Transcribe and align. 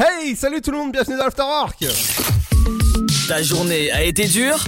Hey, 0.00 0.36
salut 0.36 0.62
tout 0.62 0.70
le 0.70 0.76
monde, 0.76 0.92
bienvenue 0.92 1.16
dans 1.16 1.24
l'Afterwork 1.24 1.84
Ta 3.26 3.42
journée 3.42 3.90
a 3.90 4.04
été 4.04 4.28
dure 4.28 4.64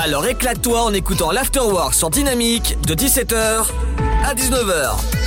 Alors 0.00 0.24
éclate-toi 0.26 0.80
en 0.80 0.92
écoutant 0.94 1.32
l'Afterwork 1.32 1.92
sur 1.92 2.08
Dynamique 2.08 2.76
de 2.86 2.94
17h 2.94 3.66
à 4.24 4.34
19h. 4.36 5.19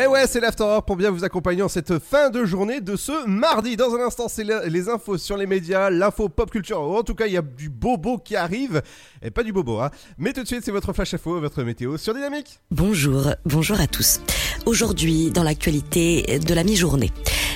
Eh 0.00 0.06
ouais, 0.06 0.28
c'est 0.28 0.38
l'Afterwork 0.38 0.86
pour 0.86 0.94
bien 0.94 1.10
vous 1.10 1.24
accompagner 1.24 1.60
en 1.60 1.68
cette 1.68 1.98
fin 1.98 2.30
de 2.30 2.44
journée 2.44 2.80
de 2.80 2.94
ce 2.94 3.26
mardi. 3.26 3.76
Dans 3.76 3.96
un 3.96 4.06
instant, 4.06 4.28
c'est 4.28 4.44
les 4.44 4.88
infos 4.88 5.18
sur 5.18 5.36
les 5.36 5.46
médias, 5.46 5.90
l'info 5.90 6.28
pop 6.28 6.48
culture. 6.52 6.80
En 6.80 7.02
tout 7.02 7.16
cas, 7.16 7.26
il 7.26 7.32
y 7.32 7.36
a 7.36 7.42
du 7.42 7.68
bobo 7.68 8.16
qui 8.16 8.36
arrive. 8.36 8.80
Et 9.22 9.32
pas 9.32 9.42
du 9.42 9.52
bobo, 9.52 9.80
hein. 9.80 9.90
Mais 10.16 10.32
tout 10.32 10.44
de 10.44 10.46
suite, 10.46 10.64
c'est 10.64 10.70
votre 10.70 10.92
flash 10.92 11.14
info, 11.14 11.40
votre 11.40 11.64
météo 11.64 11.96
sur 11.96 12.14
Dynamique. 12.14 12.60
Bonjour, 12.70 13.32
bonjour 13.44 13.80
à 13.80 13.88
tous. 13.88 14.20
Aujourd'hui, 14.66 15.32
dans 15.32 15.42
l'actualité 15.42 16.38
de 16.38 16.54
la 16.54 16.62
mi-journée. 16.62 17.10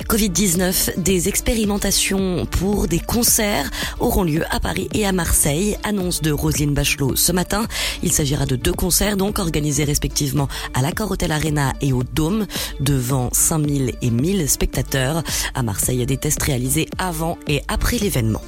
Covid-19, 0.08 1.00
des 1.00 1.28
expérimentations 1.28 2.44
pour 2.46 2.88
des 2.88 2.98
concerts 2.98 3.70
auront 4.00 4.24
lieu 4.24 4.42
à 4.50 4.58
Paris 4.58 4.88
et 4.94 5.06
à 5.06 5.12
Marseille, 5.12 5.76
annonce 5.84 6.22
de 6.22 6.32
Roselyne 6.32 6.74
Bachelot 6.74 7.14
ce 7.14 7.30
matin. 7.30 7.66
Il 8.02 8.12
s'agira 8.12 8.46
de 8.46 8.56
deux 8.56 8.72
concerts 8.72 9.16
donc 9.16 9.38
organisés 9.38 9.84
respectivement 9.84 10.48
à 10.74 10.82
l'Accor 10.82 11.12
Hotel 11.12 11.30
Arena 11.30 11.72
et 11.80 11.92
au 11.92 12.02
Dôme 12.02 12.31
devant 12.80 13.30
5000 13.32 13.92
et 14.02 14.10
1000 14.10 14.48
spectateurs. 14.48 15.22
À 15.54 15.62
Marseille, 15.62 16.04
des 16.06 16.16
tests 16.16 16.42
réalisés 16.42 16.88
avant 16.98 17.38
et 17.48 17.62
après 17.68 17.98
l'événement. 17.98 18.42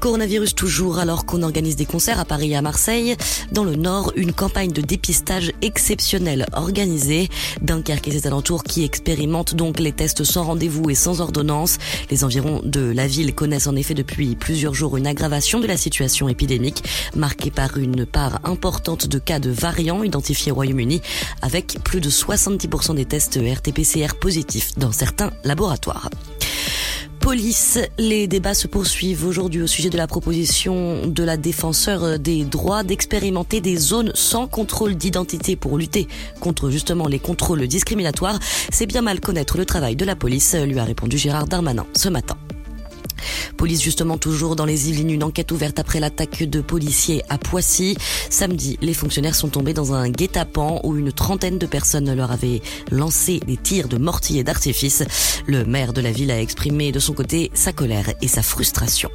Coronavirus 0.00 0.54
toujours 0.54 0.98
alors 0.98 1.26
qu'on 1.26 1.42
organise 1.42 1.76
des 1.76 1.86
concerts 1.86 2.20
à 2.20 2.24
Paris 2.24 2.52
et 2.52 2.56
à 2.56 2.62
Marseille. 2.62 3.16
Dans 3.52 3.64
le 3.64 3.76
Nord, 3.76 4.12
une 4.16 4.32
campagne 4.32 4.72
de 4.72 4.82
dépistage 4.82 5.52
exceptionnelle 5.62 6.46
organisée. 6.52 7.28
Dunkerque 7.62 8.08
et 8.08 8.12
ses 8.12 8.26
alentours 8.26 8.64
qui 8.64 8.84
expérimentent 8.84 9.54
donc 9.54 9.80
les 9.80 9.92
tests 9.92 10.24
sans 10.24 10.44
rendez-vous 10.44 10.90
et 10.90 10.94
sans 10.94 11.20
ordonnance. 11.20 11.78
Les 12.10 12.24
environs 12.24 12.60
de 12.64 12.80
la 12.80 13.06
ville 13.06 13.34
connaissent 13.34 13.66
en 13.66 13.76
effet 13.76 13.94
depuis 13.94 14.36
plusieurs 14.36 14.74
jours 14.74 14.96
une 14.96 15.06
aggravation 15.06 15.60
de 15.60 15.66
la 15.66 15.76
situation 15.76 16.28
épidémique, 16.28 16.82
marquée 17.14 17.50
par 17.50 17.76
une 17.78 18.06
part 18.06 18.40
importante 18.44 19.06
de 19.06 19.18
cas 19.18 19.38
de 19.38 19.50
variants 19.50 20.02
identifiés 20.02 20.52
au 20.52 20.56
Royaume-Uni, 20.56 21.00
avec 21.42 21.78
plus 21.84 22.00
de 22.00 22.10
70% 22.10 22.94
des 22.94 23.04
tests 23.04 23.36
RT-PCR 23.36 24.14
positifs 24.14 24.72
dans 24.76 24.92
certains 24.92 25.32
laboratoires 25.44 26.10
police. 27.20 27.78
Les 27.98 28.26
débats 28.26 28.54
se 28.54 28.66
poursuivent 28.66 29.26
aujourd'hui 29.26 29.62
au 29.62 29.66
sujet 29.66 29.90
de 29.90 29.96
la 29.96 30.06
proposition 30.06 31.06
de 31.06 31.22
la 31.22 31.36
défenseur 31.36 32.18
des 32.18 32.44
droits 32.44 32.82
d'expérimenter 32.82 33.60
des 33.60 33.76
zones 33.76 34.12
sans 34.14 34.46
contrôle 34.46 34.94
d'identité 34.94 35.56
pour 35.56 35.78
lutter 35.78 36.08
contre 36.40 36.70
justement 36.70 37.08
les 37.08 37.18
contrôles 37.18 37.66
discriminatoires. 37.66 38.38
C'est 38.70 38.86
bien 38.86 39.02
mal 39.02 39.20
connaître 39.20 39.56
le 39.56 39.64
travail 39.64 39.96
de 39.96 40.04
la 40.04 40.16
police, 40.16 40.54
lui 40.54 40.78
a 40.78 40.84
répondu 40.84 41.18
Gérard 41.18 41.46
Darmanin 41.46 41.86
ce 41.94 42.08
matin. 42.08 42.36
Police 43.56 43.82
justement 43.82 44.18
toujours 44.18 44.56
dans 44.56 44.64
les 44.64 44.88
Yvelines, 44.90 45.10
une 45.10 45.24
enquête 45.24 45.52
ouverte 45.52 45.78
après 45.78 46.00
l'attaque 46.00 46.42
de 46.42 46.60
policiers 46.60 47.22
à 47.28 47.38
Poissy. 47.38 47.96
Samedi, 48.30 48.78
les 48.82 48.94
fonctionnaires 48.94 49.34
sont 49.34 49.48
tombés 49.48 49.74
dans 49.74 49.92
un 49.92 50.08
guet-apens 50.08 50.80
où 50.84 50.96
une 50.96 51.12
trentaine 51.12 51.58
de 51.58 51.66
personnes 51.66 52.12
leur 52.14 52.30
avaient 52.30 52.62
lancé 52.90 53.40
des 53.46 53.56
tirs 53.56 53.88
de 53.88 53.98
mortier 53.98 54.44
d'artifice. 54.44 55.04
Le 55.46 55.64
maire 55.64 55.92
de 55.92 56.00
la 56.00 56.12
ville 56.12 56.30
a 56.30 56.40
exprimé 56.40 56.92
de 56.92 56.98
son 56.98 57.14
côté 57.14 57.50
sa 57.54 57.72
colère 57.72 58.12
et 58.20 58.28
sa 58.28 58.42
frustration. 58.42 59.10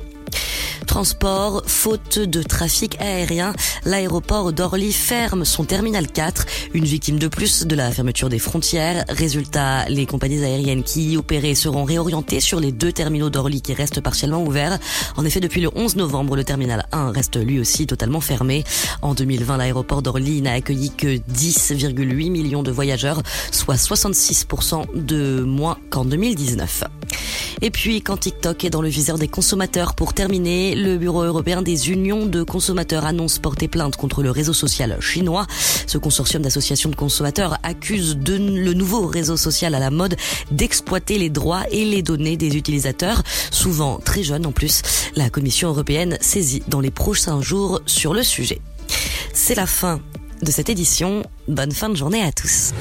Transport, 0.88 1.63
faute 1.67 2.19
de 2.19 2.41
trafic 2.41 2.99
aérien, 2.99 3.53
l'aéroport 3.85 4.53
d'Orly 4.53 4.91
ferme 4.91 5.45
son 5.45 5.63
terminal 5.63 6.08
4, 6.08 6.45
une 6.73 6.86
victime 6.86 7.19
de 7.19 7.27
plus 7.27 7.66
de 7.67 7.75
la 7.75 7.91
fermeture 7.91 8.30
des 8.30 8.39
frontières. 8.39 9.05
Résultat, 9.08 9.88
les 9.89 10.05
compagnies 10.05 10.44
aériennes 10.44 10.83
qui 10.83 11.11
y 11.11 11.17
opéraient 11.17 11.55
seront 11.55 11.83
réorientées 11.83 12.39
sur 12.39 12.59
les 12.59 12.71
deux 12.71 12.91
terminaux 12.91 13.30
d'Orly 13.30 13.61
qui 13.61 13.73
restent 13.73 14.02
partiellement 14.02 14.43
ouverts. 14.43 14.80
En 15.15 15.26
effet, 15.26 15.39
depuis 15.39 15.61
le 15.61 15.70
11 15.76 15.95
novembre, 15.95 16.36
le 16.36 16.43
terminal 16.43 16.87
1 16.92 17.11
reste 17.11 17.37
lui 17.37 17.59
aussi 17.59 17.86
totalement 17.86 18.21
fermé. 18.21 18.64
En 19.02 19.14
2020, 19.14 19.58
l'aéroport 19.58 20.02
d'Orly 20.02 20.42
n'a 20.42 20.54
accueilli 20.54 20.92
que 20.92 21.17
10,8 21.17 22.31
millions 22.31 22.64
de 22.64 22.71
voyageurs, 22.71 23.21
soit 23.52 23.75
66% 23.75 24.86
de 24.95 25.42
moins 25.42 25.77
qu'en 25.89 26.05
2019. 26.05 26.83
Et 27.61 27.71
puis, 27.71 28.02
quand 28.02 28.17
TikTok 28.17 28.64
est 28.64 28.70
dans 28.70 28.81
le 28.81 28.89
viseur 28.89 29.17
des 29.17 29.27
consommateurs, 29.27 29.93
pour 29.93 30.14
terminer, 30.19 30.75
le 30.75 30.97
Bureau 30.97 31.23
européen 31.23 31.61
des 31.61 31.91
unions 31.91 32.25
de 32.25 32.43
consommateurs 32.43 33.05
annonce 33.05 33.39
porter 33.39 33.69
plainte 33.69 33.95
contre 33.95 34.21
le 34.21 34.31
réseau 34.31 34.52
social 34.52 34.97
chinois. 34.99 35.47
Ce 35.87 35.97
consortium 35.97 36.41
d'associations 36.41 36.89
de 36.89 36.95
consommateurs 36.97 37.57
accuse 37.63 38.19
le 38.27 38.73
nouveau 38.73 39.07
réseau 39.07 39.37
social 39.37 39.75
à 39.75 39.80
la 39.80 39.91
mode 39.91 40.17
d'exploiter 40.52 41.17
les 41.19 41.30
droits 41.30 41.63
et 41.71 41.85
les 41.85 42.02
données 42.02 42.35
des 42.35 42.57
utilisateurs, 42.57 43.23
souvent 43.49 43.97
très 44.03 44.23
jeunes 44.23 44.45
en 44.45 44.52
plus. 44.52 44.81
La 45.15 45.30
Commission 45.30 45.69
européenne 45.69 46.17
saisit 46.19 46.63
dans 46.67 46.81
les 46.81 46.91
prochains 46.91 47.41
jours 47.41 47.80
sur 47.86 48.13
le 48.13 48.23
sujet. 48.23 48.59
C'est 49.33 49.55
la 49.55 49.67
fin 49.67 50.01
de 50.41 50.51
cette 50.51 50.67
édition. 50.67 51.23
Bonne 51.47 51.71
fin 51.71 51.87
de 51.87 51.95
journée 51.95 52.23
à 52.23 52.33
tous. 52.33 52.73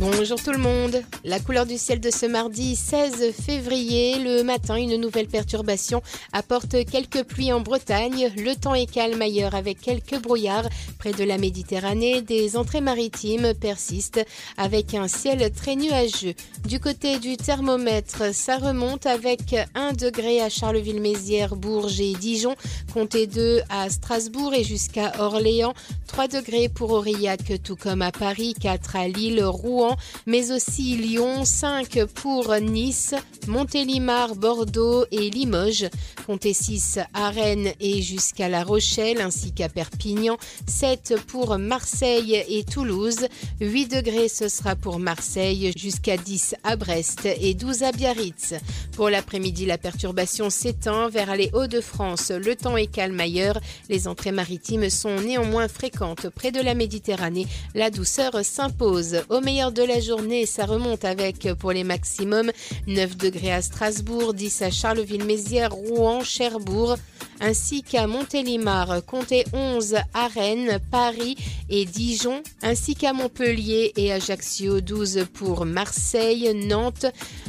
Bonjour 0.00 0.42
tout 0.42 0.52
le 0.52 0.56
monde. 0.56 1.02
La 1.24 1.40
couleur 1.40 1.66
du 1.66 1.76
ciel 1.76 2.00
de 2.00 2.10
ce 2.10 2.24
mardi 2.24 2.74
16 2.74 3.32
février, 3.32 4.18
le 4.18 4.42
matin, 4.42 4.76
une 4.76 4.96
nouvelle 4.96 5.26
perturbation 5.26 6.00
apporte 6.32 6.86
quelques 6.86 7.22
pluies 7.24 7.52
en 7.52 7.60
Bretagne. 7.60 8.32
Le 8.38 8.54
temps 8.54 8.74
est 8.74 8.90
calme 8.90 9.20
ailleurs 9.20 9.54
avec 9.54 9.78
quelques 9.78 10.18
brouillards 10.18 10.70
près 10.98 11.12
de 11.12 11.22
la 11.22 11.36
Méditerranée. 11.36 12.22
Des 12.22 12.56
entrées 12.56 12.80
maritimes 12.80 13.52
persistent 13.52 14.24
avec 14.56 14.94
un 14.94 15.06
ciel 15.06 15.52
très 15.52 15.76
nuageux. 15.76 16.32
Du 16.66 16.80
côté 16.80 17.18
du 17.18 17.36
thermomètre, 17.36 18.34
ça 18.34 18.56
remonte 18.56 19.04
avec 19.04 19.54
1 19.74 19.92
degré 19.92 20.40
à 20.40 20.48
Charleville-Mézières, 20.48 21.56
Bourges 21.56 22.00
et 22.00 22.14
Dijon, 22.14 22.56
comptez 22.94 23.26
2 23.26 23.60
à 23.68 23.90
Strasbourg 23.90 24.54
et 24.54 24.64
jusqu'à 24.64 25.12
Orléans, 25.18 25.74
3 26.06 26.28
degrés 26.28 26.70
pour 26.70 26.90
Aurillac 26.92 27.62
tout 27.62 27.76
comme 27.76 28.00
à 28.00 28.12
Paris, 28.12 28.54
4 28.58 28.96
à 28.96 29.06
Lille, 29.06 29.44
Rouen, 29.44 29.89
mais 30.26 30.52
aussi 30.52 30.96
Lyon, 30.96 31.44
5 31.44 32.04
pour 32.06 32.54
Nice, 32.60 33.14
Montélimar, 33.46 34.34
Bordeaux 34.34 35.04
et 35.10 35.30
Limoges, 35.30 35.88
comptez 36.26 36.52
6 36.52 36.98
à 37.14 37.30
Rennes 37.30 37.72
et 37.80 38.02
jusqu'à 38.02 38.48
La 38.48 38.64
Rochelle 38.64 39.20
ainsi 39.20 39.52
qu'à 39.52 39.68
Perpignan, 39.68 40.36
7 40.66 41.14
pour 41.26 41.58
Marseille 41.58 42.44
et 42.48 42.64
Toulouse, 42.64 43.26
8 43.60 43.88
degrés 43.88 44.28
ce 44.28 44.48
sera 44.48 44.76
pour 44.76 44.98
Marseille 44.98 45.72
jusqu'à 45.76 46.16
10 46.16 46.54
à 46.64 46.76
Brest 46.76 47.26
et 47.26 47.54
12 47.54 47.82
à 47.82 47.92
Biarritz. 47.92 48.54
Pour 48.92 49.10
l'après-midi, 49.10 49.66
la 49.66 49.78
perturbation 49.78 50.50
s'étend 50.50 51.08
vers 51.08 51.36
les 51.36 51.50
Hauts-de-France. 51.52 52.30
Le 52.30 52.54
temps 52.54 52.76
est 52.76 52.86
calme 52.86 53.18
ailleurs. 53.20 53.60
Les 53.88 54.08
entrées 54.08 54.32
maritimes 54.32 54.90
sont 54.90 55.16
néanmoins 55.20 55.68
fréquentes 55.68 56.28
près 56.28 56.52
de 56.52 56.60
la 56.60 56.74
Méditerranée. 56.74 57.46
La 57.74 57.90
douceur 57.90 58.44
s'impose. 58.44 59.22
Au 59.28 59.40
meilleur 59.40 59.72
de 59.72 59.79
la 59.82 60.00
journée, 60.00 60.46
ça 60.46 60.66
remonte 60.66 61.04
avec 61.04 61.48
pour 61.58 61.72
les 61.72 61.84
maximums 61.84 62.50
9 62.86 63.16
degrés 63.16 63.52
à 63.52 63.62
Strasbourg, 63.62 64.34
10 64.34 64.62
à 64.62 64.70
Charleville-Mézières, 64.70 65.72
Rouen, 65.72 66.22
Cherbourg, 66.22 66.96
ainsi 67.40 67.82
qu'à 67.82 68.06
Montélimar, 68.06 69.04
comptez 69.06 69.44
11 69.52 69.96
à 70.14 70.28
Rennes, 70.28 70.78
Paris 70.90 71.36
et 71.68 71.84
Dijon, 71.84 72.42
ainsi 72.62 72.94
qu'à 72.94 73.12
Montpellier 73.12 73.92
et 73.96 74.12
Ajaccio, 74.12 74.80
12 74.80 75.26
pour 75.32 75.64
Marseille, 75.64 76.52
Nantes, 76.54 77.06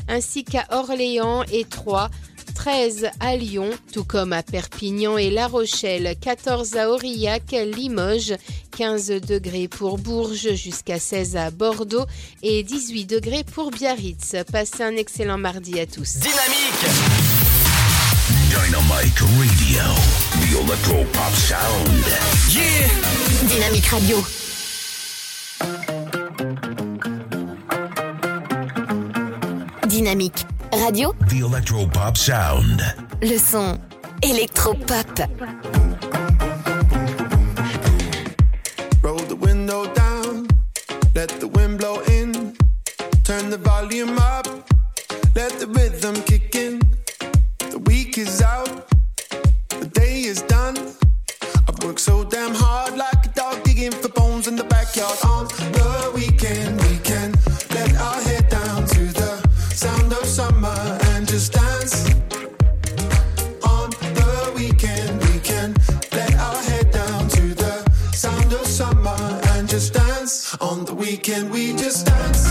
ainsi 0.07 0.43
qu'à 0.43 0.65
Orléans 0.71 1.43
et 1.51 1.65
Troyes. 1.65 2.09
13 2.53 3.09
à 3.19 3.35
Lyon, 3.35 3.69
tout 3.93 4.03
comme 4.03 4.33
à 4.33 4.43
Perpignan 4.43 5.17
et 5.17 5.29
La 5.29 5.47
Rochelle, 5.47 6.15
14 6.19 6.75
à 6.75 6.89
Aurillac, 6.89 7.51
Limoges, 7.51 8.35
15 8.77 9.07
degrés 9.27 9.67
pour 9.67 9.97
Bourges 9.97 10.53
jusqu'à 10.55 10.99
16 10.99 11.35
à 11.35 11.51
Bordeaux 11.51 12.05
et 12.43 12.63
18 12.63 13.05
degrés 13.05 13.43
pour 13.43 13.71
Biarritz. 13.71 14.35
Passez 14.51 14.83
un 14.83 14.95
excellent 14.95 15.37
mardi 15.37 15.79
à 15.79 15.85
tous. 15.85 16.17
Dynamique 16.19 17.31
Dynamique 18.49 19.19
Radio, 19.19 19.83
the 20.39 20.59
electro 20.59 21.03
pop 21.13 21.33
sound. 21.33 22.05
Yeah 22.49 22.87
Dynamique 23.47 23.85
Radio. 23.87 24.17
Dynamique 29.87 30.45
Radio, 30.73 31.13
The 31.27 31.39
electro 31.39 31.85
pop 31.87 32.17
sound. 32.17 32.81
le 33.21 33.37
son 33.37 33.77
électropop. 34.21 35.27
Roll 39.01 39.17
the 39.27 39.35
window 39.35 39.85
down, 39.93 40.47
let 41.15 41.29
the 41.39 41.47
wind 41.47 41.77
blow 41.79 41.99
in. 42.07 42.55
Turn 43.23 43.49
the 43.49 43.57
volume 43.57 44.17
up, 44.17 44.47
let 45.35 45.59
the 45.59 45.67
rhythm 45.67 46.15
kick 46.23 46.55
in. 46.55 46.79
The 47.71 47.79
week 47.85 48.17
is 48.17 48.41
out, 48.41 48.87
the 49.69 49.87
day 49.93 50.21
is 50.21 50.41
done. 50.43 50.77
I've 51.67 51.83
worked 51.83 51.99
so 51.99 52.23
damn 52.23 52.53
hard 52.55 52.97
like 52.97 53.25
a 53.25 53.29
dog 53.29 53.63
digging 53.63 53.91
for 53.91 54.09
bones. 54.09 54.47
in 54.47 54.55
the 54.55 54.63
backyard 54.63 55.17
on 55.25 55.47
can 71.21 71.49
we 71.49 71.73
just 71.73 72.07
dance? 72.07 72.50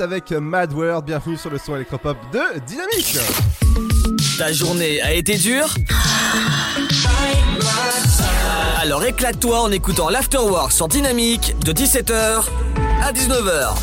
Avec 0.00 0.30
Mad 0.30 0.72
World, 0.72 1.04
bienvenue 1.06 1.36
sur 1.36 1.50
le 1.50 1.58
son 1.58 1.74
électropop 1.74 2.16
de 2.32 2.60
Dynamique. 2.60 3.18
Ta 4.38 4.52
journée 4.52 5.00
a 5.00 5.12
été 5.12 5.36
dure 5.36 5.74
Alors 8.80 9.04
éclate-toi 9.04 9.60
en 9.60 9.72
écoutant 9.72 10.08
l'Afterwork 10.08 10.70
sur 10.70 10.86
Dynamique 10.86 11.56
de 11.64 11.72
17h 11.72 12.44
à 13.02 13.12
19h. 13.12 13.74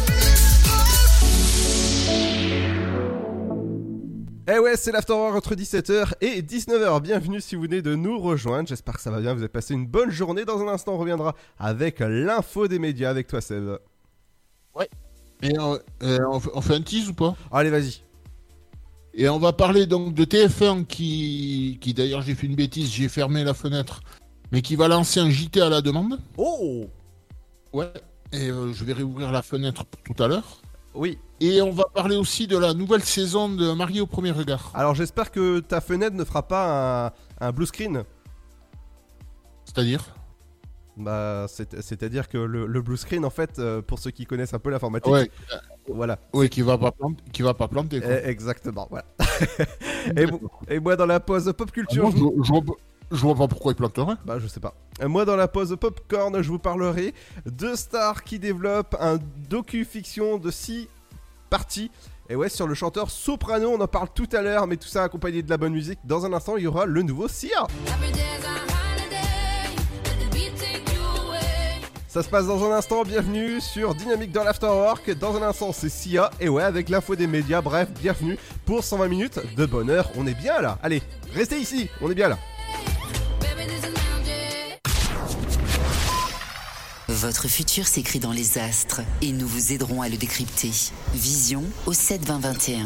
Eh 4.48 4.60
ouais, 4.60 4.78
c'est 4.78 4.94
l'Afterwork 4.94 5.36
entre 5.36 5.56
17h 5.56 6.14
et 6.22 6.42
19h. 6.42 7.02
Bienvenue 7.02 7.42
si 7.42 7.56
vous 7.56 7.64
venez 7.64 7.82
de 7.82 7.96
nous 7.96 8.20
rejoindre. 8.20 8.70
J'espère 8.70 8.94
que 8.96 9.02
ça 9.02 9.12
va 9.12 9.20
bien, 9.20 9.34
vous 9.34 9.42
avez 9.42 9.50
passé 9.50 9.74
une 9.74 9.88
bonne 9.88 10.12
journée. 10.12 10.46
Dans 10.46 10.62
un 10.62 10.68
instant, 10.70 10.94
on 10.94 10.98
reviendra 10.98 11.36
avec 11.60 12.00
l'info 12.00 12.68
des 12.68 12.80
médias 12.80 13.10
avec 13.10 13.28
toi, 13.28 13.42
Seb. 13.42 13.78
Et 15.42 15.58
on, 15.60 15.78
euh, 16.04 16.20
on 16.54 16.62
fait- 16.62 16.76
un 16.76 16.82
tease 16.82 17.10
ou 17.10 17.14
pas 17.14 17.36
Allez, 17.52 17.70
vas-y. 17.70 18.02
Et 19.14 19.30
on 19.30 19.40
va 19.40 19.54
parler 19.54 19.86
donc 19.86 20.14
de 20.14 20.26
TF1 20.26 20.84
qui, 20.86 21.78
qui 21.82 21.94
d'ailleurs 21.94 22.22
j'ai 22.22 22.36
fait 22.36 22.48
une 22.48 22.56
bêtise, 22.56 22.92
j'ai 22.92 23.08
fermé 23.08 23.44
la 23.44 23.54
fenêtre, 23.54 24.02
mais 24.52 24.62
qui 24.62 24.76
va 24.76 24.88
lancer 24.90 25.20
un 25.22 25.30
JT 25.30 25.62
à 25.62 25.70
la 25.70 25.82
demande. 25.82 26.20
Oh 26.38 26.86
Ouais. 27.72 27.92
Et 28.34 28.50
euh, 28.50 28.74
je 28.74 28.84
vais 28.84 28.94
réouvrir 28.94 29.32
la 29.32 29.42
fenêtre 29.42 29.86
tout 30.04 30.22
à 30.22 30.28
l'heure. 30.28 30.62
Oui. 30.94 31.18
Et 31.42 31.62
on 31.62 31.72
va 31.72 31.84
parler 31.94 32.16
aussi 32.16 32.48
de 32.48 32.58
la 32.58 32.74
nouvelle 32.74 33.04
saison 33.04 33.50
de 33.50 33.72
Marié 33.74 34.02
au 34.02 34.06
premier 34.08 34.32
regard. 34.32 34.72
Alors, 34.74 34.96
j'espère 34.96 35.32
que 35.32 35.60
ta 35.60 35.82
fenêtre 35.82 36.16
ne 36.16 36.24
fera 36.24 36.48
pas 36.48 37.08
un, 37.40 37.48
un 37.48 37.52
blue 37.52 37.66
screen. 37.66 38.04
C'est-à-dire? 39.66 40.16
Bah, 40.98 41.46
c'est- 41.50 41.82
c'est-à-dire 41.82 42.30
que 42.30 42.38
le, 42.38 42.66
le 42.68 42.82
blue 42.82 42.96
screen, 42.98 43.26
en 43.26 43.30
fait, 43.30 43.60
euh, 43.60 43.82
pour 43.82 44.00
ceux 44.00 44.12
qui 44.12 44.26
connaissent 44.26 44.54
un 44.54 44.60
peu 44.60 44.70
l'informatique, 44.70 45.12
Ouais, 45.12 45.30
voilà. 45.90 46.18
ouais 46.34 46.48
qui 46.50 46.62
va 46.62 46.78
pas 46.78 46.92
planter, 46.92 47.24
qui 47.34 47.42
va 47.42 47.54
pas 47.54 47.68
planter. 47.68 48.00
quoi. 48.02 48.10
Eh, 48.24 48.30
exactement, 48.30 48.88
voilà. 48.90 49.06
et, 50.18 50.26
mo- 50.26 50.42
et 50.70 50.80
moi, 50.80 50.96
dans 50.96 51.06
la 51.06 51.20
pause 51.20 51.52
pop 51.58 51.68
Ah 51.70 51.74
culture, 51.74 52.04
non, 52.06 52.12
je 52.12 52.18
vous- 52.18 52.34
je, 52.38 52.44
je 52.44 52.52
vois 52.54 52.62
pas, 52.62 52.74
je 53.12 53.18
vois 53.22 53.36
pas 53.36 53.48
pourquoi 53.48 53.74
il 53.74 53.76
planterait. 53.76 54.16
Bah 54.26 54.40
je 54.40 54.48
sais 54.48 54.60
pas. 54.62 54.74
Moi 55.06 55.26
dans 55.26 55.36
la 55.36 55.48
pause 55.50 55.76
popcorn, 55.80 56.42
je 56.42 56.48
vous 56.50 56.60
parlerai 56.60 57.14
de 57.46 57.76
stars 57.76 58.24
qui 58.24 58.40
développent 58.40 58.96
un 59.00 59.18
docu-fiction 59.50 60.38
de 60.38 60.50
6 60.50 60.88
parties. 61.50 61.92
Et 62.30 62.36
ouais, 62.36 62.50
sur 62.50 62.66
le 62.68 62.74
chanteur 62.74 63.12
Soprano, 63.12 63.70
on 63.70 63.80
en 63.82 63.88
parle 63.88 64.08
tout 64.16 64.30
à 64.34 64.42
l'heure, 64.42 64.66
mais 64.66 64.78
tout 64.78 64.88
ça 64.88 65.04
accompagné 65.04 65.44
de 65.44 65.50
la 65.50 65.58
bonne 65.58 65.74
musique. 65.74 66.00
Dans 66.06 66.26
un 66.26 66.34
instant, 66.34 66.56
il 66.58 66.64
y 66.64 66.68
aura 66.68 66.86
le 66.88 67.02
nouveau 67.04 67.28
Sia. 67.28 67.68
Ça 72.16 72.24
se 72.24 72.30
passe 72.30 72.48
dans 72.48 72.64
un 72.64 72.74
instant, 72.74 73.04
bienvenue 73.04 73.60
sur 73.60 73.94
Dynamique 73.94 74.32
dans 74.32 74.46
l'Afterwork. 74.46 75.12
Dans 75.20 75.36
un 75.36 75.42
instant, 75.42 75.74
c'est 75.74 75.90
Sia. 75.90 76.32
Et 76.40 76.48
ouais, 76.48 76.64
avec 76.64 76.88
l'info 76.88 77.14
des 77.14 77.28
médias, 77.28 77.60
bref, 77.60 77.90
bienvenue 78.02 78.38
pour 78.66 78.86
120 78.86 79.10
minutes 79.10 79.40
de 79.58 79.66
bonheur. 79.66 80.10
On 80.16 80.26
est 80.26 80.34
bien 80.34 80.62
là. 80.62 80.80
Allez, 80.82 81.04
restez 81.34 81.58
ici, 81.58 81.90
on 82.00 82.10
est 82.10 82.16
bien 82.16 82.30
là. 82.30 82.38
Votre 87.10 87.50
futur 87.50 87.86
s'écrit 87.86 88.20
dans 88.20 88.32
les 88.32 88.60
astres 88.60 89.02
et 89.22 89.34
nous 89.34 89.46
vous 89.46 89.74
aiderons 89.74 90.02
à 90.02 90.08
le 90.08 90.16
décrypter. 90.16 90.72
Vision 91.14 91.64
au 91.86 91.92
72021. 91.92 92.86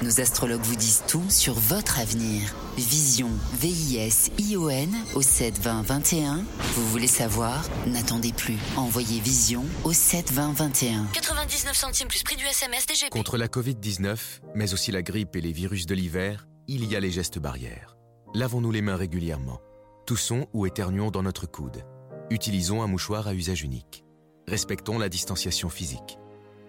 Nos 0.00 0.20
astrologues 0.20 0.62
vous 0.62 0.76
disent 0.76 1.02
tout 1.08 1.28
sur 1.28 1.54
votre 1.54 1.98
avenir. 1.98 2.54
Vision, 2.76 3.30
V-I-S-I-O-N 3.54 4.94
au 5.16 5.22
72021. 5.22 6.44
Vous 6.74 6.88
voulez 6.90 7.08
savoir? 7.08 7.64
N'attendez 7.88 8.32
plus. 8.32 8.58
Envoyez 8.76 9.18
Vision 9.18 9.64
au 9.82 9.92
72021. 9.92 11.06
99 11.12 11.76
centimes 11.76 12.06
plus 12.06 12.22
prix 12.22 12.36
du 12.36 12.44
SMS 12.44 12.86
DGP. 12.86 13.10
Contre 13.10 13.36
la 13.36 13.48
Covid-19, 13.48 14.16
mais 14.54 14.72
aussi 14.72 14.92
la 14.92 15.02
grippe 15.02 15.34
et 15.34 15.40
les 15.40 15.50
virus 15.50 15.86
de 15.86 15.96
l'hiver, 15.96 16.46
il 16.68 16.84
y 16.84 16.94
a 16.94 17.00
les 17.00 17.10
gestes 17.10 17.40
barrières. 17.40 17.96
Lavons-nous 18.34 18.70
les 18.70 18.82
mains 18.82 18.96
régulièrement. 18.96 19.58
Toussons 20.06 20.46
ou 20.52 20.66
éternuons 20.66 21.10
dans 21.10 21.24
notre 21.24 21.46
coude. 21.46 21.84
Utilisons 22.30 22.82
un 22.82 22.86
mouchoir 22.86 23.26
à 23.26 23.34
usage 23.34 23.62
unique. 23.62 24.04
Respectons 24.46 24.98
la 24.98 25.08
distanciation 25.08 25.68
physique. 25.68 26.18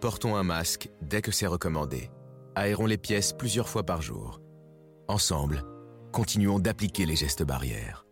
Portons 0.02 0.36
un 0.36 0.44
masque 0.44 0.90
dès 1.04 1.22
que 1.22 1.32
c'est 1.32 1.46
recommandé. 1.46 2.10
Aérons 2.62 2.88
les 2.88 2.98
pièces 2.98 3.32
plusieurs 3.32 3.70
fois 3.70 3.86
par 3.86 4.02
jour. 4.02 4.42
Ensemble, 5.08 5.64
continuons 6.12 6.60
d'appliquer 6.60 7.06
les 7.06 7.16
gestes 7.16 7.42
barrières. 7.42 8.06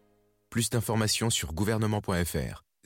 Plus 0.49 0.69
d'informations 0.69 1.29
sur 1.29 1.53
gouvernement.fr, 1.53 2.63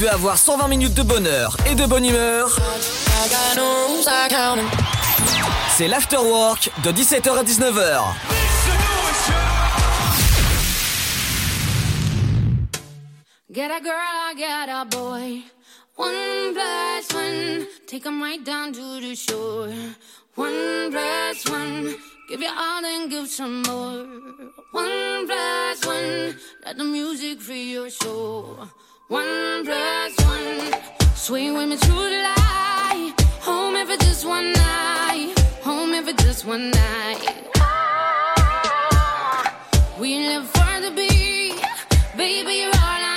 Veux 0.00 0.10
avoir 0.10 0.38
120 0.38 0.68
minutes 0.68 0.94
de 0.94 1.02
bonheur 1.02 1.54
et 1.70 1.74
de 1.74 1.84
bonne 1.84 2.06
humeur 2.06 2.56
C'est 5.68 5.88
l'afterwork 5.88 6.70
de 6.82 6.90
17h 6.90 7.36
à 7.36 7.44
19h. 7.44 8.00
Get 13.52 13.70
a 13.70 13.80
girl, 13.82 14.34
get 14.36 14.70
a 14.70 14.84
boy. 14.86 15.42
One 15.98 16.54
plus 16.54 17.14
one, 17.14 17.66
take 17.86 18.06
'em 18.06 18.22
right 18.22 18.42
down 18.42 18.72
to 18.72 19.00
the 19.00 19.14
shore. 19.14 19.68
One 20.34 20.90
plus 20.90 21.44
one, 21.50 21.94
give 22.30 22.40
you 22.40 22.48
all 22.48 22.84
and 22.84 23.10
give 23.10 23.28
some 23.28 23.62
more. 23.66 24.06
One 24.72 25.26
plus 25.26 25.84
one, 25.84 26.36
let 26.64 26.78
the 26.78 26.84
music 26.84 27.42
free 27.42 27.72
your 27.72 27.90
soul. 27.90 28.56
One 29.10 29.64
plus 29.64 30.14
one, 30.24 30.72
with 31.52 31.68
me 31.68 31.76
through 31.76 32.10
the 32.10 32.22
light. 32.22 33.12
Home 33.40 33.74
just 33.98 34.24
one 34.24 34.52
night, 34.52 35.34
home 35.64 35.94
if 35.94 36.08
just 36.18 36.46
one 36.46 36.70
night. 36.70 37.18
We 39.98 40.16
live 40.28 40.48
for 40.50 40.80
the 40.80 40.92
beat, 40.92 41.60
baby. 42.16 42.52
You're 42.52 42.68
all 42.68 43.02
I 43.02 43.09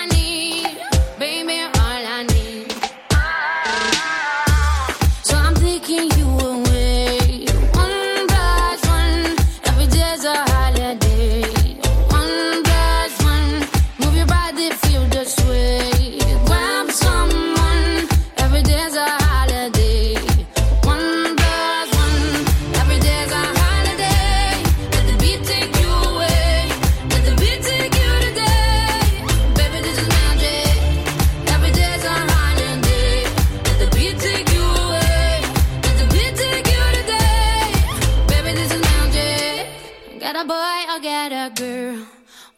boy, 40.54 40.80
I 40.96 40.98
got 41.10 41.32
a 41.44 41.46
girl. 41.62 41.98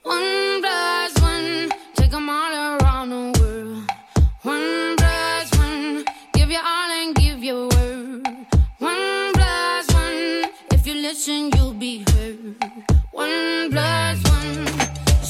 One 0.04 0.62
plus 0.64 1.14
one, 1.32 1.72
take 1.98 2.14
'em 2.20 2.30
all 2.38 2.54
around 2.68 3.08
the 3.16 3.24
world. 3.38 3.84
One 4.54 4.96
plus 5.00 5.48
one, 5.64 6.04
give 6.36 6.50
you 6.56 6.62
all 6.74 6.92
and 7.00 7.12
give 7.22 7.40
your 7.50 7.64
word. 7.74 8.24
One 8.92 9.32
plus 9.38 9.86
one, 10.04 10.24
if 10.76 10.82
you 10.88 10.96
listen, 11.08 11.42
you'll 11.54 11.80
be 11.86 11.94
heard. 12.10 12.40
One 13.26 13.72
plus 13.74 14.18
one, 14.36 14.54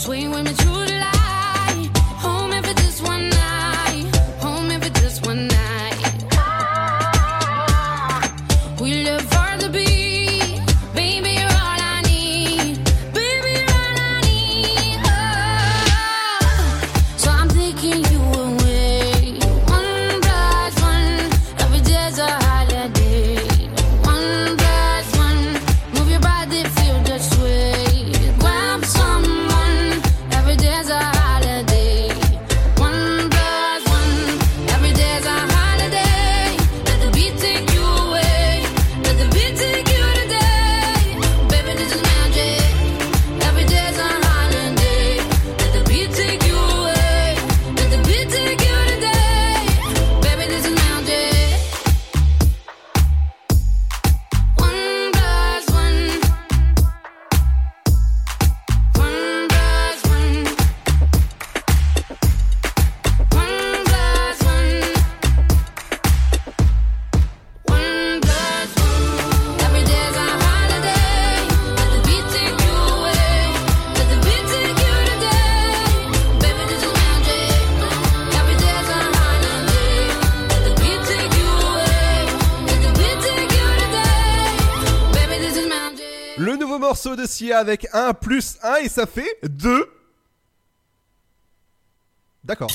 swing 0.02 0.28
with 0.34 0.46
me 0.50 0.55
avec 87.58 87.88
1 87.94 88.14
plus 88.14 88.58
1 88.64 88.76
et 88.78 88.90
ça 88.90 89.06
fait 89.06 89.38
2. 89.44 89.90
D'accord. 92.44 92.72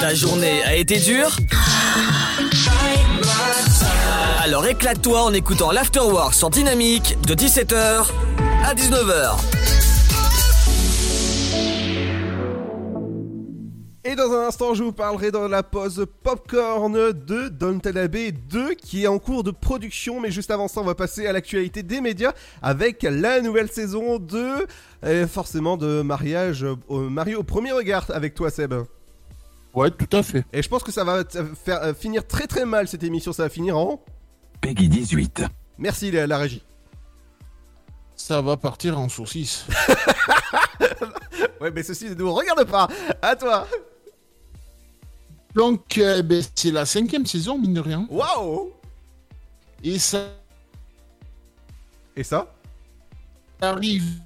Ta 0.00 0.14
journée 0.14 0.62
a 0.62 0.76
été 0.76 0.98
dure? 0.98 1.36
Alors 4.42 4.66
éclate-toi 4.66 5.22
en 5.22 5.32
écoutant 5.32 5.70
l'Afterwork 5.70 6.34
sur 6.34 6.50
Dynamique 6.50 7.20
de 7.22 7.34
17h 7.34 8.06
à 8.64 8.74
19h. 8.74 9.59
Et 14.02 14.14
dans 14.16 14.32
un 14.32 14.46
instant, 14.48 14.72
je 14.72 14.82
vous 14.82 14.92
parlerai 14.92 15.30
dans 15.30 15.46
la 15.46 15.62
pause 15.62 16.06
Popcorn 16.22 16.90
de 17.12 17.48
Downton 17.48 17.98
Abbey 17.98 18.32
2 18.32 18.72
qui 18.74 19.04
est 19.04 19.06
en 19.06 19.18
cours 19.18 19.42
de 19.44 19.50
production. 19.50 20.20
Mais 20.20 20.30
juste 20.30 20.50
avant 20.50 20.68
ça, 20.68 20.80
on 20.80 20.84
va 20.84 20.94
passer 20.94 21.26
à 21.26 21.32
l'actualité 21.32 21.82
des 21.82 22.00
médias 22.00 22.32
avec 22.62 23.02
la 23.02 23.42
nouvelle 23.42 23.70
saison 23.70 24.18
de 24.18 24.66
et 25.06 25.26
forcément 25.26 25.76
de 25.76 26.00
mariage 26.00 26.64
au 26.88 27.00
Mario 27.10 27.40
au 27.40 27.42
premier 27.42 27.72
regard 27.72 28.06
avec 28.14 28.34
toi, 28.34 28.48
Seb. 28.50 28.72
Ouais, 29.74 29.90
tout 29.90 30.16
à 30.16 30.22
fait. 30.22 30.44
Et 30.54 30.62
je 30.62 30.68
pense 30.68 30.82
que 30.82 30.92
ça 30.92 31.04
va 31.04 31.22
t- 31.22 31.38
faire 31.62 31.82
euh, 31.82 31.92
finir 31.94 32.26
très 32.26 32.46
très 32.46 32.64
mal 32.64 32.88
cette 32.88 33.02
émission. 33.04 33.32
Ça 33.34 33.42
va 33.44 33.48
finir 33.50 33.76
en 33.76 34.02
Peggy 34.62 34.88
18. 34.88 35.42
Merci 35.78 36.10
la, 36.10 36.26
la 36.26 36.38
régie. 36.38 36.64
Ça 38.16 38.40
va 38.40 38.56
partir 38.56 38.98
en 38.98 39.10
saucisse. 39.10 39.66
Ouais, 41.60 41.70
mais 41.70 41.82
ceci 41.82 42.06
ne 42.08 42.14
nous 42.14 42.32
regarde 42.32 42.64
pas. 42.64 42.88
À 43.20 43.36
toi. 43.36 43.66
Donc, 45.54 45.98
euh, 45.98 46.22
ben, 46.22 46.42
c'est 46.54 46.70
la 46.70 46.86
cinquième 46.86 47.26
saison, 47.26 47.58
mine 47.58 47.74
de 47.74 47.80
rien. 47.80 48.06
Waouh 48.10 48.70
Et 49.82 49.98
ça 49.98 50.28
Et 52.16 52.22
ça? 52.22 52.52
arrive 53.60 54.20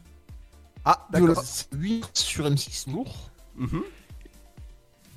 Ah, 0.85 1.07
d'accord. 1.11 1.43
8 1.73 2.11
sur 2.13 2.47
M6 2.47 2.87
lourd. 2.93 3.31
Mhm. 3.57 3.83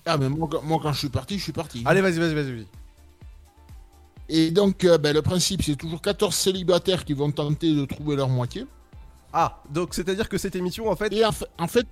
Ah, 0.06 0.18
mais 0.18 0.30
moi, 0.30 0.48
quand- 0.50 0.62
moi, 0.64 0.80
quand 0.82 0.94
je 0.94 1.00
suis 1.00 1.10
parti, 1.10 1.38
je 1.38 1.44
suis 1.44 1.52
parti. 1.52 1.84
Allez, 1.86 2.00
vas-y, 2.02 2.20
vas-y, 2.20 2.34
vas-y. 2.34 2.52
vas-y. 2.56 2.68
Et 4.30 4.52
donc, 4.52 4.84
euh, 4.86 4.98
ben, 4.98 5.14
le 5.14 5.22
principe, 5.22 5.62
c'est 5.64 5.76
toujours 5.76 6.02
14 6.02 6.36
célibataires 6.36 7.04
qui 7.04 7.14
vont 7.14 7.32
tenter 7.32 7.74
de 7.76 7.84
trouver 7.86 8.16
leur 8.16 8.30
moitié. 8.30 8.66
Ah, 9.34 9.62
donc 9.70 9.94
c'est-à-dire 9.94 10.30
que 10.30 10.38
cette 10.38 10.56
émission, 10.56 10.90
en 10.90 10.96
fait. 10.96 11.12
Et 11.14 11.24
en 11.26 11.68
fait, 11.68 11.86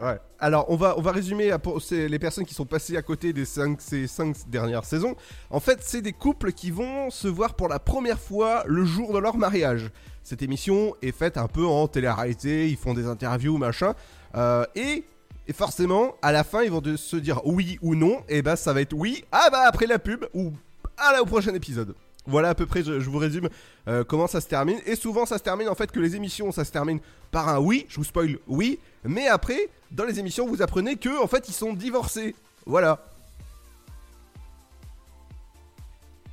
Ouais. 0.00 0.18
Alors, 0.38 0.66
on 0.70 0.76
va, 0.76 0.98
on 0.98 1.02
va 1.02 1.12
résumer 1.12 1.54
pour 1.62 1.80
les 1.90 2.18
personnes 2.18 2.46
qui 2.46 2.54
sont 2.54 2.64
passées 2.64 2.96
à 2.96 3.02
côté 3.02 3.34
des 3.34 3.44
5, 3.44 3.80
ces 3.80 4.06
5 4.06 4.48
dernières 4.48 4.84
saisons. 4.84 5.14
En 5.50 5.60
fait, 5.60 5.80
c'est 5.82 6.00
des 6.00 6.14
couples 6.14 6.52
qui 6.52 6.70
vont 6.70 7.10
se 7.10 7.28
voir 7.28 7.54
pour 7.54 7.68
la 7.68 7.78
première 7.78 8.18
fois 8.18 8.64
le 8.66 8.84
jour 8.84 9.12
de 9.12 9.18
leur 9.18 9.36
mariage. 9.36 9.90
Cette 10.22 10.42
émission 10.42 10.94
est 11.02 11.12
faite 11.12 11.36
un 11.36 11.48
peu 11.48 11.66
en 11.66 11.86
télé-réalité, 11.86 12.68
ils 12.68 12.76
font 12.76 12.94
des 12.94 13.06
interviews, 13.06 13.58
machin. 13.58 13.94
Euh, 14.36 14.64
et, 14.74 15.04
forcément, 15.52 16.14
à 16.22 16.32
la 16.32 16.44
fin, 16.44 16.62
ils 16.62 16.70
vont 16.70 16.82
se 16.96 17.16
dire 17.16 17.42
oui 17.44 17.78
ou 17.82 17.94
non. 17.94 18.22
Et 18.28 18.40
bah, 18.40 18.56
ça 18.56 18.72
va 18.72 18.80
être 18.80 18.94
oui, 18.94 19.24
ah 19.32 19.48
bah 19.50 19.64
après 19.66 19.86
la 19.86 19.98
pub, 19.98 20.24
ou 20.32 20.52
à 20.96 21.12
la, 21.12 21.22
au 21.22 21.26
prochain 21.26 21.52
épisode. 21.54 21.94
Voilà 22.26 22.50
à 22.50 22.54
peu 22.54 22.66
près, 22.66 22.82
je, 22.82 23.00
je 23.00 23.10
vous 23.10 23.18
résume 23.18 23.48
euh, 23.88 24.04
comment 24.04 24.26
ça 24.26 24.40
se 24.40 24.46
termine. 24.46 24.78
Et 24.86 24.94
souvent, 24.94 25.26
ça 25.26 25.36
se 25.36 25.42
termine 25.42 25.68
en 25.68 25.74
fait 25.74 25.90
que 25.90 26.00
les 26.00 26.16
émissions, 26.16 26.52
ça 26.52 26.64
se 26.64 26.70
termine 26.70 27.00
par 27.30 27.48
un 27.48 27.58
oui. 27.58 27.86
Je 27.88 27.96
vous 27.96 28.04
spoil 28.04 28.38
oui. 28.46 28.78
Mais 29.04 29.26
après, 29.26 29.68
dans 29.92 30.04
les 30.04 30.18
émissions, 30.18 30.46
vous 30.46 30.62
apprenez 30.62 30.96
que 30.96 31.22
en 31.22 31.26
fait, 31.26 31.48
ils 31.48 31.54
sont 31.54 31.72
divorcés. 31.74 32.34
Voilà. 32.66 33.04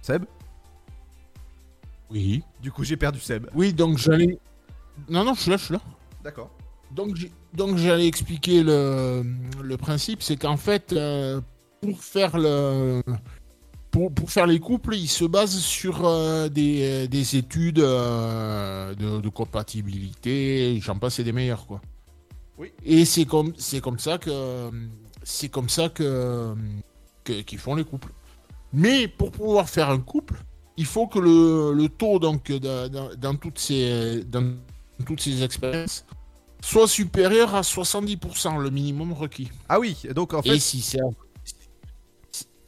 Seb? 0.02 0.26
Oui. 2.10 2.44
Du 2.62 2.72
coup, 2.72 2.84
j'ai 2.84 2.98
perdu 2.98 3.20
Seb. 3.20 3.48
Oui, 3.54 3.74
donc 3.74 3.98
j'allais. 3.98 4.38
Non, 5.10 5.24
non, 5.24 5.34
je 5.34 5.42
suis 5.42 5.52
là, 5.52 5.58
je 5.58 5.64
suis 5.66 5.74
là. 5.74 5.82
D'accord. 6.24 6.50
Donc, 6.92 7.16
j'ai- 7.16 7.32
donc 7.54 7.78
j'allais 7.78 8.08
expliquer 8.08 8.64
le, 8.64 9.24
le 9.62 9.78
principe, 9.78 10.22
c'est 10.24 10.38
qu'en 10.38 10.58
fait, 10.58 10.94
euh, 10.94 11.42
pour 11.82 12.02
faire 12.02 12.38
le. 12.38 13.02
Pour, 13.92 14.12
pour 14.14 14.30
faire 14.30 14.48
les 14.48 14.60
couples, 14.60 14.96
ils 14.96 15.08
se 15.08 15.26
basent 15.26 15.58
sur 15.60 16.06
euh, 16.06 16.50
des, 16.50 17.08
des 17.08 17.36
études 17.38 17.80
euh, 17.80 18.94
de, 18.96 19.22
de 19.22 19.30
compatibilité, 19.30 20.80
j'en 20.82 20.98
passe 21.00 21.20
et 21.20 21.24
des 21.24 21.32
meilleurs, 21.32 21.66
quoi. 21.66 21.82
Oui. 22.58 22.72
Et 22.86 23.06
c'est 23.06 23.26
comme, 23.26 23.54
c'est 23.58 23.82
comme 23.82 24.00
ça 24.00 24.18
que. 24.18 24.70
C'est 25.24 25.50
comme 25.50 25.70
ça 25.70 25.90
que. 25.90 26.56
qu'ils 27.24 27.60
font 27.60 27.76
les 27.76 27.84
couples. 27.84 28.12
Mais 28.74 29.08
pour 29.08 29.32
pouvoir 29.32 29.70
faire 29.70 29.90
un 29.90 30.00
couple, 30.00 30.36
il 30.78 30.86
faut 30.86 31.08
que 31.08 31.20
le, 31.20 31.74
le 31.74 31.90
taux, 31.90 32.20
donc, 32.20 32.52
dans, 32.52 32.90
dans- 32.92 33.10
dans 33.16 33.36
toutes 33.36 33.60
ces, 33.60 34.24
dans 34.26 34.56
toutes 35.06 35.22
ces 35.22 35.44
expériences, 35.44 36.06
soit 36.62 36.88
supérieur 36.88 37.56
à 37.56 37.62
70%, 37.62 38.60
le 38.60 38.70
minimum 38.70 39.14
requis. 39.14 39.50
Ah 39.70 39.80
oui, 39.80 39.98
donc 40.14 40.34
en 40.34 40.42
fait. 40.42 40.56
Et 40.56 40.60
si 40.60 40.82
c'est 40.82 41.00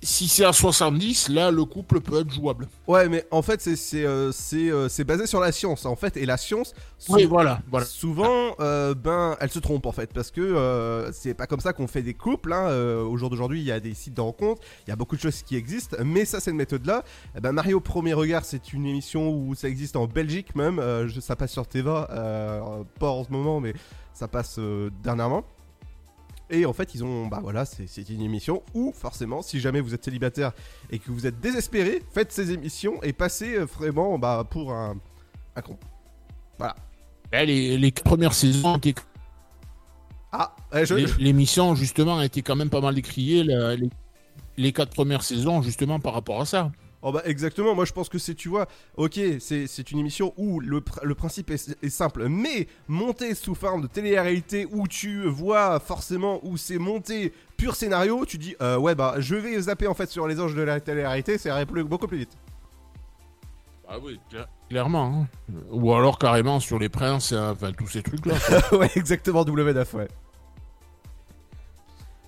si 0.01 0.27
c'est 0.29 0.45
à 0.45 0.53
70, 0.53 1.27
là, 1.29 1.51
le 1.51 1.65
couple 1.65 1.99
peut 1.99 2.21
être 2.21 2.31
jouable. 2.33 2.67
Ouais, 2.87 3.09
mais 3.09 3.25
en 3.31 3.41
fait, 3.41 3.59
c'est 3.61 4.05
euh, 4.05 4.31
euh, 4.53 4.89
basé 5.05 5.27
sur 5.27 5.39
la 5.41 5.51
science, 5.51 5.85
en 5.85 5.95
fait, 5.95 6.15
et 6.15 6.25
la 6.25 6.37
science. 6.37 6.73
sou- 6.97 7.13
Oui, 7.15 7.25
voilà, 7.25 7.61
voilà. 7.69 7.85
Souvent, 7.85 8.55
euh, 8.61 8.93
ben, 8.95 9.35
elle 9.41 9.49
se 9.49 9.59
trompe 9.59 9.85
en 9.85 9.91
fait, 9.91 10.13
parce 10.13 10.31
que 10.31 11.09
c'est 11.11 11.33
pas 11.33 11.47
comme 11.47 11.59
ça 11.59 11.73
qu'on 11.73 11.87
fait 11.87 12.01
des 12.01 12.13
couples. 12.13 12.53
Hein. 12.53 12.69
au 13.01 13.17
jour 13.17 13.29
d'aujourd'hui, 13.29 13.59
il 13.59 13.65
y 13.65 13.71
a 13.71 13.79
des 13.79 13.93
sites 13.93 14.13
de 14.13 14.21
rencontres, 14.21 14.61
il 14.87 14.89
y 14.89 14.93
a 14.93 14.95
beaucoup 14.95 15.15
de 15.15 15.21
choses 15.21 15.41
qui 15.43 15.55
existent, 15.55 15.97
mais 16.05 16.23
ça, 16.25 16.39
cette 16.39 16.55
méthode-là, 16.55 17.03
eh 17.35 17.41
ben, 17.41 17.51
Mario 17.51 17.77
au 17.77 17.81
premier 17.81 18.13
regard, 18.13 18.45
c'est 18.45 18.71
une 18.73 18.85
émission 18.85 19.29
où 19.29 19.53
ça 19.55 19.67
existe 19.67 19.95
en 19.95 20.05
Belgique 20.07 20.55
même. 20.55 20.81
ça 21.19 21.35
passe 21.35 21.51
sur 21.51 21.67
Teva, 21.67 22.07
pas 22.99 23.09
en 23.09 23.23
ce 23.25 23.31
moment, 23.31 23.59
mais 23.59 23.73
ça 24.13 24.27
passe 24.27 24.59
dernièrement. 25.03 25.43
Et 26.51 26.65
en 26.65 26.73
fait, 26.73 26.95
ils 26.95 27.03
ont, 27.03 27.27
bah 27.27 27.39
voilà, 27.43 27.63
c'est 27.65 28.09
une 28.09 28.21
émission 28.21 28.63
où, 28.73 28.91
forcément, 28.91 29.41
si 29.43 29.59
jamais 29.59 29.81
vous 29.81 29.93
êtes 29.93 30.03
célibataire 30.03 30.51
et 30.89 30.97
que 30.97 31.11
vous 31.11 31.27
êtes 31.27 31.39
désespéré, 31.39 32.01
faites 32.11 32.31
ces 32.31 32.51
émissions 32.51 33.01
et 33.03 33.13
passez 33.13 33.55
euh, 33.55 33.65
vraiment 33.65 34.17
bah, 34.17 34.47
pour 34.49 34.73
un, 34.73 34.97
un 35.55 35.61
con. 35.61 35.77
Voilà. 36.57 36.75
Eh, 37.31 37.45
les, 37.45 37.77
les 37.77 37.91
premières 37.91 38.33
saisons 38.33 38.77
étaient. 38.77 38.95
Ah, 40.31 40.55
eh, 40.73 40.85
je- 40.85 40.95
l'é- 40.95 41.05
L'émission, 41.19 41.75
justement, 41.75 42.17
a 42.17 42.25
été 42.25 42.41
quand 42.41 42.55
même 42.55 42.69
pas 42.71 42.81
mal 42.81 42.95
décriée. 42.95 43.43
les, 43.43 43.89
les 44.57 44.73
quatre 44.73 44.91
premières 44.93 45.23
saisons, 45.23 45.61
justement, 45.61 45.99
par 45.99 46.13
rapport 46.13 46.41
à 46.41 46.45
ça. 46.45 46.71
Oh 47.01 47.13
bah 47.13 47.21
exactement, 47.23 47.75
moi 47.75 47.85
je 47.85 47.93
pense 47.93 48.09
que 48.09 48.17
c'est, 48.17 48.35
tu 48.35 48.49
vois, 48.49 48.67
ok, 48.97 49.17
c'est, 49.39 49.91
une 49.91 49.99
émission 49.99 50.33
où 50.35 50.59
le, 50.59 50.81
pr- 50.81 51.01
le 51.03 51.15
principe 51.15 51.49
est, 51.49 51.77
est 51.81 51.89
simple, 51.89 52.27
mais 52.27 52.67
monté 52.89 53.35
sous 53.35 53.55
forme 53.55 53.83
de 53.83 53.87
télé-réalité 53.87 54.67
où 54.69 54.85
tu 54.85 55.25
vois 55.29 55.79
forcément 55.79 56.41
où 56.43 56.57
c'est 56.57 56.77
monté 56.77 57.31
pur 57.55 57.75
scénario, 57.77 58.25
tu 58.25 58.37
dis, 58.37 58.53
euh, 58.61 58.77
ouais 58.77 58.95
bah 58.95 59.15
je 59.19 59.35
vais 59.35 59.61
zapper 59.61 59.87
en 59.87 59.93
fait 59.93 60.09
sur 60.09 60.27
les 60.27 60.41
anges 60.41 60.55
de 60.55 60.61
la 60.61 60.81
télé-réalité, 60.81 61.37
ça 61.37 61.49
irait 61.49 61.65
plus- 61.65 61.85
beaucoup 61.85 62.07
plus 62.07 62.17
vite. 62.17 62.31
Ah 63.87 63.97
oui, 64.03 64.19
clairement. 64.69 65.25
hein. 65.49 65.53
Ou 65.71 65.93
alors 65.93 66.19
carrément 66.19 66.59
sur 66.59 66.77
les 66.79 66.89
princes, 66.89 67.31
enfin 67.31 67.71
tous 67.71 67.87
ces 67.87 68.03
trucs-là. 68.03 68.35
ouais, 68.73 68.91
exactement, 68.95 69.41
WNF, 69.43 69.93
ouais. 69.93 70.07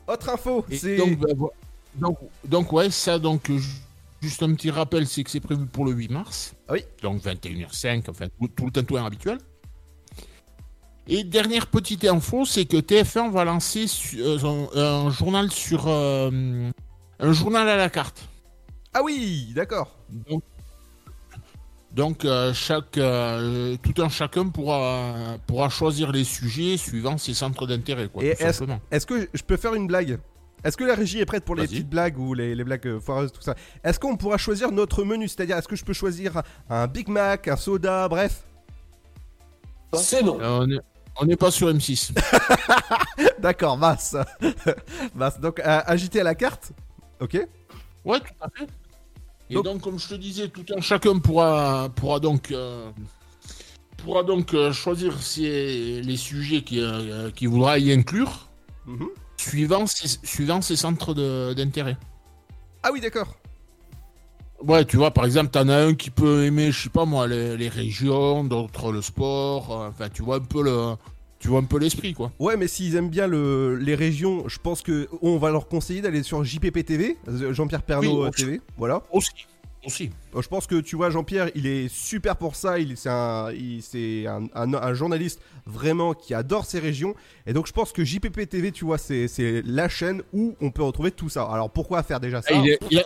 Autre 0.08 0.30
info, 0.30 0.66
c'est... 0.72 0.96
donc, 0.96 1.18
bah, 1.20 1.28
donc, 1.96 2.18
donc, 2.46 2.74
ouais, 2.74 2.90
ça, 2.90 3.20
donc, 3.20 3.52
juste 4.22 4.44
un 4.44 4.54
petit 4.54 4.70
rappel, 4.72 5.08
c'est 5.08 5.24
que 5.24 5.30
c'est 5.32 5.40
prévu 5.40 5.66
pour 5.66 5.86
le 5.86 5.92
8 5.92 6.12
mars. 6.12 6.54
Oui. 6.70 6.84
Donc 7.02 7.24
21h05, 7.24 8.10
enfin, 8.10 8.28
tout, 8.40 8.48
tout 8.48 8.66
le 8.66 8.72
tintouin 8.72 9.06
habituel. 9.06 9.38
Et 11.08 11.24
dernière 11.24 11.68
petite 11.68 12.06
info, 12.06 12.46
c'est 12.46 12.66
que 12.66 12.78
TF1 12.78 13.32
va 13.32 13.44
lancer 13.44 13.86
euh, 14.18 14.38
un, 14.76 14.80
un 14.80 15.10
journal 15.10 15.52
sur. 15.52 15.88
euh, 15.88 16.70
un 17.20 17.34
journal 17.34 17.68
à 17.68 17.76
la 17.76 17.90
carte. 17.90 18.28
Ah 18.94 19.02
oui, 19.04 19.52
d'accord. 19.56 19.96
Donc, 20.10 20.44
donc, 21.92 22.24
euh, 22.24 22.54
chaque, 22.54 22.98
euh, 22.98 23.76
tout 23.84 24.02
un 24.02 24.08
chacun 24.10 24.48
pourra, 24.48 25.38
pourra 25.46 25.68
choisir 25.70 26.12
les 26.12 26.24
sujets 26.24 26.78
suivant 26.78 27.18
ses 27.18 27.34
centres 27.34 27.68
d'intérêt, 27.68 28.10
est-ce 28.92 29.06
que 29.06 29.28
je 29.34 29.44
peux 29.44 29.58
faire 29.58 29.74
une 29.76 29.88
blague? 29.88 30.18
Est-ce 30.64 30.78
que 30.78 30.84
la 30.84 30.96
régie 30.96 31.20
est 31.20 31.26
prête 31.26 31.44
pour 31.44 31.56
les 31.56 31.64
petites 31.68 31.90
blagues 31.90 32.18
ou 32.20 32.34
les, 32.34 32.54
les 32.56 32.64
blagues 32.64 32.86
euh, 32.88 33.00
foireuses, 33.00 33.32
tout 33.32 33.42
ça? 33.42 33.56
Est-ce 33.84 34.00
qu'on 34.00 34.16
pourra 34.16 34.38
choisir 34.38 34.72
notre 34.72 35.04
menu? 35.04 35.28
C'est-à-dire, 35.28 35.58
est-ce 35.58 35.68
que 35.68 35.76
je 35.76 35.84
peux 35.84 35.94
choisir 35.94 36.42
un 36.70 36.88
Big 36.88 37.08
Mac, 37.08 37.48
un 37.48 37.56
soda, 37.58 38.08
bref? 38.08 38.44
C'est 39.94 40.22
non. 40.24 40.40
Euh, 40.40 40.60
on 40.62 40.70
est- 40.72 40.80
on 41.20 41.26
n'est 41.26 41.36
pas 41.36 41.52
sur 41.52 41.68
M6. 41.68 42.14
D'accord, 43.40 43.78
masse. 43.78 44.16
masse. 45.16 45.40
Donc, 45.40 45.60
euh, 45.60 45.82
agiter 45.86 46.22
à 46.22 46.24
la 46.24 46.36
carte? 46.36 46.72
Ok 47.20 47.38
Ouais, 48.06 48.20
tout 48.20 48.26
à 48.40 48.50
fait. 48.50 48.68
Et 49.50 49.62
donc, 49.62 49.82
comme 49.82 50.00
je 50.00 50.08
te 50.08 50.16
disais, 50.16 50.48
tout 50.48 50.66
un 50.76 50.80
chacun 50.80 51.20
pourra, 51.20 51.90
pourra 51.96 52.20
donc, 52.22 52.52
euh, 52.52 52.90
pourra 53.98 54.24
donc 54.24 54.54
euh, 54.54 54.72
choisir 54.72 55.22
ses- 55.22 56.02
les 56.02 56.16
sujets 56.18 56.62
qu'il 56.64 56.80
euh, 56.80 57.30
qu'il 57.32 57.50
voudra 57.50 57.78
y 57.78 57.92
inclure, 57.92 58.48
Mhm. 58.88 59.10
Suivant, 59.50 59.86
ses, 59.88 60.08
suivant 60.24 60.62
ses 60.62 60.76
centres 60.76 61.14
de- 61.14 61.54
d'intérêt. 61.54 61.98
Ah 62.84 62.90
oui, 62.94 63.02
d'accord. 63.02 63.36
Ouais, 64.64 64.86
tu 64.86 64.98
vois, 64.98 65.12
par 65.12 65.26
exemple, 65.26 65.50
t'en 65.50 65.68
as 65.70 65.76
un 65.78 65.94
qui 65.96 66.12
peut 66.12 66.46
aimer, 66.46 66.72
je 66.72 66.84
sais 66.84 66.90
pas 66.90 67.06
moi, 67.06 67.28
les, 67.28 67.58
les 67.58 67.68
régions, 67.70 68.44
d'autres 68.44 68.92
le 68.92 69.02
sport. 69.02 69.72
euh, 69.82 69.90
Enfin, 69.90 70.08
tu 70.10 70.22
vois 70.22 70.36
un 70.36 70.40
peu 70.42 70.62
le, 70.64 70.94
tu 71.40 71.48
vois 71.48 71.60
un 71.60 71.64
peu 71.64 71.80
l'esprit, 71.80 72.14
quoi. 72.14 72.32
Ouais, 72.38 72.58
mais 72.58 72.68
s'ils 72.68 72.96
aiment 72.96 73.10
bien 73.10 73.26
le, 73.26 73.76
les 73.78 73.96
régions, 73.96 74.48
je 74.48 74.60
pense 74.60 74.84
que 74.84 75.10
on 75.24 75.38
va 75.40 75.50
leur 75.50 75.68
conseiller 75.68 76.02
d'aller 76.02 76.22
sur 76.22 76.44
JPP 76.44 76.86
TV, 76.86 77.18
euh, 77.28 77.54
Jean-Pierre 77.54 77.82
Pernaud 77.82 78.22
Oui, 78.22 78.28
euh, 78.28 78.30
TV. 78.30 78.62
Voilà. 78.78 79.02
Aussi, 79.12 79.32
aussi. 79.86 80.10
Euh, 80.36 80.42
Je 80.42 80.48
pense 80.48 80.68
que 80.68 80.80
tu 80.80 80.96
vois, 80.96 81.10
Jean-Pierre, 81.10 81.50
il 81.56 81.66
est 81.68 81.88
super 81.88 82.36
pour 82.38 82.56
ça. 82.56 82.80
Il, 82.80 82.98
c'est 82.98 83.10
un, 83.10 83.52
il- 83.52 83.82
c'est 83.82 84.28
un, 84.28 84.44
un- 84.54 84.74
un 84.74 84.94
journaliste 84.94 85.42
vraiment 85.66 86.14
qui 86.14 86.34
adore 86.34 86.66
ces 86.66 86.80
régions. 86.80 87.16
Et 87.48 87.54
donc, 87.54 87.68
je 87.68 87.74
pense 87.74 87.92
que 87.92 88.04
JPP 88.04 88.48
TV, 88.50 88.72
tu 88.72 88.86
vois, 88.86 88.98
c'est, 88.98 89.28
c'est 89.28 89.62
la 89.66 89.90
chaîne 89.90 90.22
où 90.34 90.56
on 90.62 90.72
peut 90.72 90.84
retrouver 90.84 91.12
tout 91.12 91.30
ça. 91.30 91.44
Alors, 91.44 91.70
pourquoi 91.70 92.04
faire 92.04 92.20
déjà 92.20 92.42
ça 92.42 92.50
Ah, 92.54 92.62
Il, 92.64 92.70
est- 92.70 92.80
il 92.92 93.00
a, 93.00 93.04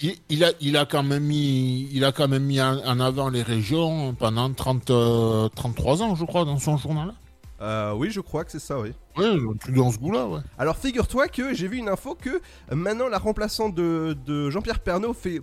il, 0.00 0.14
il 0.28 0.44
a, 0.44 0.52
il 0.60 0.76
a 0.76 0.86
quand 0.86 1.02
même 1.02 1.24
mis, 1.24 1.88
il 1.92 2.04
a 2.04 2.12
quand 2.12 2.28
même 2.28 2.44
mis 2.44 2.60
en, 2.60 2.78
en 2.84 3.00
avant 3.00 3.28
les 3.30 3.42
régions 3.42 4.14
pendant 4.14 4.52
30, 4.52 4.90
euh, 4.90 5.48
33 5.54 6.02
ans, 6.02 6.14
je 6.14 6.24
crois, 6.24 6.44
dans 6.44 6.58
son 6.58 6.76
journal. 6.76 7.14
Euh, 7.60 7.92
Oui, 7.94 8.10
je 8.12 8.20
crois 8.20 8.44
que 8.44 8.52
c'est 8.52 8.60
ça, 8.60 8.78
oui. 8.78 8.90
Ouais, 9.16 9.26
un 9.26 9.56
truc 9.58 9.74
dans 9.74 9.90
ce 9.90 9.98
goût-là, 9.98 10.28
ouais. 10.28 10.40
Alors, 10.58 10.76
figure-toi 10.76 11.26
que 11.26 11.52
j'ai 11.54 11.66
vu 11.66 11.78
une 11.78 11.88
info 11.88 12.14
que 12.14 12.30
euh, 12.30 12.40
maintenant 12.76 13.08
la 13.08 13.18
remplaçante 13.18 13.74
de, 13.74 14.16
de 14.26 14.48
Jean-Pierre 14.50 14.78
Pernaud 14.78 15.12
fait 15.12 15.40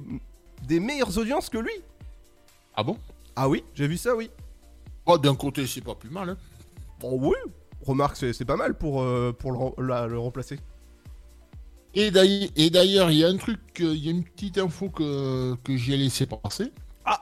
des 0.63 0.79
meilleures 0.79 1.17
audiences 1.17 1.49
que 1.49 1.57
lui. 1.57 1.71
Ah 2.75 2.83
bon? 2.83 2.97
Ah 3.35 3.49
oui, 3.49 3.63
j'ai 3.73 3.87
vu 3.87 3.97
ça, 3.97 4.15
oui. 4.15 4.29
Oh, 5.05 5.17
d'un 5.17 5.35
côté, 5.35 5.67
c'est 5.67 5.81
pas 5.81 5.95
plus 5.95 6.09
mal. 6.09 6.29
Hein. 6.31 6.37
Bon, 6.99 7.17
oui. 7.21 7.35
Remarque, 7.85 8.17
c'est, 8.17 8.45
pas 8.45 8.57
mal 8.57 8.77
pour, 8.77 9.01
euh, 9.03 9.33
pour 9.37 9.51
le, 9.51 9.57
rem- 9.59 9.73
la- 9.79 10.07
le 10.07 10.19
remplacer. 10.19 10.59
Et 11.93 12.11
d'ailleurs, 12.11 13.09
il 13.11 13.17
y 13.17 13.23
a 13.23 13.27
un 13.29 13.37
truc, 13.37 13.59
euh, 13.79 13.93
il 13.95 14.03
y 14.05 14.09
a 14.09 14.11
une 14.11 14.23
petite 14.23 14.57
info 14.57 14.89
que, 14.89 15.55
que 15.63 15.77
j'ai 15.77 15.95
laissé 15.95 16.25
passer. 16.25 16.73
Ah 17.05 17.21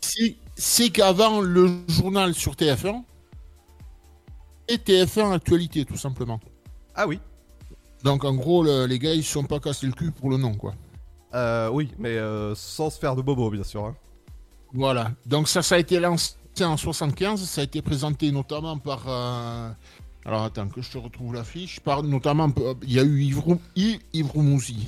C'est, 0.00 0.36
c'est 0.56 0.90
qu'avant 0.90 1.40
le 1.40 1.70
journal 1.88 2.34
sur 2.34 2.54
TF1, 2.54 3.04
et 4.68 4.78
TF1 4.78 5.32
Actualité, 5.32 5.84
tout 5.84 5.96
simplement. 5.96 6.40
Ah 6.94 7.06
oui. 7.06 7.20
Donc 8.04 8.24
en 8.24 8.34
gros, 8.34 8.62
le- 8.64 8.86
les 8.86 8.98
gars, 8.98 9.14
ils 9.14 9.24
se 9.24 9.32
sont 9.32 9.44
pas 9.44 9.60
cassés 9.60 9.86
le 9.86 9.92
cul 9.92 10.12
pour 10.12 10.30
le 10.30 10.36
nom, 10.36 10.54
quoi. 10.54 10.74
Euh, 11.34 11.68
oui, 11.70 11.90
mais 11.98 12.10
euh, 12.10 12.54
sans 12.54 12.90
se 12.90 12.98
faire 12.98 13.16
de 13.16 13.22
bobo, 13.22 13.50
bien 13.50 13.64
sûr. 13.64 13.84
hein. 13.86 13.94
Voilà. 14.74 15.12
Donc 15.26 15.48
ça, 15.48 15.62
ça 15.62 15.74
a 15.76 15.78
été 15.78 15.98
lancé 16.00 16.34
en 16.60 16.76
75. 16.76 17.42
Ça 17.44 17.60
a 17.60 17.64
été 17.64 17.80
présenté 17.82 18.30
notamment 18.32 18.78
par. 18.78 19.04
euh, 19.08 19.70
Alors 20.24 20.44
attends 20.44 20.68
que 20.68 20.80
je 20.82 20.90
te 20.90 20.98
retrouve 20.98 21.34
l'affiche. 21.34 21.80
Par 21.80 22.02
notamment, 22.02 22.48
il 22.82 22.92
y 22.92 22.98
a 22.98 23.02
eu 23.02 23.22
Yves, 23.22 23.38
Rou- 23.40 23.60
Yves, 23.76 24.00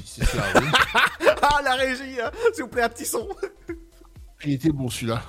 c'est 0.04 0.24
ça. 0.24 0.42
oui. 0.56 0.66
ah, 1.42 1.60
la 1.64 1.74
régie, 1.74 2.20
hein. 2.22 2.30
s'il 2.52 2.64
vous 2.64 2.70
plaît, 2.70 2.82
un 2.82 2.88
petit 2.88 3.06
son. 3.06 3.28
Il 4.44 4.52
était 4.52 4.70
beau 4.70 4.90
celui-là. 4.90 5.22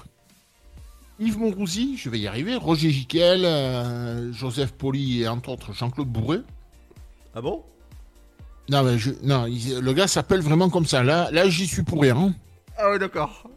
Yves 1.20 1.38
Monrouzy, 1.40 1.96
je 1.98 2.10
vais 2.10 2.20
y 2.20 2.28
arriver. 2.28 2.56
Roger 2.56 2.90
Giquel, 2.92 3.46
euh, 3.46 4.34
Joseph 4.34 4.74
Poli 4.74 5.22
et 5.22 5.28
entre 5.30 5.50
autres 5.50 5.72
Jean-Claude 5.74 6.10
Bourré. 6.10 6.40
Ah 7.34 7.40
bon? 7.42 7.64
Non, 8.70 8.84
mais 8.84 8.98
je, 8.98 9.12
non, 9.24 9.46
il- 9.46 9.80
le 9.80 9.94
gars 9.94 10.08
s'appelle 10.08 10.42
vraiment 10.42 10.70
comme 10.70 10.86
ça. 10.86 11.04
Là, 11.04 11.30
là 11.32 11.48
j'y 11.50 11.68
suis 11.68 11.84
pour 11.84 12.02
rien. 12.02 12.18
hein. 12.18 12.34
Ah 12.78 12.90
ouais, 12.90 13.00
d'accord. 13.00 13.48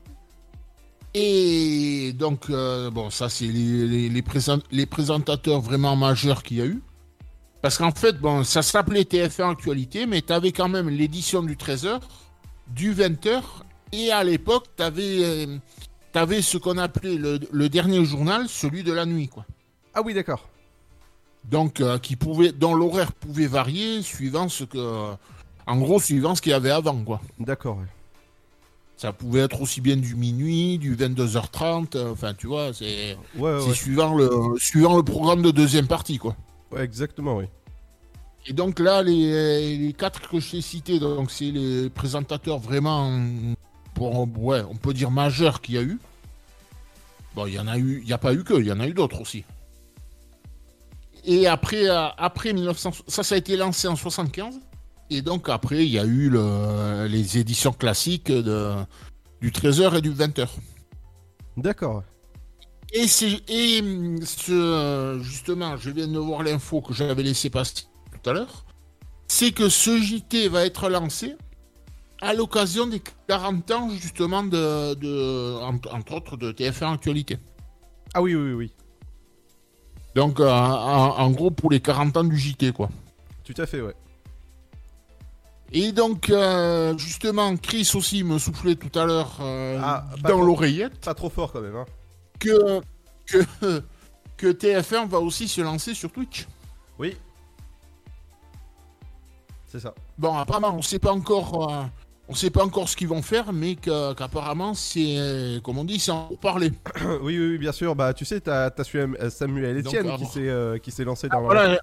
Et 1.15 2.13
donc, 2.15 2.51
euh, 2.51 2.91
bon, 2.91 3.11
ça, 3.11 3.29
c'est 3.29 3.47
les, 3.47 3.87
les, 3.87 4.09
les 4.09 4.23
présent- 4.23 4.61
les 4.71 4.87
présentateurs 4.87 5.61
vraiment 5.61 5.97
majeurs 5.97 6.43
qu'il 6.43 6.59
y 6.59 6.61
a 6.63 6.67
eu. 6.67 6.81
Parce 7.63 7.79
qu'en 7.79 7.91
fait, 7.91 8.19
bon, 8.21 8.45
ça 8.45 8.63
s'appelait 8.63 9.03
TF1 9.03 9.51
Actualité, 9.51 10.07
mais 10.07 10.23
tu 10.23 10.33
avais 10.33 10.53
quand 10.53 10.69
même 10.69 10.89
l'édition 10.89 11.43
du 11.43 11.57
13h, 11.57 11.99
du 12.69 12.93
20h, 12.95 13.41
et 13.93 14.13
à 14.13 14.23
l'époque, 14.23 14.67
tu 14.77 14.83
avais, 14.83 16.41
ce 16.43 16.59
qu'on 16.59 16.79
appelait 16.79 17.17
le, 17.17 17.41
le 17.51 17.69
dernier 17.69 18.05
journal, 18.05 18.47
celui 18.49 18.85
de 18.85 18.93
la 18.93 19.07
nuit, 19.07 19.29
quoi. 19.29 19.45
Ah 19.95 20.03
oui, 20.05 20.15
d'accord. 20.15 20.49
Donc, 21.51 21.81
euh, 21.81 21.99
qui 21.99 22.17
pouvait, 22.17 22.53
dont 22.53 22.75
l'horaire 22.75 23.13
pouvait 23.13 23.47
varier 23.47 24.03
suivant 24.03 24.49
ce 24.49 24.65
que. 24.65 25.15
En 25.67 25.77
gros, 25.77 26.01
suivant 26.01 26.35
ce 26.35 26.43
qu'il 26.43 26.51
y 26.51 26.55
avait 26.55 26.71
avant, 26.71 27.03
quoi. 27.05 27.21
D'accord, 27.39 27.79
ouais. 27.79 27.85
Ça 28.97 29.13
pouvait 29.13 29.41
être 29.41 29.61
aussi 29.61 29.81
bien 29.81 29.97
du 29.97 30.15
minuit, 30.15 30.79
du 30.79 30.97
22h30, 30.97 31.97
euh, 31.97 32.13
enfin, 32.13 32.35
tu 32.35 32.49
vois, 32.49 32.73
c'est. 32.73 33.17
Ouais, 33.37 33.53
ouais. 33.53 33.75
suivant, 33.75 34.15
le, 34.15 34.29
suivant 34.59 34.97
le 34.97 35.03
programme 35.03 35.41
de 35.43 35.51
deuxième 35.51 35.87
partie, 35.87 36.19
quoi. 36.19 36.37
Ouais, 36.73 36.83
exactement, 36.83 37.37
oui. 37.37 37.45
Et 38.47 38.53
donc 38.53 38.79
là, 38.79 39.03
les, 39.03 39.77
les 39.79 39.93
quatre 39.93 40.29
que 40.29 40.41
je 40.41 40.51
t'ai 40.51 40.61
cités, 40.61 40.99
donc 40.99 41.31
c'est 41.31 41.51
les 41.51 41.91
présentateurs 41.91 42.59
vraiment, 42.59 43.21
pour, 43.95 44.27
ouais, 44.39 44.63
on 44.69 44.75
peut 44.77 44.95
dire 44.95 45.11
majeurs 45.11 45.61
qu'il 45.61 45.75
y 45.77 45.79
a 45.79 45.83
eu. 45.83 45.99
Bon, 47.35 47.47
il 47.47 47.55
y 47.55 47.59
en 47.59 47.69
a 47.69 47.79
eu, 47.79 48.01
il 48.01 48.07
n'y 48.07 48.13
a 48.13 48.19
pas 48.19 48.35
eu 48.35 48.43
que, 48.43 48.55
il 48.55 48.67
y 48.67 48.73
en 48.73 48.81
a 48.81 48.87
eu 48.89 48.95
d'autres 48.95 49.21
aussi. 49.21 49.45
Et 51.31 51.47
après, 51.47 51.89
euh, 51.89 52.09
après 52.17 52.53
1900, 52.55 52.91
ça, 53.07 53.23
ça 53.23 53.35
a 53.35 53.39
été 53.39 53.55
lancé 53.57 53.87
en 53.87 53.97
75. 53.97 54.59
Et 55.11 55.21
donc 55.21 55.49
après, 55.51 55.85
il 55.85 55.93
y 55.93 55.99
a 55.99 56.05
eu 56.07 56.31
le- 56.31 57.07
les 57.07 57.37
éditions 57.37 57.73
classiques 57.73 58.33
de, 58.33 58.73
du 59.43 59.51
13h 59.53 59.95
et 59.97 60.01
du 60.01 60.11
20h. 60.11 60.49
D'accord. 61.59 62.03
Et, 62.95 63.07
c'est- 63.07 63.43
et 63.49 63.81
hum, 63.83 64.19
ce, 64.25 65.19
justement, 65.23 65.77
je 65.77 65.91
viens 65.91 66.09
de 66.09 66.19
voir 66.19 66.43
l'info 66.43 66.81
que 66.81 66.95
j'avais 66.95 67.23
laissé 67.23 67.51
passer 67.51 67.85
tout 68.23 68.31
à 68.31 68.33
l'heure. 68.33 68.65
C'est 69.27 69.53
que 69.53 69.69
ce 69.69 70.01
JT 70.01 70.49
va 70.49 70.65
être 70.65 70.89
lancé 70.89 71.37
à 72.23 72.33
l'occasion 72.33 72.87
des 72.87 73.03
40 73.29 73.71
ans, 73.73 73.91
justement, 73.91 74.43
de, 74.43 74.95
de- 74.95 75.59
entre, 75.61 75.95
entre 75.95 76.15
autres, 76.15 76.37
de 76.39 76.53
TF1 76.53 76.95
Actualité. 76.95 77.37
Ah 78.15 78.23
oui, 78.23 78.35
oui, 78.35 78.53
oui. 78.53 78.73
Donc, 80.19 80.41
euh, 80.41 80.51
en, 80.51 81.17
en 81.17 81.31
gros, 81.31 81.53
pour 81.53 81.71
les 81.71 81.79
40 81.79 82.17
ans 82.17 82.25
du 82.25 82.37
JT, 82.37 82.73
quoi. 82.73 82.89
Tout 83.45 83.55
à 83.57 83.67
fait, 83.67 83.81
ouais. 83.81 83.95
Et 85.71 85.93
donc, 85.93 86.29
euh, 86.29 86.99
justement, 86.99 87.57
Chris 87.57 87.89
aussi 87.95 88.25
me 88.25 88.37
soufflait 88.41 88.75
tout 88.75 88.99
à 88.99 89.05
l'heure 89.07 89.39
euh, 89.41 89.79
Ah, 89.81 90.07
dans 90.25 90.41
l'oreillette 90.41 91.05
Pas 91.05 91.15
trop 91.15 91.31
fort 91.31 91.53
quand 91.53 91.61
même, 91.61 91.77
hein. 91.77 91.85
que, 92.41 92.81
que, 93.27 93.45
que 94.37 94.47
TF1 94.49 95.07
va 95.07 95.21
aussi 95.21 95.47
se 95.47 95.61
lancer 95.61 95.95
sur 95.95 96.11
Twitch. 96.11 96.49
Oui. 96.99 97.17
C'est 99.71 99.79
ça. 99.79 99.95
Bon, 100.19 100.37
apparemment, 100.37 100.75
on 100.75 100.83
sait 100.83 100.99
pas 100.99 101.13
encore, 101.13 101.89
on 102.29 102.35
sait 102.35 102.51
pas 102.51 102.65
encore 102.65 102.89
ce 102.89 102.97
qu'ils 102.97 103.09
vont 103.09 103.23
faire, 103.23 103.53
mais 103.53 103.75
qu'apparemment, 103.75 104.75
c'est, 104.75 105.17
euh, 105.19 105.61
comme 105.61 105.79
on 105.79 105.85
dit, 105.85 105.99
c'est 105.99 106.11
en 106.11 106.29
parler. 106.41 106.71
oui, 107.23 107.39
oui, 107.39 107.49
oui, 107.53 107.59
bien 107.59 107.73
sûr. 107.73 107.95
Bah, 107.97 108.13
tu 108.13 108.25
sais, 108.25 108.41
t'as 108.41 108.67
as 108.71 109.31
Samuel 109.31 109.83
Donc, 109.83 109.95
Etienne 109.95 110.17
qui 110.17 110.27
s'est 110.27 110.49
euh, 110.49 110.79
qui 110.79 110.91
s'est 110.91 111.05
lancé 111.05 111.29
dans. 111.29 111.41
Voilà. 111.43 111.81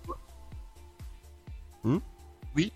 Hmm 1.83 1.97
oui, 2.55 2.71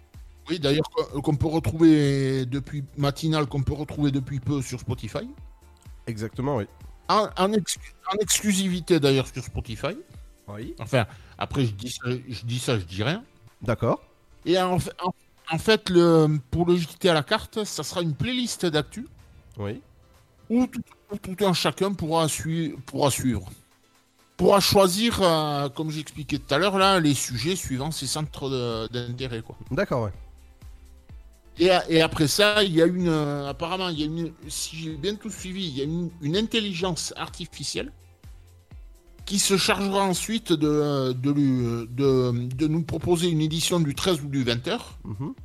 oui. 0.49 0.59
D'ailleurs, 0.59 0.89
qu'on 1.23 1.35
peut 1.35 1.47
retrouver 1.47 2.45
depuis 2.45 2.83
matinal, 2.97 3.45
qu'on 3.47 3.63
peut 3.63 3.73
retrouver 3.73 4.11
depuis 4.11 4.39
peu 4.39 4.61
sur 4.61 4.79
Spotify, 4.79 5.29
Exactement, 6.07 6.57
oui. 6.57 6.65
en, 7.07 7.27
en 7.37 7.53
ex- 7.53 7.77
en 8.11 8.17
exclusivité 8.17 8.99
d'ailleurs 8.99 9.27
sur 9.27 9.43
Spotify. 9.43 9.97
Oui. 10.47 10.73
Enfin, 10.79 11.05
après, 11.37 11.65
je 11.65 11.71
dis 11.73 11.91
ça, 11.91 12.09
je 12.27 12.45
dis 12.45 12.59
ça, 12.59 12.79
je 12.79 12.85
dis 12.85 13.03
rien. 13.03 13.23
D'accord. 13.61 14.01
Et 14.45 14.59
en, 14.59 14.77
en- 14.77 15.13
en 15.51 15.57
fait, 15.57 15.89
le, 15.89 16.27
pour 16.51 16.65
le 16.67 16.77
JT 16.77 17.09
à 17.09 17.13
la 17.13 17.23
carte, 17.23 17.63
ça 17.63 17.83
sera 17.83 18.01
une 18.01 18.15
playlist 18.15 18.65
d'actu. 18.65 19.07
Oui. 19.57 19.81
Où 20.49 20.67
tout, 20.67 20.81
où 21.11 21.17
tout 21.17 21.45
un 21.45 21.53
chacun 21.53 21.93
pourra, 21.93 22.27
sui- 22.29 22.75
pourra 22.85 23.11
suivre. 23.11 23.49
Pourra 24.37 24.59
choisir, 24.61 25.21
euh, 25.21 25.69
comme 25.69 25.91
j'expliquais 25.91 26.39
tout 26.39 26.53
à 26.53 26.57
l'heure, 26.57 26.77
là, 26.77 26.99
les 26.99 27.13
sujets 27.13 27.55
suivant 27.55 27.91
ses 27.91 28.07
centres 28.07 28.87
d'intérêt. 28.91 29.41
quoi. 29.41 29.57
D'accord, 29.71 30.03
ouais. 30.03 30.13
Et, 31.57 32.01
après 32.01 32.27
ça, 32.27 32.63
il 32.63 32.73
y 32.73 32.81
a 32.81 32.85
une. 32.85 33.09
euh, 33.09 33.49
apparemment, 33.49 33.89
il 33.89 33.99
y 33.99 34.03
a 34.03 34.05
une. 34.05 34.31
Si 34.47 34.77
j'ai 34.77 34.95
bien 34.95 35.15
tout 35.15 35.29
suivi, 35.29 35.67
il 35.67 35.77
y 35.77 35.81
a 35.81 35.83
une, 35.83 36.09
une 36.21 36.37
intelligence 36.37 37.13
artificielle 37.17 37.91
qui 39.29 39.37
se 39.37 39.57
chargera 39.57 40.01
ensuite 40.03 40.51
de, 40.53 41.13
de, 41.13 41.29
lui- 41.31 41.87
de, 42.01 42.47
de 42.61 42.67
nous 42.67 42.81
proposer 42.83 43.27
une 43.29 43.41
édition 43.41 43.79
du 43.79 43.93
13 43.93 44.21
ou 44.23 44.27
du 44.27 44.43
20 44.43 44.67
heures. 44.67 44.97
Mhm. 45.05 45.35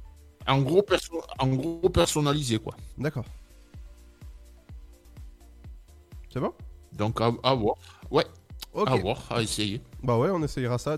En 0.46 0.62
gros, 0.62 0.80
perso- 0.82 1.22
en 1.38 1.48
gros 1.48 1.90
personnalisé, 1.90 2.58
quoi. 2.58 2.74
D'accord. 2.96 3.26
C'est 6.32 6.40
bon? 6.40 6.52
Donc, 6.92 7.20
à, 7.20 7.30
à 7.42 7.54
voir. 7.54 7.76
Ouais. 8.10 8.24
Ok. 8.72 8.88
À 8.88 8.96
voir, 8.96 9.18
à 9.30 9.42
essayer. 9.42 9.82
Bah 10.02 10.16
ouais, 10.16 10.30
on 10.30 10.42
essayera 10.42 10.78
ça. 10.78 10.96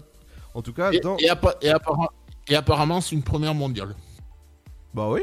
En 0.54 0.62
tout 0.62 0.72
cas, 0.72 0.92
Et, 0.92 1.00
dans... 1.00 1.16
et 1.18 1.28
appa- 1.28 1.56
et 1.60 1.72
et 2.48 2.54
apparemment, 2.54 3.00
c'est 3.00 3.16
une 3.16 3.24
première 3.24 3.54
mondiale. 3.54 3.96
Bah 4.94 5.08
oui. 5.10 5.22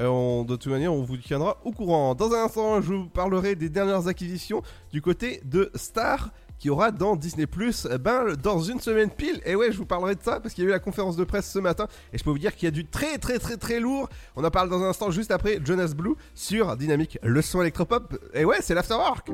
Euh, 0.00 0.44
de 0.44 0.56
toute 0.56 0.72
manière, 0.72 0.92
on 0.92 1.02
vous 1.02 1.16
tiendra 1.16 1.58
au 1.64 1.72
courant. 1.72 2.14
Dans 2.14 2.32
un 2.32 2.44
instant, 2.44 2.80
je 2.80 2.92
vous 2.92 3.08
parlerai 3.08 3.54
des 3.54 3.68
dernières 3.68 4.08
acquisitions 4.08 4.62
du 4.92 5.00
côté 5.00 5.40
de 5.44 5.70
Star 5.74 6.30
qui 6.58 6.70
aura 6.70 6.90
dans 6.90 7.16
Disney 7.16 7.46
Plus 7.46 7.86
ben 8.00 8.34
dans 8.42 8.60
une 8.60 8.80
semaine 8.80 9.10
pile. 9.10 9.40
Et 9.44 9.54
ouais 9.54 9.72
je 9.72 9.76
vous 9.76 9.86
parlerai 9.86 10.14
de 10.14 10.22
ça 10.22 10.40
parce 10.40 10.54
qu'il 10.54 10.64
y 10.64 10.66
a 10.66 10.70
eu 10.70 10.72
la 10.72 10.78
conférence 10.78 11.16
de 11.16 11.24
presse 11.24 11.50
ce 11.50 11.58
matin. 11.58 11.88
Et 12.12 12.18
je 12.18 12.24
peux 12.24 12.30
vous 12.30 12.38
dire 12.38 12.54
qu'il 12.54 12.66
y 12.66 12.68
a 12.68 12.70
du 12.70 12.86
très 12.86 13.18
très 13.18 13.38
très 13.38 13.56
très 13.56 13.80
lourd. 13.80 14.08
On 14.36 14.44
en 14.44 14.50
parle 14.50 14.68
dans 14.68 14.82
un 14.82 14.88
instant 14.88 15.10
juste 15.10 15.30
après 15.30 15.58
Jonas 15.64 15.94
Blue 15.96 16.14
sur 16.34 16.76
Dynamique 16.76 17.18
le 17.22 17.42
son 17.42 17.60
électropop. 17.60 18.16
Et 18.34 18.44
ouais 18.44 18.58
c'est 18.60 18.74
l'afterwork. 18.74 19.28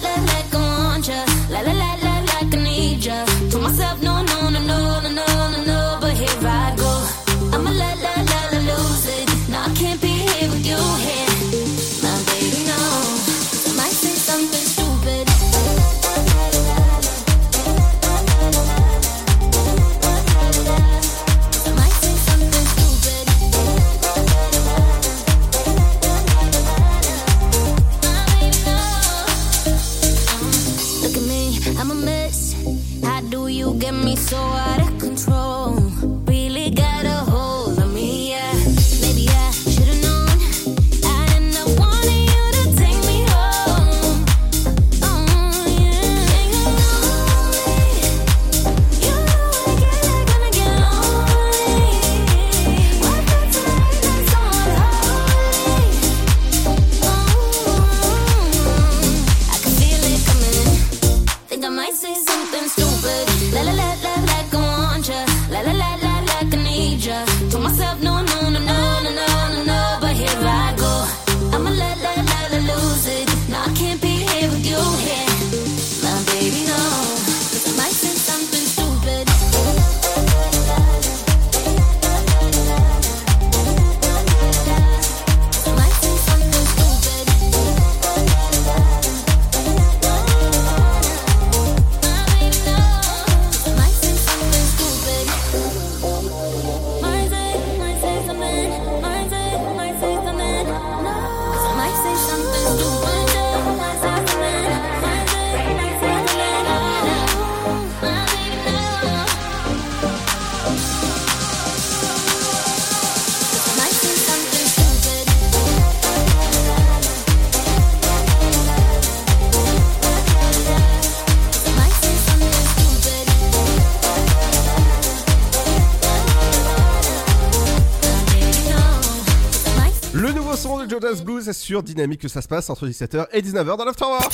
sur 131.66 131.82
Dynamique 131.82 132.20
que 132.20 132.28
ça 132.28 132.42
se 132.42 132.46
passe 132.46 132.70
entre 132.70 132.86
17h 132.86 133.26
et 133.32 133.42
19h 133.42 133.76
dans 133.76 133.84
l'afterwork 133.84 134.30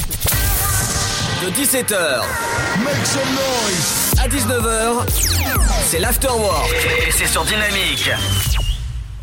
De 1.43 1.49
17h 1.51 2.21
Make 2.85 3.07
some 3.07 3.23
noise. 3.33 4.13
à 4.23 4.29
19h, 4.29 5.09
c'est 5.89 5.99
l'afterwork 5.99 6.71
et 7.09 7.11
c'est 7.11 7.27
sur 7.27 7.43
Dynamique. 7.45 8.11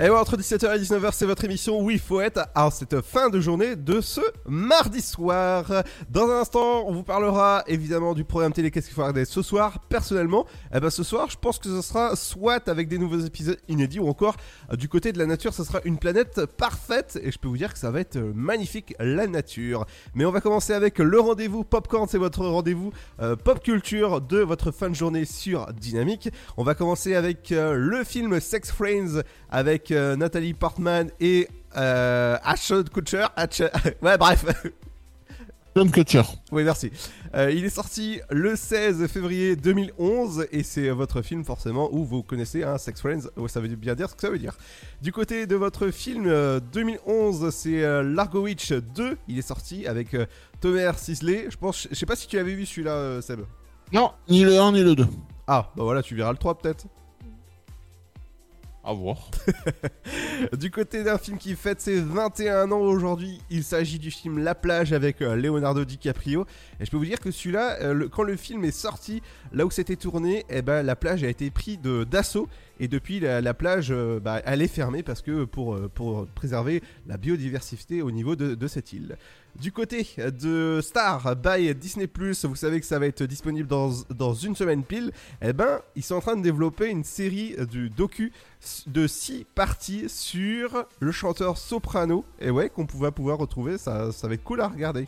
Et 0.01 0.09
ouais, 0.09 0.17
entre 0.17 0.37
17h 0.37 0.77
et 0.77 0.79
19h, 0.81 1.09
c'est 1.11 1.25
votre 1.25 1.43
émission 1.43 1.81
où 1.81 1.91
il 1.91 1.99
faut 1.99 2.21
être 2.21 2.47
à 2.55 2.71
cette 2.71 3.01
fin 3.01 3.29
de 3.29 3.41
journée 3.41 3.75
de 3.75 3.99
ce 3.99 4.21
mardi 4.47 5.01
soir. 5.01 5.83
Dans 6.09 6.29
un 6.29 6.39
instant, 6.39 6.85
on 6.87 6.93
vous 6.93 7.03
parlera 7.03 7.65
évidemment 7.67 8.13
du 8.13 8.23
programme 8.23 8.53
télé 8.53 8.71
Qu'est-ce 8.71 8.87
qu'il 8.87 8.95
faut 8.95 9.01
regarder 9.01 9.25
ce 9.25 9.41
soir. 9.41 9.79
Personnellement, 9.89 10.45
eh 10.73 10.79
ben 10.79 10.89
ce 10.89 11.03
soir, 11.03 11.29
je 11.29 11.35
pense 11.35 11.59
que 11.59 11.67
ce 11.67 11.81
sera 11.81 12.15
soit 12.15 12.69
avec 12.69 12.87
des 12.87 12.97
nouveaux 12.97 13.19
épisodes 13.19 13.57
inédits 13.67 13.99
ou 13.99 14.07
encore 14.07 14.37
euh, 14.71 14.77
du 14.77 14.87
côté 14.87 15.11
de 15.11 15.19
la 15.19 15.25
nature, 15.25 15.53
ce 15.53 15.65
sera 15.65 15.81
une 15.83 15.97
planète 15.97 16.45
parfaite 16.45 17.19
et 17.21 17.29
je 17.29 17.37
peux 17.37 17.49
vous 17.49 17.57
dire 17.57 17.73
que 17.73 17.79
ça 17.79 17.91
va 17.91 17.99
être 17.99 18.15
euh, 18.15 18.31
magnifique 18.33 18.95
la 19.01 19.27
nature. 19.27 19.85
Mais 20.15 20.23
on 20.23 20.31
va 20.31 20.39
commencer 20.39 20.71
avec 20.71 20.99
le 20.99 21.19
rendez-vous 21.19 21.65
Popcorn, 21.65 22.07
c'est 22.07 22.17
votre 22.17 22.45
rendez-vous 22.45 22.93
euh, 23.21 23.35
pop 23.35 23.61
culture 23.61 24.21
de 24.21 24.37
votre 24.37 24.71
fin 24.71 24.89
de 24.89 24.95
journée 24.95 25.25
sur 25.25 25.73
Dynamique. 25.73 26.29
On 26.55 26.63
va 26.63 26.73
commencer 26.73 27.15
avec 27.15 27.49
le 27.49 28.03
film 28.05 28.39
Sex 28.39 28.71
Friends 28.71 29.23
avec 29.49 29.88
euh, 29.91 30.15
Nathalie 30.15 30.53
Portman 30.53 31.09
et 31.19 31.47
euh, 31.77 32.37
Ashton 32.43 32.83
Kutcher. 32.93 33.25
Ash- 33.35 33.61
ouais, 34.01 34.17
bref. 34.17 34.45
Tom 35.75 35.91
Kutcher. 35.91 36.23
Oui, 36.51 36.63
merci. 36.63 36.91
Euh, 37.35 37.51
il 37.51 37.63
est 37.63 37.69
sorti 37.69 38.19
le 38.31 38.55
16 38.55 39.05
février 39.07 39.55
2011 39.55 40.47
et 40.51 40.63
c'est 40.63 40.89
votre 40.89 41.21
film 41.21 41.45
forcément 41.45 41.89
où 41.93 42.03
vous 42.03 42.23
connaissez 42.23 42.63
un 42.63 42.77
Sex 42.79 42.99
Friends. 42.99 43.29
Ça 43.47 43.59
veut 43.59 43.67
bien 43.75 43.93
dire 43.93 44.09
ce 44.09 44.15
que 44.15 44.21
ça 44.21 44.29
veut 44.31 44.39
dire. 44.39 44.57
Du 45.01 45.11
côté 45.11 45.45
de 45.45 45.55
votre 45.55 45.89
film 45.91 46.25
euh, 46.27 46.59
2011, 46.73 47.51
c'est 47.53 47.83
euh, 47.83 48.01
Largo 48.01 48.41
Witch 48.41 48.71
2. 48.73 49.17
Il 49.27 49.37
est 49.37 49.43
sorti 49.43 49.85
avec 49.85 50.15
Tomer 50.59 50.91
Sisley. 50.97 51.45
Je 51.49 51.57
pense, 51.57 51.87
je 51.89 51.95
sais 51.95 52.07
pas 52.07 52.15
si 52.15 52.27
tu 52.27 52.39
avais 52.39 52.55
vu 52.55 52.65
celui-là, 52.65 53.21
Seb. 53.21 53.41
Non, 53.93 54.11
ni 54.27 54.43
le 54.43 54.59
1 54.59 54.71
ni 54.73 54.83
le 54.83 54.95
2. 54.95 55.05
Ah, 55.47 55.71
bah 55.75 55.83
voilà, 55.83 56.01
tu 56.03 56.15
verras 56.15 56.31
le 56.31 56.37
3 56.37 56.57
peut-être. 56.57 56.85
Du 60.57 60.71
côté 60.71 61.03
d'un 61.03 61.17
film 61.17 61.37
qui 61.37 61.55
fête 61.55 61.81
ses 61.81 61.99
21 61.99 62.71
ans 62.71 62.79
aujourd'hui, 62.79 63.41
il 63.49 63.63
s'agit 63.63 63.99
du 63.99 64.09
film 64.09 64.39
La 64.39 64.55
plage 64.55 64.93
avec 64.93 65.21
euh, 65.21 65.35
Leonardo 65.35 65.85
DiCaprio. 65.85 66.45
Et 66.79 66.85
je 66.85 66.91
peux 66.91 66.97
vous 66.97 67.05
dire 67.05 67.19
que 67.19 67.31
celui-là, 67.31 67.77
euh, 67.81 68.07
quand 68.09 68.23
le 68.23 68.35
film 68.35 68.63
est 68.63 68.71
sorti, 68.71 69.21
là 69.51 69.65
où 69.65 69.71
c'était 69.71 69.95
tourné, 69.95 70.45
eh 70.49 70.61
ben, 70.61 70.81
la 70.81 70.95
plage 70.95 71.23
a 71.23 71.27
été 71.27 71.51
prise 71.51 71.79
d'assaut. 72.09 72.47
Et 72.79 72.87
depuis, 72.87 73.19
la, 73.19 73.41
la 73.41 73.53
plage, 73.53 73.91
euh, 73.91 74.19
bah, 74.19 74.41
elle 74.45 74.61
est 74.61 74.67
fermée 74.67 75.03
parce 75.03 75.21
que 75.21 75.43
pour, 75.43 75.75
euh, 75.75 75.89
pour 75.93 76.27
préserver 76.27 76.81
la 77.07 77.17
biodiversité 77.17 78.01
au 78.01 78.11
niveau 78.11 78.35
de, 78.35 78.55
de 78.55 78.67
cette 78.67 78.93
île. 78.93 79.17
Du 79.59 79.71
côté 79.71 80.07
de 80.17 80.79
Star 80.81 81.35
by 81.35 81.73
Disney+, 81.75 82.07
vous 82.43 82.55
savez 82.55 82.79
que 82.79 82.85
ça 82.85 82.99
va 82.99 83.07
être 83.07 83.23
disponible 83.23 83.67
dans, 83.67 83.91
dans 84.15 84.33
une 84.33 84.55
semaine 84.55 84.83
pile. 84.83 85.11
Eh 85.41 85.53
ben, 85.53 85.81
ils 85.95 86.03
sont 86.03 86.15
en 86.15 86.21
train 86.21 86.37
de 86.37 86.41
développer 86.41 86.89
une 86.89 87.03
série 87.03 87.55
du 87.69 87.89
docu 87.89 88.31
de 88.87 89.07
6 89.07 89.45
parties 89.55 90.07
sur 90.07 90.85
le 90.99 91.11
chanteur 91.11 91.57
soprano. 91.57 92.23
Et 92.39 92.51
ouais, 92.51 92.69
qu'on 92.69 92.85
va 92.85 93.11
pouvoir 93.11 93.37
retrouver, 93.39 93.77
ça, 93.77 94.11
ça 94.11 94.27
va 94.27 94.35
être 94.35 94.43
cool 94.43 94.61
à 94.61 94.67
regarder. 94.67 95.07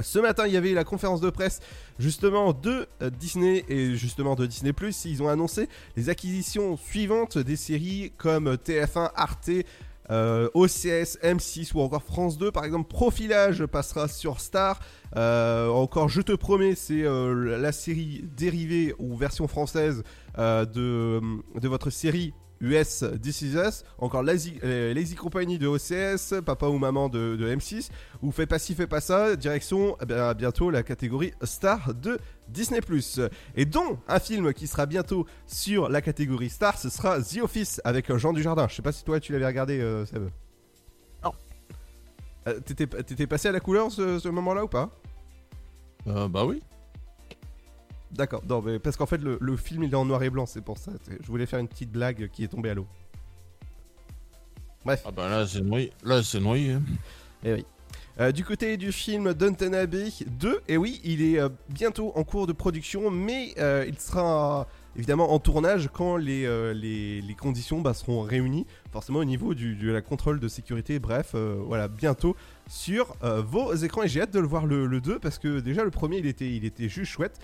Ce 0.00 0.18
matin, 0.18 0.46
il 0.46 0.54
y 0.54 0.56
avait 0.56 0.72
la 0.72 0.84
conférence 0.84 1.20
de 1.20 1.28
presse 1.28 1.60
justement 1.98 2.52
de 2.52 2.86
euh, 3.02 3.10
Disney 3.10 3.64
et 3.68 3.94
justement 3.94 4.34
de 4.34 4.46
Disney+. 4.46 4.72
Ils 5.04 5.22
ont 5.22 5.28
annoncé 5.28 5.68
les 5.96 6.08
acquisitions 6.08 6.76
suivantes 6.76 7.36
des 7.36 7.56
séries 7.56 8.12
comme 8.16 8.54
TF1, 8.54 9.10
Arte, 9.14 9.50
euh, 10.10 10.48
OCS, 10.54 11.18
M6 11.22 11.72
ou 11.74 11.80
encore 11.80 12.02
France 12.02 12.38
2. 12.38 12.50
Par 12.50 12.64
exemple, 12.64 12.88
Profilage 12.88 13.66
passera 13.66 14.08
sur 14.08 14.40
Star. 14.40 14.80
Euh, 15.16 15.68
encore, 15.68 16.08
je 16.08 16.22
te 16.22 16.32
promets, 16.32 16.74
c'est 16.74 17.04
la 17.04 17.72
série 17.72 18.24
dérivée 18.36 18.94
ou 18.98 19.16
version 19.16 19.46
française 19.46 20.02
de 20.38 21.20
votre 21.68 21.90
série 21.90 22.32
US 22.62 23.04
This 23.20 23.42
Is 23.42 23.54
Us, 23.54 23.84
encore 23.98 24.22
Lazy, 24.22 24.58
euh, 24.64 24.94
Lazy 24.94 25.14
Company 25.14 25.58
de 25.58 25.66
OCS, 25.66 26.42
Papa 26.44 26.66
ou 26.66 26.78
Maman 26.78 27.08
de, 27.08 27.36
de 27.36 27.54
M6, 27.54 27.90
ou 28.22 28.32
Fais 28.32 28.46
pas 28.46 28.58
ci, 28.58 28.74
fais 28.74 28.86
pas 28.86 29.00
ça, 29.00 29.36
direction 29.36 29.96
eh 30.00 30.06
bien, 30.06 30.32
bientôt 30.34 30.70
la 30.70 30.82
catégorie 30.82 31.32
Star 31.42 31.92
de 31.94 32.18
Disney+. 32.48 32.80
Et 33.56 33.64
dont 33.64 33.98
un 34.08 34.18
film 34.18 34.52
qui 34.52 34.66
sera 34.66 34.86
bientôt 34.86 35.26
sur 35.46 35.88
la 35.88 36.00
catégorie 36.00 36.50
Star, 36.50 36.78
ce 36.78 36.88
sera 36.88 37.20
The 37.20 37.38
Office 37.42 37.80
avec 37.84 38.14
Jean 38.16 38.32
Dujardin. 38.32 38.68
Je 38.68 38.76
sais 38.76 38.82
pas 38.82 38.92
si 38.92 39.04
toi 39.04 39.20
tu 39.20 39.32
l'avais 39.32 39.46
regardé, 39.46 39.80
euh, 39.80 40.06
Seb. 40.06 40.28
Non. 41.24 41.32
Euh, 42.48 42.60
T'étais 42.60 43.26
passé 43.26 43.48
à 43.48 43.52
la 43.52 43.60
couleur 43.60 43.90
ce, 43.90 44.18
ce 44.18 44.28
moment-là 44.28 44.64
ou 44.64 44.68
pas? 44.68 44.90
Euh, 46.06 46.28
bah 46.28 46.44
oui. 46.44 46.62
D'accord, 48.12 48.42
non, 48.48 48.60
mais 48.62 48.78
parce 48.78 48.96
qu'en 48.96 49.06
fait 49.06 49.18
le, 49.22 49.38
le 49.40 49.56
film 49.56 49.84
il 49.84 49.92
est 49.92 49.96
en 49.96 50.04
noir 50.04 50.22
et 50.22 50.30
blanc, 50.30 50.46
c'est 50.46 50.60
pour 50.60 50.78
ça. 50.78 50.92
Je 51.20 51.26
voulais 51.26 51.46
faire 51.46 51.58
une 51.58 51.68
petite 51.68 51.90
blague 51.90 52.28
qui 52.32 52.44
est 52.44 52.48
tombée 52.48 52.70
à 52.70 52.74
l'eau. 52.74 52.86
Bref. 54.84 55.02
Ah 55.06 55.10
bah 55.12 55.28
là, 55.28 55.46
c'est 55.46 55.60
noyé. 55.60 55.92
Là, 56.04 56.22
c'est 56.22 56.40
noyé. 56.40 56.72
hein. 56.72 56.82
Eh 57.44 57.52
oui. 57.54 57.64
Euh, 58.20 58.30
du 58.30 58.44
côté 58.44 58.76
du 58.76 58.92
film 58.92 59.32
Downton 59.32 59.74
Abbey 59.74 60.08
2, 60.26 60.60
et 60.68 60.76
oui, 60.76 61.00
il 61.02 61.22
est 61.22 61.40
euh, 61.40 61.48
bientôt 61.70 62.12
en 62.14 62.24
cours 62.24 62.46
de 62.46 62.52
production, 62.52 63.10
mais 63.10 63.54
euh, 63.58 63.86
il 63.88 63.98
sera 63.98 64.66
évidemment 64.96 65.32
en 65.32 65.38
tournage 65.38 65.88
quand 65.90 66.18
les, 66.18 66.42
les, 66.74 67.22
les 67.22 67.34
conditions 67.34 67.80
bah, 67.80 67.94
seront 67.94 68.20
réunies, 68.20 68.66
forcément 68.92 69.20
au 69.20 69.24
niveau 69.24 69.54
du, 69.54 69.74
de 69.74 69.90
la 69.90 70.02
contrôle 70.02 70.38
de 70.40 70.48
sécurité, 70.48 70.98
bref, 70.98 71.34
voilà, 71.34 71.88
bientôt 71.88 72.36
sur 72.68 73.16
vos 73.22 73.72
écrans. 73.74 74.02
Et 74.02 74.08
j'ai 74.08 74.20
hâte 74.20 74.34
de 74.34 74.40
le 74.40 74.46
voir 74.46 74.66
le, 74.66 74.84
le 74.84 75.00
2, 75.00 75.18
parce 75.18 75.38
que 75.38 75.60
déjà 75.60 75.82
le 75.82 75.90
premier, 75.90 76.18
il 76.18 76.26
était, 76.26 76.50
il 76.54 76.66
était 76.66 76.90
juste 76.90 77.10
chouette, 77.10 77.38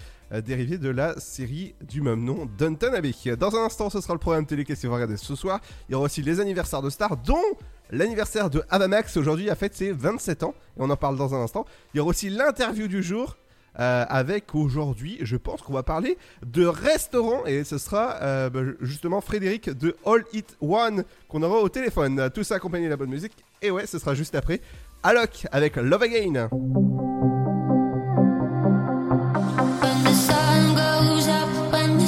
dérivé 0.44 0.78
de 0.78 0.90
la 0.90 1.18
série 1.18 1.74
du 1.80 2.00
même 2.02 2.22
nom, 2.22 2.48
Downton 2.58 2.94
Abbey. 2.94 3.14
Dans 3.38 3.54
un 3.56 3.64
instant, 3.64 3.90
ce 3.90 4.00
sera 4.00 4.14
le 4.14 4.18
programme 4.18 4.46
télé 4.46 4.64
qu'est-ce 4.64 4.82
que 4.82 4.86
vous 4.86 4.94
regardez 4.94 5.16
ce 5.16 5.34
soir? 5.34 5.60
Il 5.88 5.92
y 5.92 5.94
aura 5.94 6.04
aussi 6.04 6.22
les 6.22 6.40
anniversaires 6.40 6.82
de 6.82 6.90
stars, 6.90 7.16
dont 7.16 7.56
L'anniversaire 7.90 8.50
de 8.50 8.62
Avamax 8.68 9.16
aujourd'hui 9.16 9.48
a 9.48 9.54
fait 9.54 9.74
ses 9.74 9.92
27 9.92 10.42
ans, 10.42 10.54
et 10.76 10.80
on 10.80 10.90
en 10.90 10.96
parle 10.96 11.16
dans 11.16 11.34
un 11.34 11.42
instant. 11.42 11.64
Il 11.94 11.98
y 11.98 12.00
aura 12.00 12.10
aussi 12.10 12.28
l'interview 12.28 12.86
du 12.86 13.02
jour, 13.02 13.36
euh, 13.80 14.04
avec 14.08 14.54
aujourd'hui, 14.54 15.18
je 15.22 15.36
pense 15.36 15.62
qu'on 15.62 15.72
va 15.72 15.82
parler 15.82 16.18
de 16.44 16.66
restaurant, 16.66 17.46
et 17.46 17.64
ce 17.64 17.78
sera 17.78 18.16
euh, 18.20 18.50
bah, 18.50 18.60
justement 18.80 19.20
Frédéric 19.20 19.70
de 19.70 19.96
All 20.04 20.24
It 20.32 20.56
One 20.60 21.04
qu'on 21.28 21.42
aura 21.42 21.60
au 21.60 21.68
téléphone. 21.68 22.28
Tout 22.34 22.44
ça 22.44 22.56
accompagné 22.56 22.86
de 22.86 22.90
la 22.90 22.96
bonne 22.96 23.10
musique, 23.10 23.32
et 23.62 23.70
ouais, 23.70 23.86
ce 23.86 23.98
sera 23.98 24.14
juste 24.14 24.34
après. 24.34 24.60
Alok 25.02 25.46
avec 25.52 25.76
Love 25.76 26.02
Again. 26.02 26.48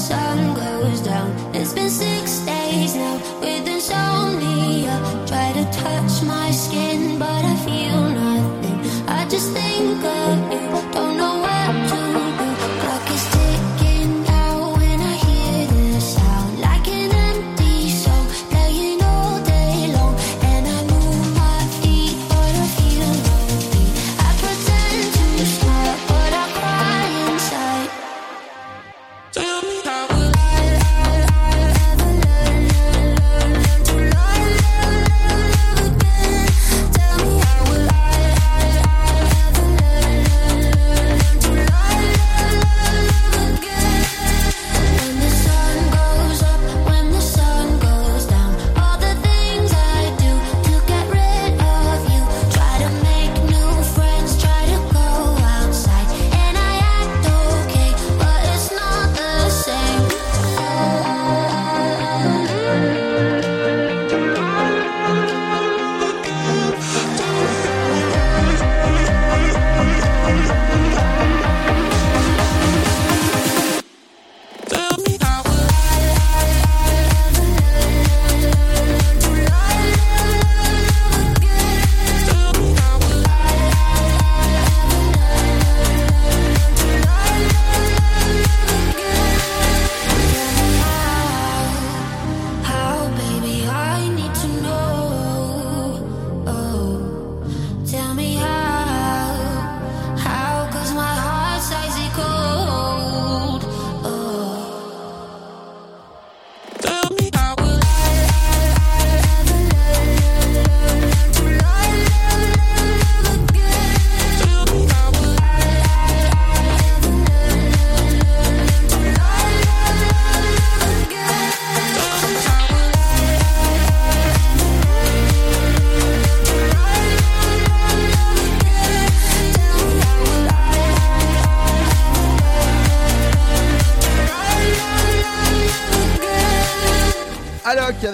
Sun 0.01 0.55
goes 0.55 1.01
down. 1.03 1.30
It's 1.55 1.74
been 1.74 1.90
six 1.90 2.38
days 2.46 2.96
now 2.96 3.20
insomnia. 3.80 4.96
Try 5.26 5.53
to 5.53 5.64
touch 5.70 5.99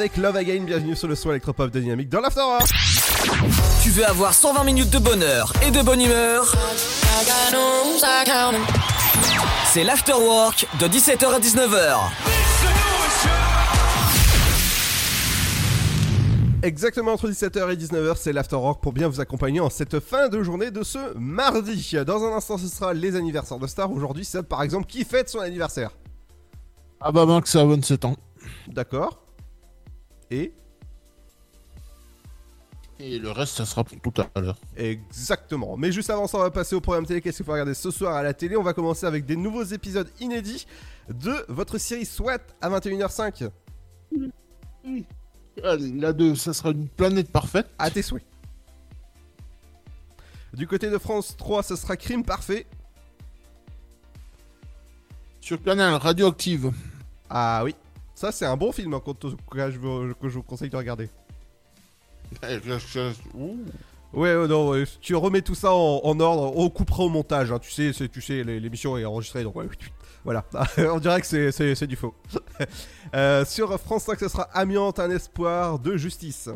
avec 0.06 0.18
Love 0.18 0.36
Again, 0.36 0.62
bienvenue 0.62 0.94
sur 0.94 1.08
le 1.08 1.16
son 1.16 1.30
électropop 1.30 1.68
de 1.68 1.80
Dynamique 1.80 2.08
dans. 2.08 2.20
Tu 3.82 3.90
veux 3.90 4.06
avoir 4.06 4.34
120 4.34 4.62
minutes 4.62 4.90
de 4.90 5.00
bonheur 5.00 5.52
et 5.66 5.72
de 5.72 5.82
bonne 5.82 6.00
humeur? 6.00 6.54
C'est 9.64 9.82
l'afterwork 9.82 10.68
de 10.78 10.86
17h 10.86 11.26
à 11.26 11.40
19h. 11.40 11.96
Exactement 16.62 17.14
entre 17.14 17.28
17h 17.28 17.72
et 17.72 17.76
19h, 17.76 18.14
c'est 18.16 18.32
l'After 18.32 18.56
Rock 18.56 18.80
pour 18.80 18.92
bien 18.92 19.08
vous 19.08 19.20
accompagner 19.20 19.58
en 19.58 19.70
cette 19.70 19.98
fin 19.98 20.28
de 20.28 20.40
journée 20.40 20.70
de 20.70 20.84
ce 20.84 21.18
mardi. 21.18 21.96
Dans 22.06 22.22
un 22.22 22.36
instant, 22.36 22.58
ce 22.58 22.68
sera 22.68 22.94
les 22.94 23.16
anniversaires 23.16 23.58
de 23.58 23.66
stars. 23.66 23.90
Aujourd'hui, 23.90 24.24
c'est 24.24 24.44
par 24.44 24.62
exemple 24.62 24.86
qui 24.86 25.04
fête 25.04 25.28
son 25.28 25.40
anniversaire? 25.40 25.90
Ah 27.00 27.10
bah 27.10 27.26
Max 27.26 27.56
a 27.56 27.64
27 27.64 28.04
ans. 28.04 28.16
D'accord. 28.68 29.25
Et 30.30 30.52
Et 32.98 33.18
le 33.18 33.30
reste, 33.30 33.56
ça 33.56 33.66
sera 33.66 33.84
pour 33.84 34.12
tout 34.12 34.22
à 34.34 34.40
l'heure. 34.40 34.56
Exactement. 34.76 35.76
Mais 35.76 35.92
juste 35.92 36.08
avant 36.08 36.26
ça, 36.26 36.38
on 36.38 36.42
va 36.42 36.50
passer 36.50 36.74
au 36.74 36.80
programme 36.80 37.04
télé. 37.04 37.20
Qu'est-ce 37.20 37.38
qu'il 37.38 37.46
faut 37.46 37.52
regarder 37.52 37.74
ce 37.74 37.90
soir 37.90 38.14
à 38.16 38.22
la 38.22 38.32
télé? 38.32 38.56
On 38.56 38.62
va 38.62 38.72
commencer 38.72 39.04
avec 39.04 39.26
des 39.26 39.36
nouveaux 39.36 39.64
épisodes 39.64 40.10
inédits 40.18 40.66
de 41.10 41.44
votre 41.48 41.76
série 41.76 42.06
SWAT 42.06 42.38
à 42.60 42.70
21h05. 42.70 43.50
Allez, 45.62 45.92
la 45.92 46.12
2, 46.12 46.34
ça 46.36 46.54
sera 46.54 46.70
une 46.70 46.88
planète 46.88 47.30
parfaite. 47.30 47.66
À 47.78 47.90
tes 47.90 48.02
souhaits. 48.02 48.24
Du 50.54 50.66
côté 50.66 50.88
de 50.88 50.96
France 50.96 51.36
3, 51.36 51.62
ce 51.62 51.76
sera 51.76 51.98
Crime 51.98 52.24
Parfait. 52.24 52.66
Sur 55.42 55.62
Canal, 55.62 55.94
Radioactive. 55.94 56.72
Ah 57.28 57.60
oui, 57.62 57.74
ça 58.16 58.32
c'est 58.32 58.46
un 58.46 58.56
bon 58.56 58.72
film 58.72 58.92
hein, 58.94 59.00
que, 59.00 59.12
je 59.70 59.78
vous, 59.78 60.14
que 60.20 60.28
je 60.28 60.34
vous 60.34 60.42
conseille 60.42 60.70
de 60.70 60.76
regarder. 60.76 61.08
Ouh. 63.34 63.58
Ouais, 64.12 64.34
ouais, 64.34 64.48
non, 64.48 64.70
ouais, 64.70 64.84
tu 65.00 65.14
remets 65.14 65.42
tout 65.42 65.54
ça 65.54 65.72
en, 65.74 66.00
en 66.02 66.18
ordre, 66.20 66.56
on 66.56 66.70
coupera 66.70 67.02
au 67.04 67.08
montage, 67.08 67.52
hein, 67.52 67.58
tu 67.58 67.70
sais, 67.70 67.92
c'est- 67.92 68.08
tu 68.08 68.20
sais, 68.22 68.42
l'é- 68.44 68.58
l'émission 68.60 68.96
est 68.96 69.04
enregistrée, 69.04 69.42
donc 69.42 69.54
ouais, 69.56 69.68
voilà, 70.24 70.44
on 70.78 70.98
dirait 70.98 71.20
que 71.20 71.26
c'est- 71.26 71.52
c'est 71.52 71.74
c'est 71.74 71.86
du 71.86 71.96
faux. 71.96 72.14
Euh, 73.14 73.44
sur 73.44 73.78
France 73.78 74.02
5, 74.04 74.18
ce 74.18 74.28
sera 74.28 74.42
Amiante, 74.52 74.98
un 74.98 75.10
espoir 75.10 75.78
de 75.78 75.96
justice. 75.96 76.48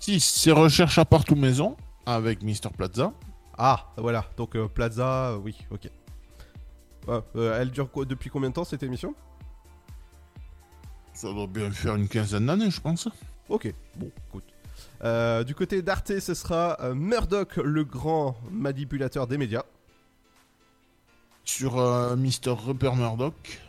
6, 0.00 0.20
c'est 0.20 0.50
Recherche 0.50 0.98
à 0.98 1.04
partout 1.04 1.36
maison 1.36 1.76
avec 2.04 2.42
Mister 2.42 2.68
Plaza. 2.76 3.12
Ah, 3.56 3.86
voilà, 3.96 4.24
donc 4.36 4.56
euh, 4.56 4.66
Plaza, 4.68 5.30
euh, 5.30 5.36
oui, 5.36 5.56
ok. 5.70 5.88
Ouais, 7.06 7.20
euh, 7.36 7.60
elle 7.60 7.70
dure 7.70 7.90
quoi- 7.90 8.04
depuis 8.04 8.28
combien 8.28 8.48
de 8.48 8.54
temps 8.54 8.64
cette 8.64 8.82
émission? 8.82 9.14
Ça 11.16 11.32
doit 11.32 11.46
bien 11.46 11.70
faire 11.70 11.94
une 11.96 12.08
quinzaine 12.08 12.44
d'années, 12.44 12.70
je 12.70 12.78
pense. 12.78 13.08
Ok, 13.48 13.72
bon, 13.96 14.10
écoute. 14.28 14.44
Euh, 15.02 15.44
du 15.44 15.54
côté 15.54 15.80
d'Arte, 15.80 16.20
ce 16.20 16.34
sera 16.34 16.76
euh, 16.82 16.94
Murdoch, 16.94 17.56
le 17.56 17.84
grand 17.84 18.36
manipulateur 18.50 19.26
des 19.26 19.38
médias. 19.38 19.64
Sur 21.42 21.78
euh, 21.78 22.16
Mister 22.16 22.50
Rupert 22.50 22.96
Murdoch. 22.96 23.62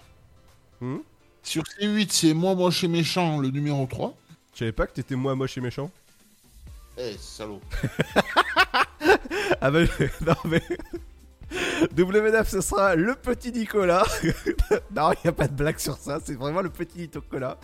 Hmm 0.82 0.98
Sur 1.42 1.64
C8, 1.64 2.10
c'est 2.12 2.34
Moi 2.34 2.54
Moche 2.54 2.84
et 2.84 2.90
Méchant, 2.90 3.40
le 3.40 3.50
numéro 3.50 3.86
3. 3.86 4.14
Je 4.54 4.60
savais 4.60 4.74
pas 4.74 4.86
que 4.86 4.92
t'étais 4.92 5.16
moi 5.16 5.34
moche 5.34 5.58
et 5.58 5.62
méchant. 5.62 5.90
Eh, 6.98 7.16
salaud. 7.18 7.62
Ah 9.62 9.72
bah, 9.72 9.80
non 10.22 10.36
mais... 10.46 10.62
W9, 11.52 12.46
ce 12.46 12.62
sera 12.62 12.96
le 12.96 13.16
petit 13.16 13.52
Nicolas. 13.52 14.06
non, 14.96 15.12
il 15.24 15.28
a 15.28 15.32
pas 15.32 15.48
de 15.48 15.54
blague 15.54 15.80
sur 15.80 15.98
ça, 15.98 16.20
c'est 16.24 16.36
vraiment 16.36 16.62
le 16.62 16.70
petit 16.70 17.00
Nicolas. 17.00 17.58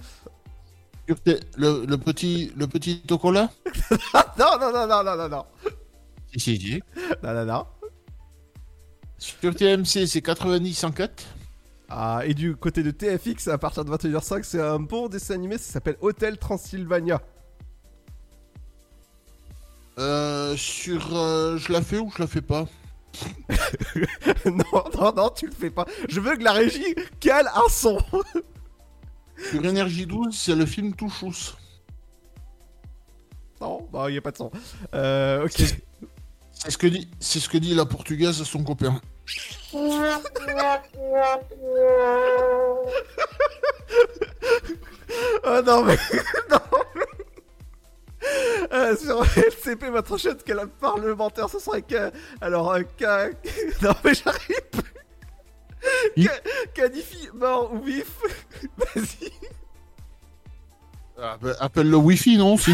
Le, 1.08 1.86
le 1.86 1.98
petit, 1.98 2.54
le 2.56 2.66
petit 2.66 3.04
chocolat 3.10 3.50
non, 4.40 4.58
non, 4.60 4.72
non, 4.72 4.88
non, 4.88 5.04
non, 5.04 5.18
non, 5.18 5.30
non. 5.30 5.46
Si, 6.32 6.40
si, 6.40 6.58
si. 6.58 6.84
Non, 7.22 7.34
non, 7.34 7.46
non. 7.46 7.66
Sur 9.18 9.54
TMC, 9.54 10.08
c'est 10.08 10.26
90-104. 10.26 11.10
Ah, 11.90 12.22
et 12.26 12.34
du 12.34 12.56
côté 12.56 12.84
de 12.84 12.92
TFX, 12.92 13.50
à 13.50 13.58
partir 13.58 13.86
de 13.86 13.92
21h05, 13.92 14.44
c'est 14.44 14.62
un 14.62 14.80
bon 14.80 15.10
dessin 15.10 15.36
animé, 15.36 15.58
ça 15.58 15.74
s'appelle 15.74 15.98
Hôtel 16.02 16.38
Transylvania. 16.38 17.22
Euh, 20.00 20.56
sur 20.58 21.16
euh, 21.16 21.58
Je 21.58 21.72
la 21.72 21.82
fais 21.82 22.00
ou 22.00 22.12
je 22.16 22.22
la 22.22 22.28
fais 22.28 22.42
pas? 22.42 22.66
non, 24.46 24.84
non, 24.96 25.14
non, 25.14 25.30
tu 25.30 25.48
le 25.48 25.54
fais 25.54 25.70
pas. 25.70 25.86
Je 26.10 26.20
veux 26.20 26.36
que 26.36 26.44
la 26.44 26.52
régie 26.54 26.96
cale 27.20 27.48
un 27.54 27.70
son. 27.70 27.98
Sur 29.50 29.66
Énergie 29.66 30.06
12, 30.06 30.36
c'est 30.38 30.56
le 30.56 30.66
film 30.66 30.94
Touchous. 30.94 31.54
non, 33.62 33.88
bah, 33.92 34.06
il 34.10 34.16
y 34.16 34.18
a 34.18 34.22
pas 34.22 34.32
de 34.32 34.38
son. 34.38 34.52
Euh, 34.94 35.46
ok. 35.46 35.62
C'est 36.52 36.72
ce 36.72 36.78
que 36.78 36.88
dit, 36.88 37.10
c'est 37.20 37.40
ce 37.40 37.50
que 37.50 37.58
dit 37.58 37.74
la 37.76 37.86
portugaise 37.86 38.40
à 38.42 38.46
son 38.46 38.64
copain. 38.64 39.02
Oh 45.46 45.62
non, 45.66 45.84
mais. 45.84 45.98
non, 46.50 46.60
mais- 46.96 47.02
Euh, 48.72 48.96
sur 48.96 49.22
LCP, 49.24 49.90
votre 49.90 50.18
chaîne 50.18 50.38
qu'elle 50.38 50.66
parlementaire, 50.68 51.50
ce 51.50 51.60
serait 51.60 51.82
que. 51.82 52.12
Alors, 52.42 52.74
un 52.74 52.84
cas. 52.84 53.28
Non, 53.82 53.94
mais 54.04 54.14
j'arrive 54.14 54.62
plus. 54.72 56.24
Ca- 56.24 56.40
Cadifi, 56.74 57.30
mort 57.34 57.74
ou 57.74 57.82
vif? 57.84 58.08
Vas-y. 58.78 59.32
Ah, 61.20 61.38
bah, 61.42 61.54
appelle 61.60 61.90
le 61.90 61.98
Wi-Fi, 61.98 62.38
non 62.38 62.54
aussi 62.56 62.72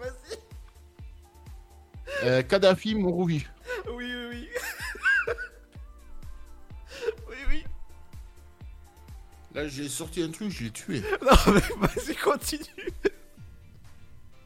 Vas-y. 0.00 0.38
euh, 2.24 2.42
Kadhafi, 2.42 2.94
Mourouvi. 2.94 3.46
Oui, 3.88 4.04
oui, 4.12 4.26
oui. 4.30 4.48
oui, 4.52 4.58
Là, 9.54 9.68
j'ai 9.68 9.88
sorti 9.88 10.22
un 10.22 10.30
truc, 10.30 10.50
je 10.50 10.64
l'ai 10.64 10.70
tué. 10.70 11.02
Non, 11.22 11.52
mais 11.54 11.86
vas-y, 11.86 12.16
continue. 12.16 12.64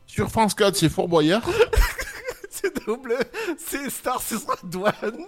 Sur 0.06 0.30
France 0.30 0.54
4, 0.54 0.76
c'est 0.76 0.88
Fort 0.88 1.09
Boyard. 1.09 1.42
C'est 2.50 2.84
double. 2.84 3.16
C'est 3.56 3.88
Star, 3.88 4.20
ce 4.20 4.36
sera 4.36 4.56
douane. 4.64 5.26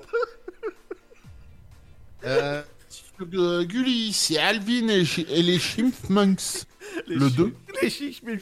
Euh, 2.24 2.62
Gulli, 3.64 4.12
c'est 4.12 4.36
Alvin 4.38 4.88
et, 4.88 5.04
les 5.42 5.58
Chipmunks. 5.60 6.64
Les 7.06 7.14
le 7.14 7.28
chi- 7.28 7.34
2. 7.36 7.54
Les 7.82 7.90
mais 8.24 8.38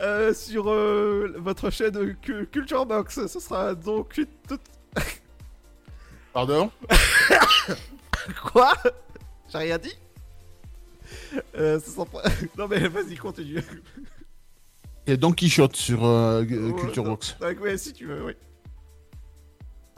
Euh, 0.00 0.32
sur 0.32 0.70
euh, 0.70 1.34
votre 1.38 1.70
chaîne 1.70 1.96
euh, 1.96 2.14
Cu- 2.22 2.46
Culture 2.46 2.86
Box, 2.86 3.26
ce 3.26 3.40
sera 3.40 3.74
donc 3.74 4.16
une 4.16 4.26
toute- 4.48 4.60
Pardon? 6.32 6.70
Quoi? 8.52 8.72
J'ai 9.50 9.58
rien 9.58 9.78
dit 9.78 9.94
euh, 11.56 11.80
pas- 12.12 12.22
Non 12.58 12.68
mais 12.68 12.86
vas-y, 12.88 13.16
continue. 13.16 13.62
Et 15.06 15.16
Don 15.16 15.32
Quichotte 15.32 15.74
sur 15.76 16.04
euh, 16.04 16.42
Ouais, 16.44 16.80
Culture 16.80 17.04
Box. 17.04 17.36
ouais, 17.40 17.56
ouais, 17.58 17.76
si 17.78 17.92
tu 17.92 18.06
veux, 18.06 18.24
oui. 18.24 18.32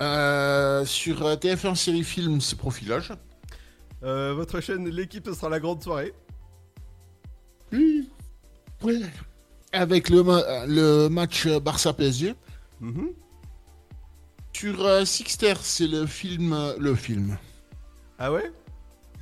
Euh, 0.01 0.85
sur 0.85 1.25
euh, 1.27 1.37
TF1 1.37 1.75
série 1.75 2.03
film, 2.05 2.41
c'est 2.41 2.57
Profilage. 2.57 3.13
Euh, 4.03 4.33
votre 4.35 4.61
chaîne 4.61 4.89
L'équipe, 4.89 5.27
ce 5.27 5.35
sera 5.35 5.49
la 5.49 5.61
grande 5.61 5.83
soirée. 5.83 6.13
Oui. 7.73 8.09
Ouais. 8.83 9.01
Avec 9.73 10.09
le, 10.11 10.23
ma- 10.23 10.67
le 10.67 11.09
match 11.09 11.47
Barça-PSG. 11.47 12.35
Mhm. 12.81 13.11
Sur 14.55 14.85
euh, 14.85 15.05
Sixter, 15.05 15.55
c'est 15.63 15.87
le 15.87 16.07
film. 16.07 16.57
Le 16.79 16.95
film. 16.95 17.37
Ah 18.19 18.33
ouais? 18.33 18.51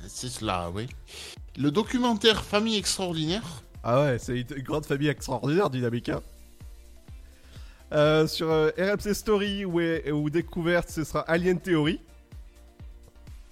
C'est 0.07 0.29
cela, 0.29 0.69
oui. 0.73 0.87
Le 1.57 1.71
documentaire 1.71 2.43
Famille 2.43 2.77
extraordinaire. 2.77 3.43
Ah 3.83 4.01
ouais, 4.01 4.19
c'est 4.19 4.39
une 4.39 4.61
grande 4.63 4.85
famille 4.85 5.07
extraordinaire, 5.07 5.69
dynamique. 5.69 6.09
hein. 6.09 6.21
Euh, 7.93 8.25
sur 8.27 8.49
euh, 8.49 8.69
RMC 8.77 9.13
Story 9.13 9.65
ou, 9.65 9.81
ou 9.81 10.29
Découverte, 10.29 10.89
ce 10.89 11.03
sera 11.03 11.21
Alien 11.21 11.59
Theory. 11.59 11.99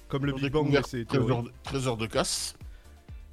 Comme 0.07 0.25
le 0.25 0.31
Sur 0.31 0.39
Big 0.41 0.51
Bang, 0.51 0.81
c'est 0.87 1.05
13 1.05 1.07
théorie. 1.07 1.31
heures 1.31 1.43
de- 1.43 1.51
13 1.63 1.87
heures 1.87 1.97
de 1.97 2.05
casse. 2.07 2.55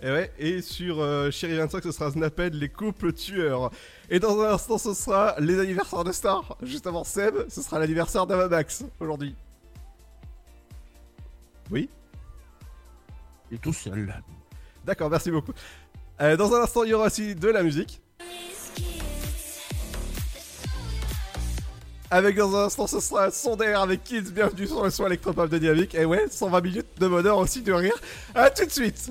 Et 0.02 0.10
ouais, 0.10 0.30
et 0.38 0.60
sur 0.60 1.00
euh, 1.00 1.30
Chérie 1.30 1.56
25, 1.56 1.82
ce 1.84 1.92
sera 1.92 2.10
Snaped, 2.10 2.52
les 2.54 2.68
couples 2.68 3.12
tueurs. 3.14 3.70
Et 4.10 4.18
dans 4.20 4.38
un 4.42 4.52
instant, 4.52 4.76
ce 4.76 4.92
sera 4.92 5.36
les 5.40 5.58
anniversaires 5.58 6.04
de 6.04 6.12
stars. 6.12 6.58
Juste 6.62 6.86
avant 6.86 7.02
Seb, 7.04 7.34
ce 7.48 7.62
sera 7.62 7.78
l'anniversaire 7.78 8.26
d'Avamax 8.26 8.84
aujourd'hui. 9.00 9.34
Oui? 11.70 11.88
Et 13.52 13.58
tout 13.58 13.72
seul. 13.72 14.12
D'accord, 14.84 15.10
merci 15.10 15.30
beaucoup. 15.30 15.52
Euh, 16.20 16.36
dans 16.36 16.54
un 16.54 16.62
instant, 16.62 16.84
il 16.84 16.90
y 16.90 16.94
aura 16.94 17.06
aussi 17.06 17.34
de 17.34 17.48
la 17.48 17.62
musique. 17.62 18.00
Avec 22.10 22.36
dans 22.36 22.54
un 22.56 22.66
instant, 22.66 22.86
ce 22.86 23.00
sera 23.00 23.30
son 23.30 23.56
d'air 23.56 23.80
avec 23.80 24.04
Kids. 24.04 24.30
Bienvenue 24.32 24.66
sur 24.66 24.84
le 24.84 24.90
son 24.90 25.06
électropop 25.06 25.50
de 25.50 25.58
Dynamique. 25.58 25.94
Et 25.94 26.04
ouais, 26.04 26.26
120 26.30 26.60
minutes 26.60 26.86
de 26.98 27.08
bonheur 27.08 27.38
aussi 27.38 27.62
de 27.62 27.72
rire. 27.72 27.96
A 28.34 28.48
tout 28.50 28.64
de 28.64 28.70
suite 28.70 29.10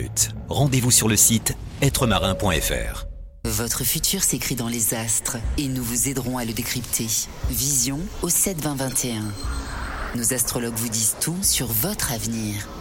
Rendez-vous 0.49 0.91
sur 0.91 1.07
le 1.07 1.15
site 1.15 1.55
êtremarin.fr. 1.81 3.05
Votre 3.45 3.83
futur 3.83 4.23
s'écrit 4.23 4.55
dans 4.55 4.67
les 4.67 4.93
astres 4.93 5.37
et 5.57 5.67
nous 5.67 5.83
vous 5.83 6.09
aiderons 6.09 6.37
à 6.37 6.45
le 6.45 6.53
décrypter. 6.53 7.07
Vision 7.49 7.99
au 8.21 8.29
7 8.29 8.61
20 8.61 8.75
21. 8.75 9.23
Nos 10.15 10.33
astrologues 10.33 10.75
vous 10.75 10.89
disent 10.89 11.15
tout 11.19 11.37
sur 11.41 11.67
votre 11.67 12.11
avenir. 12.11 12.67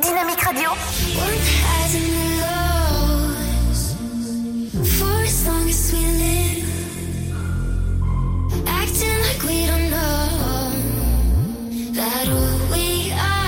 Dynamique 0.00 0.44
Radio. 0.46 0.70
For 4.84 5.22
as 5.24 5.46
long 5.48 5.68
as 5.68 5.92
we 5.92 5.98
live, 6.22 6.64
acting 8.68 9.18
like 9.26 9.42
we 9.42 9.66
don't 9.66 9.90
know 9.90 10.70
that 11.92 12.28
all 12.28 12.58
we 12.70 13.10
are 13.10 13.41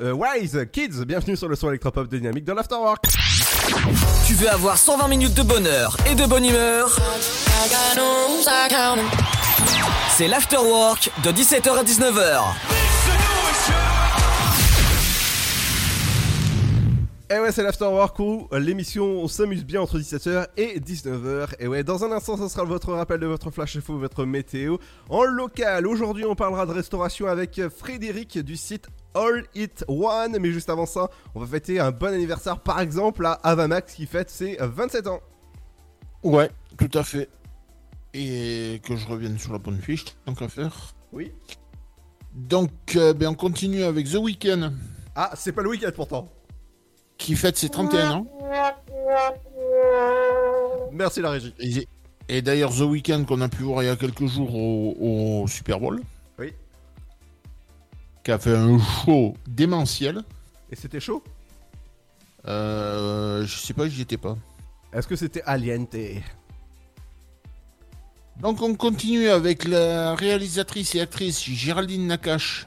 euh, 0.00 0.12
Wise 0.12 0.66
Kids. 0.72 1.04
Bienvenue 1.04 1.36
sur 1.36 1.48
le 1.48 1.56
son 1.56 1.68
électropop 1.68 2.08
de 2.08 2.18
Dynamique 2.18 2.44
de 2.44 2.52
l'Afterwork. 2.52 3.04
Tu 4.26 4.34
veux 4.34 4.48
avoir 4.48 4.78
120 4.78 5.08
minutes 5.08 5.34
de 5.34 5.42
bonheur 5.42 5.96
et 6.10 6.14
de 6.14 6.26
bonne 6.26 6.44
humeur? 6.44 6.96
C'est 10.16 10.28
l'Afterwork 10.28 11.10
de 11.24 11.30
17h 11.30 11.78
à 11.78 11.84
19h. 11.84 12.40
Et 17.32 17.38
ouais, 17.38 17.52
c'est 17.52 17.62
l'Afterwork 17.62 18.18
où 18.18 18.48
l'émission 18.50 19.04
on 19.04 19.28
s'amuse 19.28 19.64
bien 19.64 19.80
entre 19.80 20.00
17h 20.00 20.48
et 20.56 20.80
19h. 20.80 21.54
Et 21.60 21.68
ouais, 21.68 21.84
dans 21.84 22.02
un 22.02 22.10
instant, 22.10 22.36
ce 22.36 22.48
sera 22.48 22.64
votre 22.64 22.92
rappel 22.92 23.20
de 23.20 23.26
votre 23.26 23.52
flash 23.52 23.76
info, 23.76 23.96
votre 23.98 24.24
météo. 24.24 24.78
En 25.08 25.22
local, 25.22 25.86
aujourd'hui, 25.86 26.24
on 26.24 26.34
parlera 26.34 26.66
de 26.66 26.72
restauration 26.72 27.28
avec 27.28 27.60
Frédéric 27.68 28.36
du 28.38 28.56
site 28.56 28.88
All 29.14 29.44
It 29.54 29.84
One. 29.86 30.38
Mais 30.40 30.50
juste 30.50 30.70
avant 30.70 30.86
ça, 30.86 31.08
on 31.36 31.38
va 31.38 31.46
fêter 31.46 31.78
un 31.78 31.92
bon 31.92 32.12
anniversaire, 32.12 32.58
par 32.58 32.80
exemple, 32.80 33.24
à 33.24 33.34
Avamax 33.44 33.94
qui 33.94 34.06
fête 34.06 34.28
ses 34.28 34.56
27 34.58 35.06
ans. 35.06 35.20
Ouais, 36.24 36.50
tout 36.78 36.98
à 36.98 37.04
fait. 37.04 37.28
Et 38.12 38.80
que 38.82 38.96
je 38.96 39.06
revienne 39.06 39.38
sur 39.38 39.52
la 39.52 39.58
bonne 39.58 39.80
fiche, 39.80 40.04
tant 40.24 40.34
qu'à 40.34 40.48
faire. 40.48 40.74
Oui. 41.12 41.30
Donc, 42.34 42.72
euh, 42.96 43.12
ben, 43.12 43.28
on 43.28 43.34
continue 43.34 43.84
avec 43.84 44.10
The 44.10 44.16
Weeknd. 44.16 44.72
Ah, 45.14 45.30
c'est 45.36 45.52
pas 45.52 45.62
le 45.62 45.68
week-end 45.68 45.92
pourtant. 45.94 46.28
Qui 47.20 47.36
fête 47.36 47.58
ses 47.58 47.68
31 47.68 48.10
ans. 48.12 48.26
Merci 50.90 51.20
la 51.20 51.30
régie. 51.30 51.54
Et, 51.60 51.86
et 52.28 52.42
d'ailleurs, 52.42 52.72
The 52.74 52.80
Weeknd 52.80 53.24
qu'on 53.28 53.42
a 53.42 53.48
pu 53.48 53.62
voir 53.62 53.82
il 53.82 53.86
y 53.86 53.88
a 53.90 53.96
quelques 53.96 54.26
jours 54.26 54.54
au, 54.54 55.42
au 55.42 55.46
Super 55.46 55.78
Bowl. 55.78 56.00
Oui. 56.38 56.54
Qui 58.24 58.32
a 58.32 58.38
fait 58.38 58.56
un 58.56 58.78
show 58.78 59.34
démentiel. 59.46 60.22
Et 60.70 60.76
c'était 60.76 60.98
chaud? 60.98 61.22
Euh, 62.48 63.44
je 63.44 63.56
sais 63.58 63.74
pas, 63.74 63.86
j'y 63.86 64.00
étais 64.00 64.16
pas. 64.16 64.36
Est-ce 64.94 65.06
que 65.06 65.14
c'était 65.14 65.42
Aliente 65.42 65.94
Donc 68.40 68.62
on 68.62 68.74
continue 68.74 69.28
avec 69.28 69.68
la 69.68 70.14
réalisatrice 70.14 70.94
et 70.94 71.02
actrice 71.02 71.44
Géraldine 71.44 72.06
Nakache 72.06 72.66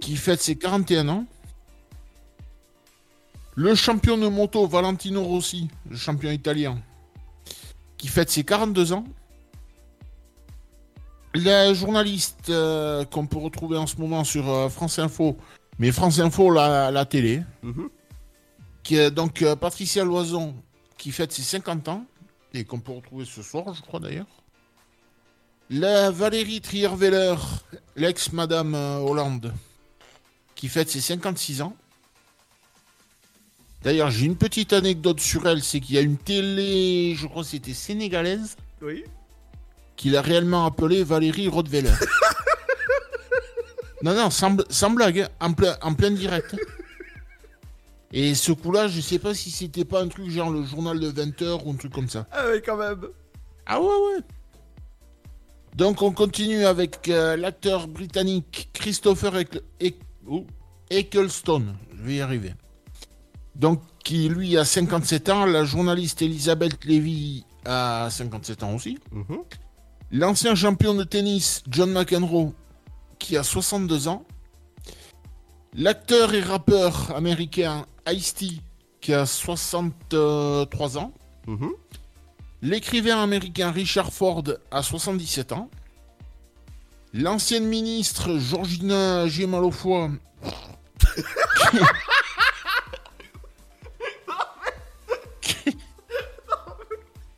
qui 0.00 0.16
fête 0.16 0.40
ses 0.40 0.54
41 0.54 1.08
ans. 1.08 1.26
Le 3.54 3.74
champion 3.74 4.16
de 4.16 4.28
moto 4.28 4.66
Valentino 4.66 5.22
Rossi, 5.22 5.68
le 5.90 5.96
champion 5.96 6.30
italien, 6.30 6.78
qui 7.98 8.08
fête 8.08 8.30
ses 8.30 8.44
42 8.44 8.94
ans. 8.94 9.04
La 11.34 11.72
journaliste 11.74 12.48
euh, 12.48 13.04
qu'on 13.04 13.26
peut 13.26 13.38
retrouver 13.38 13.76
en 13.76 13.86
ce 13.86 13.96
moment 13.96 14.24
sur 14.24 14.48
euh, 14.50 14.68
France 14.70 14.98
Info, 14.98 15.36
mais 15.78 15.92
France 15.92 16.18
Info, 16.18 16.50
la, 16.50 16.90
la 16.90 17.04
télé, 17.04 17.42
qui 18.82 18.96
est 18.96 19.10
donc 19.10 19.42
euh, 19.42 19.54
Patricia 19.54 20.04
Loison, 20.04 20.54
qui 20.96 21.10
fête 21.10 21.32
ses 21.32 21.42
50 21.42 21.88
ans, 21.88 22.04
et 22.54 22.64
qu'on 22.64 22.80
peut 22.80 22.92
retrouver 22.92 23.24
ce 23.26 23.42
soir, 23.42 23.74
je 23.74 23.82
crois 23.82 24.00
d'ailleurs. 24.00 24.26
La 25.68 26.10
Valérie 26.10 26.60
Trierweiler, 26.60 27.34
l'ex-Madame 27.96 28.74
Hollande, 28.74 29.52
qui 30.54 30.68
fête 30.68 30.90
ses 30.90 31.00
56 31.00 31.62
ans. 31.62 31.76
D'ailleurs, 33.82 34.10
j'ai 34.10 34.26
une 34.26 34.36
petite 34.36 34.72
anecdote 34.72 35.20
sur 35.20 35.46
elle, 35.48 35.62
c'est 35.62 35.80
qu'il 35.80 35.96
y 35.96 35.98
a 35.98 36.02
une 36.02 36.16
télé, 36.16 37.14
je 37.16 37.26
crois 37.26 37.42
que 37.42 37.48
c'était 37.48 37.72
sénégalaise, 37.74 38.56
Oui. 38.80 39.02
qui 39.96 40.10
l'a 40.10 40.22
réellement 40.22 40.64
appelée 40.66 41.02
Valérie 41.02 41.48
Rottweiler. 41.48 41.90
non, 44.02 44.14
non, 44.14 44.30
sans, 44.30 44.54
bl- 44.54 44.66
sans 44.70 44.90
blague, 44.90 45.20
hein, 45.20 45.28
en, 45.40 45.52
plein, 45.52 45.76
en 45.82 45.94
plein 45.94 46.10
direct. 46.12 46.54
Et 48.12 48.34
ce 48.34 48.52
coup-là, 48.52 48.88
je 48.88 49.00
sais 49.00 49.18
pas 49.18 49.34
si 49.34 49.50
c'était 49.50 49.84
pas 49.84 50.02
un 50.02 50.08
truc 50.08 50.30
genre 50.30 50.50
le 50.50 50.64
journal 50.64 51.00
de 51.00 51.10
20h 51.10 51.62
ou 51.64 51.72
un 51.72 51.76
truc 51.76 51.92
comme 51.92 52.08
ça. 52.08 52.26
Ah 52.30 52.44
oui, 52.52 52.60
quand 52.64 52.76
même. 52.76 53.06
Ah 53.66 53.80
ouais, 53.80 53.86
ouais. 53.86 54.20
Donc 55.74 56.02
on 56.02 56.12
continue 56.12 56.66
avec 56.66 57.08
euh, 57.08 57.36
l'acteur 57.36 57.88
britannique 57.88 58.68
Christopher 58.74 59.34
Eck- 59.80 59.96
oh, 60.28 60.46
Ecclestone. 60.90 61.74
Je 61.96 62.02
vais 62.02 62.14
y 62.16 62.20
arriver. 62.20 62.52
Donc 63.54 63.80
qui 64.04 64.28
lui 64.28 64.56
a 64.56 64.64
57 64.64 65.28
ans, 65.28 65.46
la 65.46 65.64
journaliste 65.64 66.22
Elisabeth 66.22 66.84
Levy 66.84 67.44
a 67.64 68.08
57 68.10 68.62
ans 68.62 68.74
aussi. 68.74 68.98
L'ancien 70.10 70.54
champion 70.54 70.94
de 70.94 71.04
tennis 71.04 71.62
John 71.68 71.92
McEnroe 71.92 72.52
qui 73.18 73.36
a 73.36 73.42
62 73.42 74.08
ans. 74.08 74.24
L'acteur 75.74 76.34
et 76.34 76.40
rappeur 76.40 77.14
américain 77.16 77.86
Ice-T 78.08 78.60
qui 79.00 79.14
a 79.14 79.24
63 79.26 80.98
ans. 80.98 81.12
L'écrivain 82.62 83.22
américain 83.22 83.70
Richard 83.70 84.12
Ford 84.12 84.44
a 84.70 84.82
77 84.82 85.52
ans. 85.52 85.70
L'ancienne 87.14 87.66
ministre 87.66 88.38
Georgina 88.38 89.28
Gemalofoy 89.28 90.10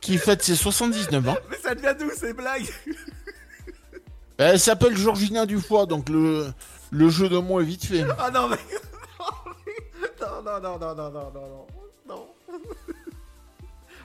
qui 0.05 0.17
fête 0.19 0.43
ses 0.43 0.55
79 0.55 1.29
ans. 1.29 1.37
Mais 1.49 1.57
ça 1.57 1.73
devient 1.73 1.95
d'où 1.99 2.11
ces 2.15 2.33
blagues 2.33 2.69
Elle 4.37 4.59
s'appelle 4.59 4.95
Georgina 4.95 5.45
Dufoy, 5.45 5.87
donc 5.87 6.09
le, 6.09 6.47
le 6.91 7.09
jeu 7.09 7.27
de 7.29 7.37
mots 7.37 7.61
est 7.61 7.65
vite 7.65 7.85
fait. 7.85 8.05
Ah 8.19 8.31
non, 8.31 8.47
mais. 8.49 8.57
Non, 10.21 10.41
non, 10.43 10.59
non, 10.61 10.79
non, 10.79 10.95
non, 10.95 11.11
non, 11.11 11.31
non, 11.33 11.65
non. 12.07 12.27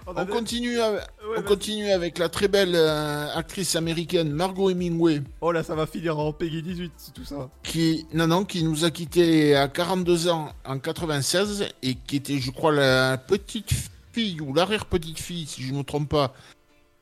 On, 0.07 0.26
continue, 0.26 0.80
avec, 0.80 1.03
Ouais, 1.28 1.36
on 1.38 1.42
continue 1.42 1.90
avec 1.90 2.18
la 2.18 2.28
très 2.28 2.48
belle 2.48 2.74
euh, 2.74 3.28
actrice 3.34 3.76
américaine 3.76 4.32
Margot 4.32 4.70
Hemingway. 4.70 5.22
Oh 5.40 5.53
là, 5.53 5.62
ça 5.62 5.74
va 5.74 5.86
finir 5.86 6.18
en 6.18 6.32
Peggy 6.32 6.62
18, 6.62 6.92
c'est 6.96 7.14
tout 7.14 7.24
ça. 7.24 7.48
qui, 7.62 8.07
non, 8.12 8.26
non, 8.26 8.44
qui 8.44 8.64
nous 8.64 8.84
a 8.84 8.90
quittés 8.90 9.55
à 9.55 9.68
42 9.68 10.28
ans 10.28 10.53
en 10.64 10.78
96 10.78 11.66
et 11.82 11.94
qui 11.94 12.16
était, 12.16 12.38
je 12.38 12.51
crois, 12.51 12.72
la 12.72 13.18
petite 13.18 13.72
fille 14.20 14.40
ou 14.40 14.52
l'arrière-petite 14.54 15.18
fille, 15.18 15.46
si 15.46 15.62
je 15.62 15.72
ne 15.72 15.78
me 15.78 15.82
trompe 15.84 16.08
pas, 16.08 16.34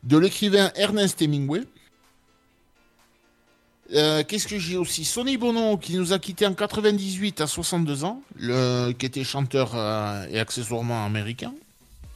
de 0.05 0.17
l'écrivain 0.19 0.71
Ernest 0.77 1.21
Hemingway. 1.21 1.63
Euh, 3.95 4.23
Qu'est-ce 4.27 4.47
que 4.47 4.59
j'ai 4.59 4.77
aussi? 4.77 5.05
Sonny 5.05 5.37
Bono 5.39 5.79
qui 5.79 5.97
nous 5.97 6.13
a 6.13 6.19
quittés 6.19 6.47
en 6.47 6.55
98 6.55 7.41
à 7.41 7.47
62 7.47 8.05
ans, 8.05 8.23
le, 8.37 8.93
qui 8.93 9.07
était 9.07 9.25
chanteur 9.25 9.73
euh, 9.75 10.27
et 10.31 10.39
accessoirement 10.39 11.05
américain. 11.05 11.55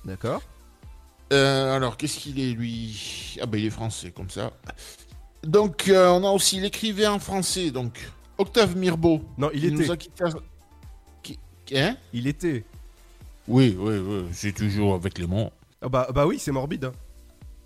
D'accord. 0.05 0.42
Euh, 1.32 1.74
alors, 1.74 1.96
qu'est-ce 1.96 2.18
qu'il 2.18 2.38
est, 2.38 2.53
lui? 2.53 3.38
Ah 3.40 3.46
ben, 3.46 3.59
il 3.59 3.66
est 3.66 3.70
français, 3.70 4.11
comme 4.11 4.28
ça. 4.28 4.53
Donc, 5.42 5.84
on 5.88 6.24
a 6.24 6.30
aussi 6.30 6.61
l'écrivain 6.61 7.18
français, 7.18 7.70
donc, 7.70 7.98
Octave 8.36 8.76
Mirbeau. 8.76 9.22
Non, 9.38 9.50
il 9.55 9.64
était. 9.64 9.74
nous 9.84 9.90
a 9.90 9.96
quittés 9.96 10.24
à- 10.24 10.30
qui- 11.22 11.38
Hein? 11.74 11.96
Il 12.12 12.26
était. 12.26 12.64
Oui, 13.49 13.76
oui, 13.78 13.99
oui, 13.99 14.24
c'est 14.32 14.53
toujours 14.53 14.95
avec 14.95 15.18
les 15.18 15.26
mots. 15.26 15.51
Ah 15.80 15.88
bah, 15.88 16.09
bah 16.14 16.26
oui, 16.26 16.38
c'est 16.38 16.53
morbide. 16.53 16.84
hein. 16.86 16.93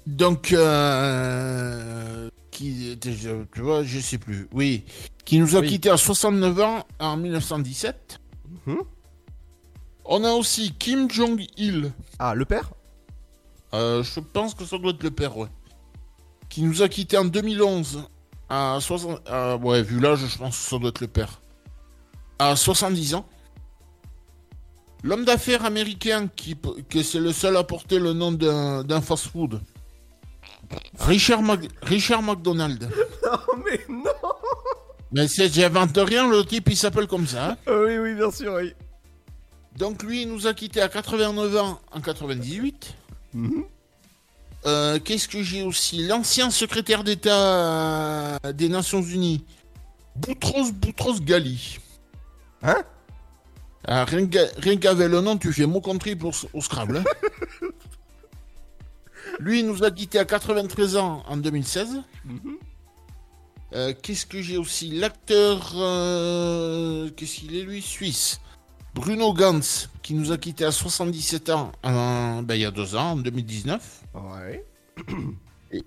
Donc, 0.06 0.52
euh, 0.52 2.28
qui 2.50 2.96
tu 3.00 3.60
vois, 3.60 3.82
je 3.82 3.98
sais 4.00 4.18
plus. 4.18 4.48
Oui, 4.52 4.84
qui 5.24 5.38
nous 5.38 5.56
a 5.56 5.60
Oui. 5.60 5.68
quittés 5.68 5.90
à 5.90 5.96
69 5.96 6.60
ans 6.60 6.84
en 6.98 7.16
1917. 7.16 8.20
Mhm. 8.66 8.78
On 10.04 10.24
a 10.24 10.30
aussi 10.32 10.72
Kim 10.78 11.10
Jong-il. 11.10 11.92
Ah, 12.18 12.34
le 12.34 12.44
père? 12.44 12.70
Euh, 13.74 14.02
je 14.04 14.20
pense 14.20 14.54
que 14.54 14.64
ça 14.64 14.78
doit 14.78 14.92
être 14.92 15.02
le 15.02 15.10
père, 15.10 15.36
ouais. 15.36 15.48
Qui 16.48 16.62
nous 16.62 16.82
a 16.82 16.88
quittés 16.88 17.18
en 17.18 17.24
2011 17.24 18.04
à 18.48 18.78
60... 18.80 19.20
ah, 19.26 19.56
ouais, 19.56 19.82
vu 19.82 19.98
l'âge, 20.00 20.20
je 20.26 20.38
pense 20.38 20.56
que 20.56 20.62
ça 20.70 20.78
doit 20.78 20.90
être 20.90 21.00
le 21.00 21.08
père. 21.08 21.40
À 22.38 22.54
70 22.54 23.14
ans. 23.16 23.26
L'homme 25.02 25.24
d'affaires 25.24 25.64
américain 25.64 26.28
qui, 26.34 26.56
que 26.88 27.02
c'est 27.02 27.20
le 27.20 27.32
seul 27.32 27.56
à 27.56 27.64
porter 27.64 27.98
le 27.98 28.12
nom 28.12 28.32
d'un 28.32 29.00
fast-food. 29.00 29.60
Richard, 30.98 31.42
Mac- 31.42 31.68
Richard 31.82 32.22
McDonald. 32.22 32.88
Non, 33.26 33.62
mais 33.64 33.80
non 33.88 34.10
Mais 35.10 35.26
c'est- 35.28 35.52
j'invente 35.52 35.96
rien, 35.96 36.28
le 36.28 36.44
type 36.44 36.68
il 36.70 36.76
s'appelle 36.76 37.06
comme 37.08 37.26
ça. 37.26 37.50
hein. 37.50 37.56
Euh, 37.68 37.86
Oui, 38.04 38.10
oui, 38.10 38.14
bien 38.16 38.30
sûr, 38.30 38.54
oui. 38.54 38.72
Donc 39.76 40.02
lui, 40.04 40.22
il 40.22 40.28
nous 40.28 40.46
a 40.46 40.54
quittés 40.54 40.80
à 40.80 40.88
89 40.88 41.56
ans 41.56 41.80
en 41.92 42.00
98. 42.00 42.94
Euh, 44.66 44.98
Qu'est-ce 45.04 45.28
que 45.28 45.42
j'ai 45.42 45.62
aussi? 45.62 46.06
L'ancien 46.06 46.50
secrétaire 46.50 47.04
d'État 47.04 48.38
euh, 48.44 48.52
des 48.52 48.68
Nations 48.68 49.02
Unies, 49.02 49.44
Boutros 50.16 50.70
Boutros 50.72 51.20
Ghali. 51.20 51.78
Hein? 52.62 52.82
Ah, 53.86 54.04
Rien 54.04 54.26
qu'avec 54.78 55.08
le 55.10 55.20
nom, 55.20 55.36
tu 55.38 55.52
fais 55.52 55.66
mot 55.66 55.80
country 55.80 56.16
pour, 56.16 56.34
au 56.52 56.60
Scrabble. 56.60 56.98
hein. 56.98 57.04
Lui, 59.38 59.60
il 59.60 59.66
nous 59.66 59.84
a 59.84 59.90
quittés 59.90 60.18
à 60.18 60.24
93 60.24 60.96
ans 60.96 61.22
en 61.28 61.36
2016. 61.36 62.02
Euh, 63.74 63.92
Qu'est-ce 64.02 64.24
que 64.26 64.40
j'ai 64.40 64.56
aussi? 64.56 64.90
L'acteur. 64.90 65.72
euh, 65.76 67.10
Qu'est-ce 67.16 67.36
qu'il 67.40 67.54
est 67.54 67.62
lui? 67.62 67.82
Suisse. 67.82 68.40
Bruno 68.94 69.34
Gantz, 69.34 69.90
qui 70.02 70.14
nous 70.14 70.32
a 70.32 70.38
quittés 70.38 70.64
à 70.64 70.72
77 70.72 71.50
ans 71.50 71.70
en- 71.82 72.42
ben, 72.42 72.54
il 72.54 72.62
y 72.62 72.64
a 72.64 72.70
deux 72.70 72.94
ans, 72.96 73.10
en 73.12 73.16
2019. 73.16 74.02
Ouais. 74.14 74.64
Et, 75.70 75.82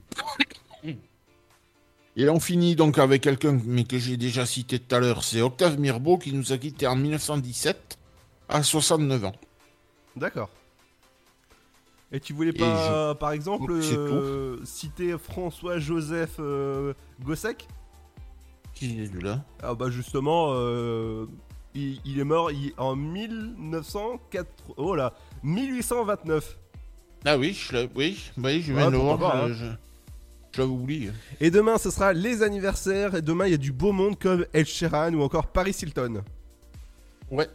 et 2.20 2.26
là, 2.26 2.34
on 2.34 2.40
finit 2.40 2.76
donc 2.76 2.98
avec 3.00 3.22
quelqu'un 3.22 3.58
mais 3.66 3.86
que 3.86 3.98
j'ai 3.98 4.18
déjà 4.18 4.46
cité 4.46 4.78
tout 4.80 4.94
à 4.94 5.00
l'heure. 5.00 5.24
C'est 5.24 5.42
Octave 5.42 5.80
Mirbeau 5.80 6.18
qui 6.18 6.34
nous 6.34 6.52
a 6.52 6.58
quittés 6.58 6.86
en 6.86 6.96
1917. 6.98 7.98
à 8.50 8.62
69 8.64 9.26
ans. 9.26 9.36
D'accord. 10.16 10.50
Et 12.12 12.20
tu 12.20 12.34
voulais 12.34 12.52
pas, 12.52 13.14
par 13.16 13.32
exemple, 13.32 13.72
euh, 13.72 14.58
citer 14.66 15.16
François-Joseph 15.18 16.38
euh, 16.40 16.94
Gossec 17.24 17.68
Qui 18.74 19.00
est 19.04 19.08
du 19.08 19.20
là? 19.20 19.44
Ah 19.62 19.76
bah 19.76 19.90
justement, 19.92 20.48
euh, 20.56 21.28
il, 21.76 22.02
il 22.04 22.20
est 22.20 22.24
mort 22.24 22.52
il- 22.52 22.74
en 22.78 22.96
1904... 22.96 24.48
Oh 24.78 24.96
là 24.96 25.14
1829 25.44 26.58
Ah 27.26 27.38
oui, 27.38 27.54
je 27.54 27.88
oui, 27.96 28.20
oui, 28.38 28.62
je 28.64 28.74
viens 28.74 28.90
de 28.92 28.98
voir. 28.98 29.48
Je- 30.56 30.62
oublié. 30.62 31.12
Et 31.40 31.52
demain, 31.52 31.78
ce 31.78 31.90
sera 31.92 32.14
les 32.14 32.44
anniversaires. 32.44 33.16
Et 33.16 33.22
demain, 33.22 33.46
il 33.48 33.52
y 33.52 33.56
a 33.56 33.58
du 33.58 33.72
beau 33.72 33.92
monde 33.92 34.18
comme 34.20 34.46
Ed 34.54 34.66
Sheeran 34.66 35.14
ou 35.14 35.22
encore 35.22 35.48
Paris 35.48 35.76
Hilton. 35.82 36.24
Ouais. 37.32 37.48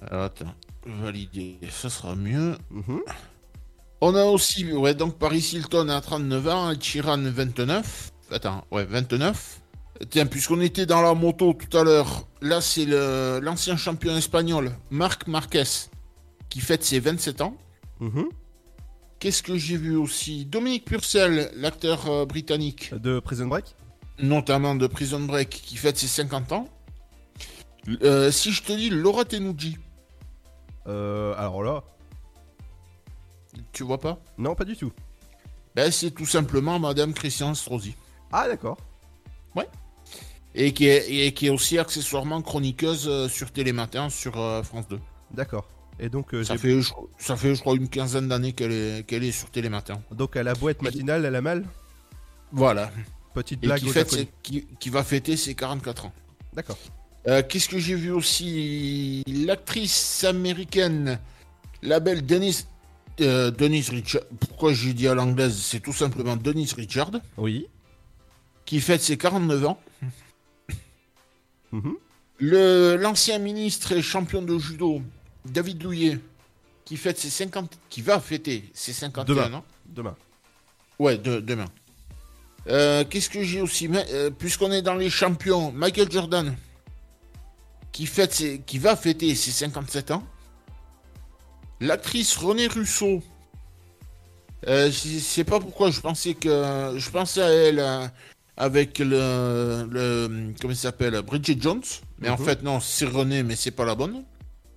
Alors 0.00 0.24
attends, 0.24 0.54
valider, 0.86 1.58
ça 1.70 1.90
sera 1.90 2.14
mieux. 2.14 2.56
Mhm. 2.70 3.00
On 4.00 4.14
a 4.14 4.24
aussi, 4.24 4.72
ouais, 4.72 4.94
donc 4.94 5.18
Paris 5.18 5.50
Hilton 5.52 5.88
à 5.88 6.00
39 6.00 6.46
ans, 6.48 6.70
Ed 6.70 6.82
Sheeran 6.82 7.18
29. 7.20 8.12
Attends, 8.30 8.64
ouais, 8.70 8.84
29. 8.84 9.60
Tiens, 10.10 10.26
puisqu'on 10.26 10.60
était 10.60 10.86
dans 10.86 11.02
la 11.02 11.14
moto 11.14 11.52
tout 11.54 11.76
à 11.76 11.82
l'heure, 11.82 12.28
là 12.40 12.60
c'est 12.60 12.86
l'ancien 12.86 13.76
champion 13.76 14.16
espagnol, 14.16 14.70
Marc 14.90 15.26
Marquez, 15.26 15.64
qui 16.48 16.60
fête 16.60 16.84
ses 16.84 17.00
27 17.00 17.40
ans. 17.40 17.56
Mhm. 17.98 18.28
Qu'est-ce 19.18 19.42
que 19.42 19.56
j'ai 19.56 19.76
vu 19.76 19.96
aussi? 19.96 20.44
Dominique 20.44 20.84
Purcell, 20.84 21.50
l'acteur 21.56 22.08
euh, 22.08 22.24
britannique. 22.24 22.94
De 22.94 23.18
Prison 23.18 23.46
Break? 23.46 23.74
Notamment 24.20 24.74
de 24.74 24.86
Prison 24.86 25.20
Break, 25.20 25.48
qui 25.50 25.76
fête 25.76 25.98
ses 25.98 26.06
50 26.06 26.52
ans. 26.52 26.68
Euh, 28.02 28.30
si 28.30 28.52
je 28.52 28.62
te 28.62 28.72
dis 28.72 28.90
Laura 28.90 29.24
Tenuji, 29.24 29.76
Euh, 30.86 31.34
alors 31.36 31.62
là... 31.62 31.82
tu 33.72 33.82
vois 33.82 33.98
pas? 33.98 34.18
Non, 34.38 34.54
pas 34.54 34.64
du 34.64 34.76
tout. 34.76 34.92
Ben, 35.74 35.90
c'est 35.90 36.10
tout 36.12 36.26
simplement 36.26 36.78
Madame 36.78 37.12
Christian 37.12 37.54
Strosi. 37.54 37.94
Ah 38.32 38.46
d'accord. 38.48 38.78
Ouais. 39.54 39.68
Et 40.54 40.72
qui 40.72 40.86
est, 40.86 41.10
et 41.26 41.32
qui 41.34 41.46
est 41.46 41.50
aussi 41.50 41.78
accessoirement 41.78 42.40
chroniqueuse 42.42 43.28
sur 43.28 43.50
Télématin 43.52 44.08
sur 44.10 44.32
France 44.64 44.88
2. 44.88 44.98
D'accord. 45.32 45.68
Et 46.00 46.08
donc, 46.08 46.32
euh, 46.34 46.44
Ça 46.44 46.56
fait, 46.56 46.80
je, 46.80 46.92
ça 47.18 47.36
fait, 47.36 47.54
je 47.54 47.60
crois, 47.60 47.74
une 47.74 47.88
quinzaine 47.88 48.28
d'années 48.28 48.52
qu'elle 48.52 48.72
est, 48.72 49.06
qu'elle 49.06 49.24
est 49.24 49.32
sur 49.32 49.50
Télématin. 49.50 50.00
donc 50.12 50.36
à 50.36 50.42
la 50.42 50.54
boîte 50.54 50.80
matinale, 50.82 51.24
elle 51.24 51.34
a 51.34 51.40
mal 51.40 51.64
Voilà. 52.52 52.90
Petite 53.34 53.62
Et 53.64 53.66
blague 53.66 53.80
qui, 53.80 53.88
fête 53.88 54.10
ses- 54.10 54.28
qui, 54.42 54.66
qui 54.80 54.90
va 54.90 55.02
fêter 55.04 55.36
ses 55.36 55.54
44 55.54 56.06
ans. 56.06 56.12
D'accord. 56.54 56.78
Euh, 57.26 57.42
Qu'est-ce 57.46 57.68
que 57.68 57.78
j'ai 57.78 57.94
vu 57.94 58.10
aussi? 58.10 59.22
L'actrice 59.26 60.24
américaine, 60.24 61.18
la 61.82 62.00
belle 62.00 62.24
Denise, 62.24 62.66
euh, 63.20 63.50
Denise 63.50 63.90
Richard. 63.90 64.22
Pourquoi 64.40 64.72
j'ai 64.72 64.94
dit 64.94 65.08
à 65.08 65.14
l'anglaise? 65.14 65.56
C'est 65.60 65.80
tout 65.80 65.92
simplement 65.92 66.36
Denise 66.36 66.72
Richard. 66.74 67.10
Oui. 67.36 67.66
Qui 68.64 68.80
fête 68.80 69.02
ses 69.02 69.16
49 69.18 69.66
ans. 69.66 69.80
Mhm. 71.72 71.96
L'ancien 72.40 73.38
ministre 73.38 73.92
et 73.92 74.00
champion 74.02 74.42
de 74.42 74.58
judo, 74.58 75.02
David 75.50 75.78
Douillet, 75.78 76.18
qui 76.84 76.96
fête 76.96 77.18
ses 77.18 77.30
50, 77.30 77.78
qui 77.90 78.02
va 78.02 78.20
fêter 78.20 78.64
ses 78.74 78.92
51 78.92 79.24
Demain. 79.34 79.54
ans. 79.58 79.64
Demain. 79.86 80.16
Ouais, 80.98 81.16
de- 81.18 81.40
demain. 81.40 81.66
Euh, 82.68 83.04
Qu'est-ce 83.08 83.30
que 83.30 83.42
j'ai 83.42 83.60
aussi? 83.60 83.88
Euh, 83.92 84.30
Puisqu'on 84.30 84.72
est 84.72 84.82
dans 84.82 84.94
les 84.94 85.10
champions, 85.10 85.72
Michael 85.72 86.10
Jordan, 86.10 86.54
qui, 87.92 88.06
fête 88.06 88.34
ses- 88.34 88.60
qui 88.60 88.78
va 88.78 88.96
fêter 88.96 89.34
ses 89.34 89.50
57 89.50 90.10
ans. 90.10 90.22
L'actrice 91.80 92.36
Renée 92.36 92.66
Russo. 92.66 93.22
Euh, 94.66 94.90
je 94.90 95.18
sais 95.20 95.44
pas 95.44 95.60
pourquoi 95.60 95.90
je 95.92 96.00
pensais 96.00 96.34
que 96.34 96.94
je 96.96 97.10
pensais 97.10 97.40
à 97.42 97.48
elle 97.48 97.78
euh, 97.78 98.08
avec 98.56 98.98
le, 98.98 99.86
le 99.88 100.52
comment 100.60 100.74
s'appelle? 100.74 101.22
Bridget 101.22 101.56
Jones, 101.60 101.82
mais 102.18 102.28
en 102.28 102.36
Mhm. 102.36 102.44
fait 102.44 102.62
non 102.64 102.80
c'est 102.80 103.04
Renée 103.06 103.44
mais 103.44 103.54
c'est 103.54 103.70
pas 103.70 103.84
la 103.84 103.94
bonne. 103.94 104.24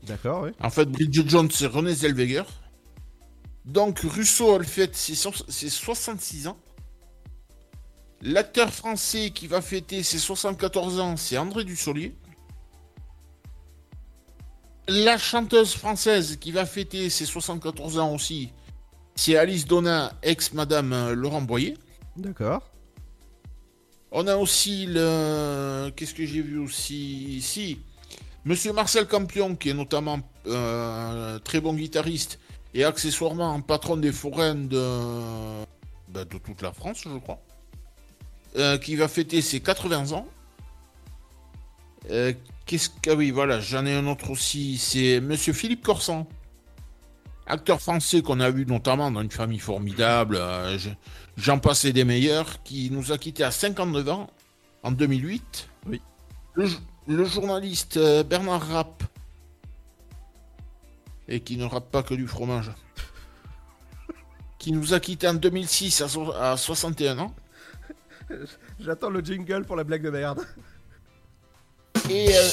D'accord, 0.04 0.44
oui. 0.44 0.50
En 0.62 0.70
fait, 0.70 0.86
Bridget 0.86 1.28
Jones, 1.28 1.50
c'est 1.52 1.68
René 1.68 1.94
Zellweger. 1.94 2.44
Donc, 3.66 4.00
Russo, 4.00 4.56
elle 4.56 4.66
fête 4.66 4.96
ses, 4.96 5.16
so- 5.16 5.32
ses 5.48 5.70
66 5.70 6.48
ans. 6.48 6.58
L'acteur 8.24 8.74
français 8.74 9.32
qui 9.32 9.48
va 9.48 9.62
fêter 9.62 10.04
ses 10.04 10.20
74 10.20 11.00
ans, 11.00 11.18
c'est 11.18 11.38
André 11.38 11.64
Dussolier. 11.64 12.16
La 14.88 15.18
chanteuse 15.18 15.74
française 15.74 16.38
qui 16.40 16.52
va 16.52 16.66
fêter 16.66 17.10
ses 17.10 17.26
74 17.26 18.00
ans 18.00 18.14
aussi, 18.14 18.52
c'est 19.16 19.36
Alice 19.38 19.66
Donna, 19.66 20.14
ex-madame 20.24 20.92
euh, 20.94 21.14
Laurent 21.16 21.42
Boyer. 21.42 21.78
D'accord. 22.18 22.68
On 24.12 24.28
a 24.28 24.36
aussi 24.36 24.86
le. 24.88 25.92
Qu'est-ce 25.96 26.14
que 26.14 26.26
j'ai 26.26 26.42
vu 26.42 26.58
aussi? 26.58 27.38
Ici 27.38 27.80
Monsieur 28.46 28.74
Marcel 28.74 29.08
Campion, 29.08 29.56
qui 29.56 29.70
est 29.70 29.74
notamment 29.74 30.20
euh, 30.48 31.38
très 31.40 31.62
bon 31.62 31.74
guitariste 31.76 32.40
et 32.74 32.84
accessoirement 32.84 33.60
patron 33.62 33.98
des 33.98 34.12
foraines 34.12 34.68
de, 34.68 35.64
bah, 36.10 36.26
de 36.26 36.38
toute 36.38 36.62
la 36.62 36.72
France, 36.74 37.02
je 37.04 37.18
crois, 37.20 37.40
euh, 38.58 38.78
qui 38.80 38.96
va 38.96 39.08
fêter 39.08 39.42
ses 39.42 39.60
80 39.60 40.12
ans. 40.14 40.28
Euh, 42.10 42.34
Qu'est-ce 42.66 42.90
que. 42.90 43.12
Ah 43.12 43.16
oui, 43.16 43.32
voilà, 43.32 43.60
j'en 43.60 43.86
ai 43.86 43.94
un 43.94 44.08
autre 44.08 44.32
aussi. 44.32 44.78
C'est 44.78 45.20
Monsieur 45.20 45.54
Philippe 45.54 45.84
Corsan, 45.84 46.26
acteur 47.46 47.80
français 47.82 48.22
qu'on 48.22 48.40
a 48.40 48.50
vu 48.50 48.66
notamment 48.66 49.12
dans 49.12 49.22
une 49.22 49.32
famille 49.32 49.60
formidable. 49.60 50.40
je- 50.78 50.90
J'en 51.38 51.60
passais 51.60 51.94
des 51.94 52.04
meilleurs, 52.04 52.62
qui 52.64 52.90
nous 52.92 53.12
a 53.12 53.18
quittés 53.18 53.44
à 53.44 53.52
59 53.52 54.10
ans 54.10 54.30
en 54.84 54.92
2008. 54.92 55.70
Oui. 55.88 56.02
Le, 56.54 56.68
le 57.08 57.26
journaliste 57.26 57.98
euh, 57.98 58.24
Bernard 58.24 58.68
Rapp, 58.68 59.04
et 61.28 61.40
qui 61.42 61.58
ne 61.58 61.66
rappe 61.66 61.92
pas 61.92 62.04
que 62.04 62.14
du 62.14 62.28
fromage, 62.28 62.72
qui 64.60 64.72
nous 64.72 64.94
a 64.94 65.00
quittés 65.00 65.28
en 65.28 65.34
2006 65.34 66.02
à, 66.02 66.08
so- 66.08 66.32
à 66.34 66.58
61 66.58 67.20
ans. 67.20 67.36
J'attends 68.80 69.10
le 69.10 69.22
jingle 69.22 69.66
pour 69.66 69.76
la 69.76 69.84
blague 69.84 70.04
de 70.04 70.10
merde. 70.10 70.46
Et, 72.10 72.28
euh, 72.36 72.50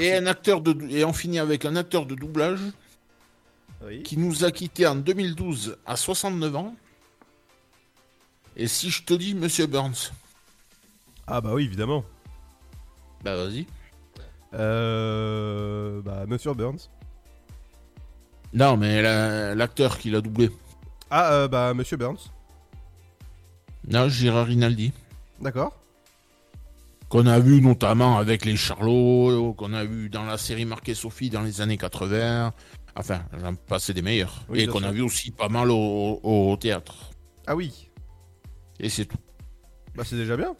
et 0.00 0.14
un 0.16 0.26
acteur 0.26 0.60
de 0.60 0.76
et 0.90 1.04
on 1.04 1.12
finit 1.12 1.38
avec 1.38 1.64
un 1.64 1.76
acteur 1.76 2.06
de 2.06 2.14
doublage 2.14 2.60
Oui. 3.84 4.02
qui 4.02 4.16
nous 4.16 4.44
a 4.44 4.50
quittés 4.50 4.86
en 4.86 4.96
2012 4.96 5.76
à 5.86 5.96
69 5.96 6.56
ans. 6.56 6.74
Et 8.56 8.66
si 8.68 8.90
je 8.90 9.02
te 9.04 9.14
dis 9.14 9.34
Monsieur 9.34 9.66
Burns, 9.66 10.12
Ah 11.26 11.40
bah 11.40 11.52
oui, 11.54 11.64
évidemment. 11.64 12.04
Bah 13.26 13.36
vas-y. 13.36 13.66
Euh... 14.54 16.00
Bah, 16.02 16.24
Monsieur 16.26 16.54
Burns. 16.54 16.78
Non, 18.54 18.76
mais 18.76 19.02
la- 19.02 19.54
l'acteur 19.54 19.98
qui 19.98 20.10
l'a 20.10 20.20
doublé. 20.20 20.50
Ah, 21.10 21.32
euh, 21.32 21.48
bah, 21.48 21.74
Monsieur 21.74 21.96
Burns. 21.96 22.30
Non, 23.88 24.08
Gérard 24.08 24.46
Rinaldi. 24.46 24.92
D'accord. 25.40 25.76
Qu'on 27.08 27.26
a 27.26 27.38
vu 27.38 27.60
notamment 27.60 28.16
avec 28.18 28.44
les 28.44 28.56
Charlots, 28.56 29.52
qu'on 29.54 29.72
a 29.72 29.84
vu 29.84 30.08
dans 30.08 30.24
la 30.24 30.38
série 30.38 30.64
Marquée 30.64 30.94
Sophie 30.94 31.30
dans 31.30 31.42
les 31.42 31.60
années 31.60 31.76
80. 31.76 32.52
Enfin, 32.96 33.22
j'en 33.40 33.54
passais 33.54 33.92
des 33.92 34.02
meilleurs. 34.02 34.42
Oui, 34.48 34.60
Et 34.60 34.62
bien 34.64 34.72
qu'on 34.72 34.78
sûr. 34.80 34.88
a 34.88 34.92
vu 34.92 35.02
aussi 35.02 35.30
pas 35.30 35.48
mal 35.48 35.70
au, 35.70 36.20
au 36.22 36.56
théâtre. 36.56 37.10
Ah 37.46 37.54
oui. 37.54 37.90
Et 38.80 38.88
c'est 38.88 39.04
tout. 39.04 39.18
Bah, 39.94 40.02
c'est 40.04 40.16
déjà 40.16 40.36
bien. 40.36 40.54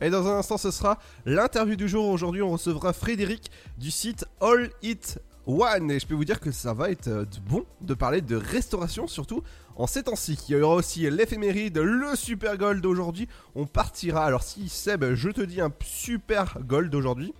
Et 0.00 0.10
dans 0.10 0.26
un 0.28 0.38
instant, 0.38 0.58
ce 0.58 0.70
sera 0.70 0.98
l'interview 1.26 1.76
du 1.76 1.88
jour. 1.88 2.06
Aujourd'hui, 2.08 2.42
on 2.42 2.50
recevra 2.52 2.92
Frédéric 2.92 3.50
du 3.78 3.90
site 3.90 4.24
All 4.40 4.70
It 4.82 5.18
One. 5.46 5.90
Et 5.90 5.98
je 5.98 6.06
peux 6.06 6.14
vous 6.14 6.24
dire 6.24 6.40
que 6.40 6.52
ça 6.52 6.72
va 6.74 6.90
être 6.90 7.08
euh, 7.08 7.24
bon 7.48 7.64
de 7.80 7.94
parler 7.94 8.20
de 8.20 8.36
restauration, 8.36 9.06
surtout 9.06 9.42
en 9.76 9.86
ces 9.86 10.04
temps-ci. 10.04 10.38
Il 10.48 10.56
y 10.56 10.60
aura 10.60 10.76
aussi 10.76 11.08
l'éphéméride, 11.10 11.78
le 11.78 12.14
super 12.16 12.56
gold 12.56 12.80
d'aujourd'hui. 12.80 13.28
On 13.54 13.66
partira. 13.66 14.24
Alors, 14.24 14.42
si 14.42 14.68
Seb, 14.68 15.14
je 15.14 15.30
te 15.30 15.40
dis 15.40 15.60
un 15.60 15.72
super 15.84 16.58
gold 16.60 16.90
d'aujourd'hui. 16.90 17.34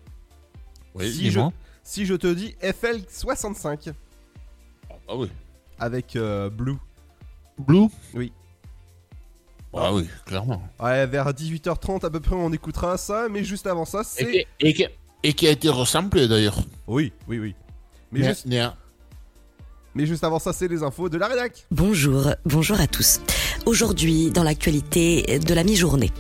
Oui, 0.95 1.13
si, 1.13 1.31
je, 1.31 1.41
si 1.85 2.07
je 2.07 2.15
te 2.15 2.27
dis 2.33 2.57
FL65 2.63 3.93
Ah 5.09 5.17
oui. 5.17 5.31
avec 5.79 6.17
euh, 6.17 6.51
Blue. 6.51 6.77
Blue? 7.59 7.87
Oui. 8.15 8.33
Ah 9.75 9.93
oui, 9.93 10.07
clairement. 10.25 10.63
Ouais, 10.81 11.07
vers 11.07 11.31
18h30 11.33 12.05
à 12.07 12.11
peu 12.11 12.21
près, 12.21 12.35
on 12.35 12.53
écoutera 12.53 12.97
ça. 12.97 13.27
Mais 13.31 13.45
juste 13.45 13.67
avant 13.67 13.85
ça, 13.85 14.03
c'est. 14.05 14.47
et 14.61 14.73
qui- 14.75 14.87
et 15.23 15.33
qui 15.33 15.47
a 15.47 15.51
été 15.51 15.69
resamplé 15.69 16.27
d'ailleurs. 16.29 16.59
Oui, 16.87 17.13
oui, 17.29 17.39
oui. 17.39 17.55
Mais, 18.13 18.25
juste, 18.29 18.47
mais 19.95 20.07
juste 20.07 20.25
avant 20.25 20.39
ça, 20.39 20.53
c'est 20.53 20.69
les 20.69 20.83
infos 20.83 21.09
de 21.09 21.19
la 21.19 21.27
rédac. 21.27 21.67
Bonjour, 21.71 22.29
bonjour 22.47 22.81
à 22.81 22.87
tous. 22.87 23.21
Aujourd'hui, 23.67 24.31
dans 24.31 24.43
l'actualité 24.45 25.39
de 25.39 25.55
la 25.55 25.65
mi-journée, 25.65 26.11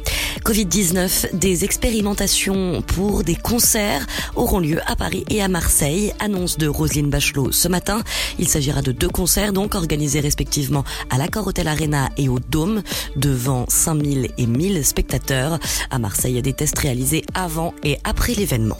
Covid-19, 0.44 1.36
des 1.36 1.64
expérimentations 1.64 2.82
pour 2.82 3.24
des 3.24 3.36
concerts 3.36 4.06
auront 4.36 4.58
lieu 4.58 4.80
à 4.86 4.96
Paris 4.96 5.24
et 5.30 5.42
à 5.42 5.48
Marseille, 5.48 6.12
annonce 6.20 6.58
de 6.58 6.68
Roselyne 6.68 7.10
Bachelot 7.10 7.52
ce 7.52 7.68
matin. 7.68 8.02
Il 8.38 8.48
s'agira 8.48 8.82
de 8.82 8.92
deux 8.92 9.08
concerts 9.08 9.52
donc 9.52 9.74
organisés 9.74 10.20
respectivement 10.20 10.84
à 11.10 11.18
l'Accor 11.18 11.46
Hotel 11.46 11.68
Arena 11.68 12.08
et 12.16 12.28
au 12.28 12.38
Dôme 12.38 12.82
devant 13.16 13.66
5000 13.68 14.30
et 14.36 14.46
1000 14.46 14.84
spectateurs. 14.84 15.58
À 15.90 15.98
Marseille, 15.98 16.40
des 16.42 16.52
tests 16.52 16.78
réalisés 16.78 17.24
avant 17.34 17.74
et 17.82 17.98
après 18.04 18.34
l'événement. 18.34 18.78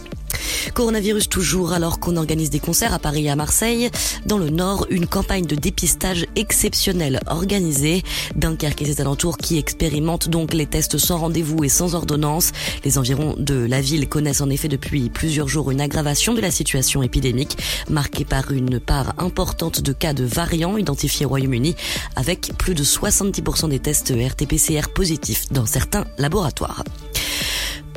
Coronavirus 0.75 1.29
toujours 1.29 1.73
alors 1.73 2.01
qu'on 2.01 2.17
organise 2.17 2.51
des 2.51 2.61
concerts 2.61 2.95
à 2.95 2.99
Paris 2.99 3.27
et 3.27 3.31
à 3.31 3.37
Marseille. 3.37 3.91
Dans 4.27 4.39
le 4.39 4.51
Nord, 4.51 4.87
une 4.91 5.07
campagne 5.07 5.45
de 5.45 5.57
dépistage 5.57 6.27
exceptionnelle 6.37 7.21
organisée. 7.27 8.03
Dunkerque 8.37 8.83
et 8.83 8.87
ses 8.87 9.01
alentours 9.01 9.39
qui 9.39 9.59
expérimentent 9.59 10.29
donc 10.29 10.55
les 10.55 10.67
tests 10.67 10.99
sans 10.99 11.19
rendez-vous 11.19 11.65
et 11.65 11.69
sans 11.69 11.95
ordonnance. 11.95 12.53
Les 12.85 12.99
environs 12.99 13.35
de 13.39 13.55
la 13.55 13.81
ville 13.81 14.09
connaissent 14.09 14.41
en 14.41 14.51
effet 14.51 14.69
depuis 14.69 15.11
plusieurs 15.11 15.49
jours 15.49 15.71
une 15.71 15.81
aggravation 15.81 16.35
de 16.35 16.41
la 16.41 16.51
situation 16.51 17.03
épidémique, 17.03 17.59
marquée 17.89 18.25
par 18.25 18.53
une 18.53 18.81
part 18.81 19.15
importante 19.19 19.81
de 19.81 19.93
cas 19.93 20.13
de 20.13 20.25
variants 20.25 20.77
identifiés 20.77 21.27
au 21.27 21.31
Royaume-Uni, 21.31 21.75
avec 22.17 22.53
plus 22.59 22.75
de 22.75 22.85
70% 22.85 23.69
des 23.69 23.79
tests 23.79 24.11
RT-PCR 24.11 24.89
positifs 24.95 25.47
dans 25.51 25.67
certains 25.67 26.07
laboratoires 26.19 26.85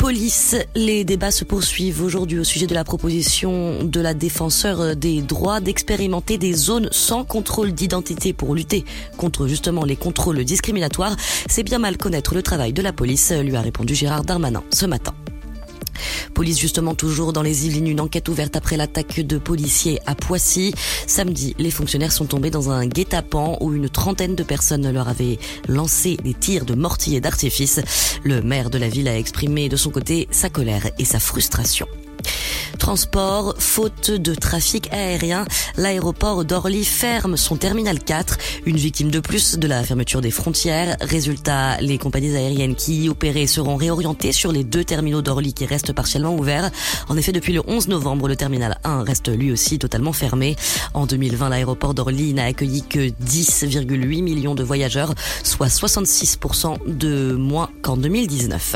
police. 0.02 0.56
Les 0.74 1.04
débats 1.04 1.30
se 1.30 1.44
poursuivent 1.44 2.02
aujourd'hui 2.02 2.40
au 2.40 2.44
sujet 2.44 2.66
de 2.66 2.74
la 2.74 2.84
proposition 2.84 3.84
de 3.84 4.02
la 4.02 4.16
défenseur 4.16 4.96
des 4.96 5.22
droits 5.22 5.60
d'expérimenter 5.60 6.40
des 6.40 6.54
zones 6.54 6.90
sans 6.92 7.24
contrôle 7.24 7.72
d'identité 7.72 8.34
pour 8.34 8.56
lutter 8.56 8.84
contre 9.18 9.46
justement 9.46 9.86
les 9.86 9.96
contrôles 9.96 10.44
discriminatoires. 10.44 11.16
C'est 11.48 11.62
bien 11.62 11.78
mal 11.78 11.98
connaître 11.98 12.34
le 12.34 12.42
travail 12.42 12.74
de 12.74 12.82
la 12.82 12.94
police, 12.94 13.32
lui 13.32 13.56
a 13.56 13.62
répondu 13.62 13.94
Gérard 13.94 14.24
Darmanin 14.24 14.64
ce 14.72 14.88
matin. 14.88 15.14
Police 16.34 16.60
justement 16.60 16.96
toujours 16.96 17.34
dans 17.34 17.42
les 17.42 17.68
Yvelines, 17.68 17.88
une 17.88 18.02
enquête 18.02 18.30
ouverte 18.30 18.56
après 18.56 18.78
l'attaque 18.78 19.20
de 19.20 19.38
policiers 19.38 20.00
à 20.06 20.16
Poissy. 20.16 20.74
Samedi, 21.08 21.56
les 21.60 21.72
fonctionnaires 21.72 22.12
sont 22.12 22.26
tombés 22.26 22.52
dans 22.52 22.70
un 22.70 22.86
guet-apens 22.86 23.58
où 23.62 23.74
une 23.74 23.90
trentaine 23.90 24.36
de 24.36 24.44
personnes 24.44 24.90
leur 24.92 25.08
avaient 25.08 25.40
lancé 25.68 26.18
des 26.24 26.34
tirs 26.34 26.66
de 26.66 26.76
mortier 26.76 27.18
et 27.18 27.22
d'artifice. 27.22 27.82
Le 28.24 28.42
maire 28.42 28.70
de 28.70 28.78
la 28.78 28.90
ville 28.90 29.08
a 29.08 29.18
exprimé 29.18 29.70
de 29.70 29.76
son 29.76 29.90
côté 29.92 30.28
sa 30.32 30.50
colère 30.50 30.90
et 30.98 31.06
sa 31.06 31.20
frustration. 31.20 31.88
Transport, 32.80 33.56
faute 33.60 34.12
de 34.12 34.34
trafic 34.34 34.92
aérien, 34.92 35.46
l'aéroport 35.78 36.46
d'Orly 36.46 36.84
ferme 36.84 37.38
son 37.38 37.56
terminal 37.56 38.00
4, 38.00 38.38
une 38.66 38.78
victime 38.78 39.12
de 39.12 39.20
plus 39.20 39.58
de 39.58 39.68
la 39.68 39.84
fermeture 39.84 40.22
des 40.22 40.32
frontières. 40.32 40.98
Résultat, 41.02 41.80
les 41.82 41.98
compagnies 41.98 42.36
aériennes 42.36 42.76
qui 42.76 43.04
y 43.04 43.10
opéraient 43.10 43.48
seront 43.48 43.76
réorientées 43.76 44.32
sur 44.32 44.52
les 44.52 44.64
deux 44.64 44.84
terminaux 44.84 45.22
d'Orly 45.22 45.54
qui 45.54 45.66
restent 45.66 45.94
partiellement 45.94 46.36
ouverts. 46.36 46.72
En 47.08 47.18
effet, 47.18 47.32
depuis 47.32 47.54
le 47.54 47.62
11 47.68 47.88
novembre, 47.88 48.28
le 48.28 48.36
terminal 48.36 48.80
1 48.84 49.04
reste 49.04 49.30
lui 49.30 49.52
aussi 49.52 49.78
totalement 49.80 50.14
fermé. 50.14 50.56
En 50.94 51.06
2020, 51.06 51.50
l'aéroport 51.50 51.94
d'Orly 51.94 52.34
n'a 52.34 52.46
accueilli 52.46 52.84
que 52.84 53.10
10,8 53.10 54.24
millions 54.24 54.56
de 54.56 54.64
voyageurs, 54.64 55.14
soit 55.44 55.68
66% 55.68 56.78
de 56.88 57.34
moins 57.34 57.70
qu'en 57.82 57.98
2019. 57.98 58.76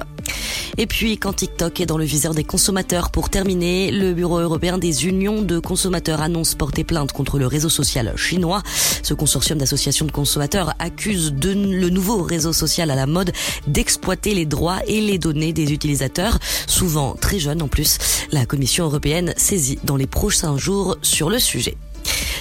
Et 0.78 0.88
puis, 0.88 1.18
quand 1.18 1.34
TikTok 1.34 1.80
est 1.80 1.86
dans 1.86 1.98
le 1.98 2.04
viseur 2.04 2.34
des 2.34 2.44
consommateurs, 2.44 3.10
pour 3.10 3.30
terminer, 3.30 3.92
le 3.92 4.14
Bureau 4.14 4.40
européen 4.40 4.78
des 4.78 5.06
unions 5.06 5.42
de 5.42 5.60
consommateurs 5.60 6.22
annonce 6.22 6.56
porter 6.56 6.84
plainte 6.84 7.14
contre 7.14 7.40
le 7.40 7.48
réseau 7.48 7.70
social 7.70 8.14
chinois. 8.18 8.62
Ce 9.02 9.14
consortium 9.14 9.58
d'associations 9.58 10.06
de 10.06 10.12
consommateurs 10.12 10.74
accuse 10.80 11.34
de 11.34 11.54
le 11.54 11.90
nouveau 11.90 12.22
réseau 12.22 12.52
social 12.52 12.92
à 12.92 12.96
la 12.96 13.08
mode 13.08 13.32
d'exploiter 13.68 14.36
les 14.36 14.46
droits 14.46 14.80
et 14.88 15.00
les 15.00 15.18
données 15.18 15.54
des 15.54 15.72
utilisateurs, 15.72 16.40
souvent 16.68 17.16
très 17.16 17.40
jeunes 17.40 17.62
en 17.62 17.68
plus. 17.68 17.98
La 18.32 18.46
Commission 18.46 18.86
européenne 18.86 19.34
saisit 19.38 19.80
dans 19.84 19.96
les 19.96 20.08
prochains 20.08 20.58
jours 20.58 20.98
sur 21.02 21.30
le 21.30 21.40
sujet. 21.40 21.78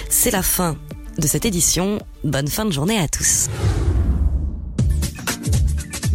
C'est 0.09 0.31
la 0.31 0.43
fin 0.43 0.77
de 1.17 1.27
cette 1.27 1.45
édition. 1.45 1.99
Bonne 2.23 2.47
fin 2.47 2.65
de 2.65 2.71
journée 2.71 2.99
à 2.99 3.07
tous. 3.07 3.47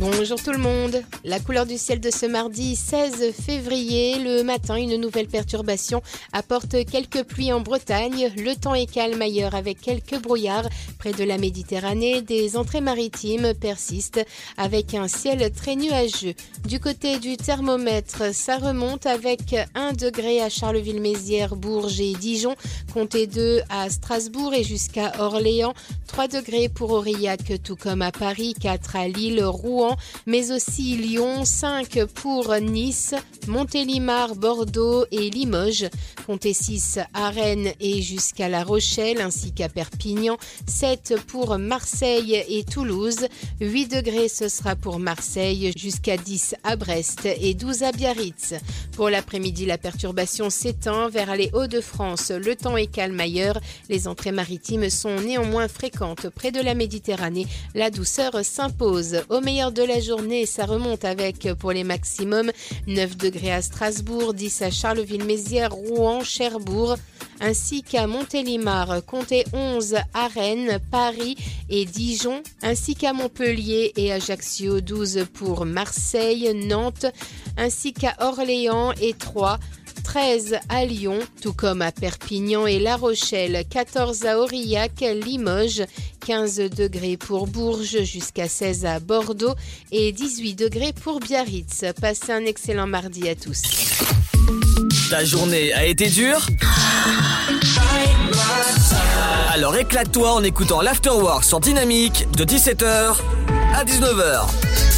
Bonjour 0.01 0.43
tout 0.43 0.53
le 0.53 0.57
monde. 0.57 1.03
La 1.25 1.41
couleur 1.41 1.67
du 1.67 1.77
ciel 1.77 2.01
de 2.01 2.11
ce 2.11 2.25
mardi 2.25 2.75
16 2.75 3.35
février, 3.35 4.19
le 4.19 4.43
matin, 4.43 4.77
une 4.77 4.97
nouvelle 4.97 5.27
perturbation 5.27 6.01
apporte 6.33 6.87
quelques 6.87 7.23
pluies 7.25 7.53
en 7.53 7.61
Bretagne. 7.61 8.33
Le 8.39 8.55
temps 8.55 8.75
est 8.75 8.91
calme 8.91 9.21
ailleurs 9.21 9.55
avec 9.55 9.79
quelques 9.79 10.19
brouillards 10.19 10.71
près 10.99 11.13
de 11.13 11.23
la 11.23 11.37
Méditerranée. 11.37 12.23
Des 12.23 12.57
entrées 12.57 12.81
maritimes 12.81 13.53
persistent 13.53 14.25
avec 14.57 14.95
un 14.95 15.07
ciel 15.07 15.53
très 15.53 15.77
nuageux. 15.77 16.33
Du 16.67 16.81
côté 16.81 17.19
du 17.19 17.37
thermomètre, 17.37 18.35
ça 18.35 18.57
remonte 18.57 19.05
avec 19.05 19.55
1 19.75 19.93
degré 19.93 20.41
à 20.41 20.49
Charleville-Mézières, 20.49 21.57
Bourges 21.57 22.01
et 22.01 22.15
Dijon, 22.15 22.57
comptez 22.95 23.27
2 23.27 23.61
à 23.69 23.91
Strasbourg 23.91 24.55
et 24.55 24.65
jusqu'à 24.65 25.13
Orléans, 25.19 25.75
3 26.07 26.29
degrés 26.29 26.71
pour 26.71 26.91
Aurillac 26.93 27.63
tout 27.63 27.77
comme 27.77 28.01
à 28.01 28.13
Paris, 28.13 28.55
4 28.59 28.97
à 28.97 29.07
Lille, 29.07 29.45
Rouen, 29.45 29.90
mais 30.27 30.53
aussi 30.53 30.97
Lyon, 30.97 31.45
5 31.45 32.05
pour 32.07 32.55
Nice, 32.57 33.15
Montélimar, 33.47 34.35
Bordeaux 34.35 35.05
et 35.11 35.31
Limoges, 35.31 35.89
comptez 36.27 36.53
6 36.53 36.99
à 37.15 37.31
Rennes 37.31 37.73
et 37.81 38.03
jusqu'à 38.03 38.49
La 38.49 38.65
Rochelle 38.65 39.21
ainsi 39.21 39.53
qu'à 39.53 39.69
Perpignan, 39.69 40.37
7 40.67 41.15
pour 41.27 41.59
Marseille 41.59 42.45
et 42.49 42.65
Toulouse, 42.65 43.27
8 43.61 43.89
degrés 43.89 44.29
ce 44.29 44.49
sera 44.49 44.77
pour 44.77 44.99
Marseille 44.99 45.73
jusqu'à 45.77 46.17
10 46.17 46.57
à 46.65 46.77
Brest 46.77 47.27
et 47.27 47.55
12 47.55 47.83
à 47.83 47.93
Biarritz. 47.93 48.55
Pour 48.93 49.11
l'après-midi, 49.11 49.67
la 49.67 49.79
perturbation 49.79 50.51
s'étend 50.51 51.09
vers 51.09 51.35
les 51.37 51.51
Hauts-de-France. 51.53 52.31
Le 52.31 52.55
temps 52.55 52.77
est 52.77 52.87
calme 52.87 53.19
ailleurs. 53.19 53.61
Les 53.89 54.09
entrées 54.09 54.33
maritimes 54.33 54.91
sont 54.91 55.17
néanmoins 55.17 55.69
fréquentes 55.69 56.29
près 56.29 56.53
de 56.53 56.61
la 56.61 56.75
Méditerranée. 56.75 57.47
La 57.75 57.91
douceur 57.91 58.45
s'impose. 58.45 59.23
Au 59.29 59.41
meilleur 59.41 59.73
la 59.83 60.01
journée, 60.01 60.47
ça 60.47 60.67
remonte 60.67 61.05
avec 61.05 61.49
pour 61.59 61.73
les 61.73 61.85
maximums 61.85 62.53
9 62.87 63.17
degrés 63.17 63.53
à 63.53 63.63
Strasbourg, 63.63 64.35
10 64.35 64.63
à 64.63 64.71
Charleville-Mézières, 64.71 65.73
Rouen, 65.73 66.23
Cherbourg 66.23 66.97
ainsi 67.41 67.83
qu'à 67.83 68.07
Montélimar, 68.07 69.05
comptez 69.07 69.45
11 69.53 69.97
à 70.15 70.29
Rennes, 70.29 70.79
Paris 70.91 71.37
et 71.71 71.87
Dijon, 71.87 72.43
ainsi 72.63 72.95
qu'à 72.95 73.13
Montpellier 73.13 73.93
et 73.97 74.13
Ajaccio, 74.13 74.81
12 74.81 75.27
pour 75.33 75.65
Marseille, 75.65 76.53
Nantes, 76.55 77.07
ainsi 77.57 77.93
qu'à 77.93 78.15
Orléans 78.21 78.93
et 79.01 79.15
Troyes. 79.15 79.59
13 80.13 80.57
à 80.69 80.85
Lyon, 80.85 81.21
tout 81.41 81.53
comme 81.53 81.83
à 81.83 81.93
Perpignan 81.93 82.67
et 82.67 82.81
La 82.81 82.97
Rochelle, 82.97 83.63
14 83.71 84.25
à 84.25 84.41
Aurillac, 84.41 85.03
Limoges, 85.03 85.85
15 86.27 86.57
degrés 86.77 87.17
pour 87.17 87.47
Bourges 87.47 88.03
jusqu'à 88.03 88.49
16 88.49 88.87
à 88.87 88.99
Bordeaux 88.99 89.55
et 89.93 90.11
18 90.11 90.57
degrés 90.57 90.93
pour 90.93 91.21
Biarritz. 91.21 91.85
Passez 92.01 92.33
un 92.33 92.45
excellent 92.45 92.89
mardi 92.89 93.29
à 93.29 93.37
tous. 93.37 93.63
Ta 95.11 95.25
journée 95.25 95.73
a 95.75 95.87
été 95.87 96.09
dure? 96.09 96.45
Alors 99.53 99.77
éclate-toi 99.77 100.33
en 100.33 100.43
écoutant 100.43 100.81
l'Afterwork 100.81 101.45
sur 101.45 101.61
Dynamique 101.61 102.27
de 102.33 102.45
17h 102.45 103.15
à 103.77 103.85
19h. 103.85 104.90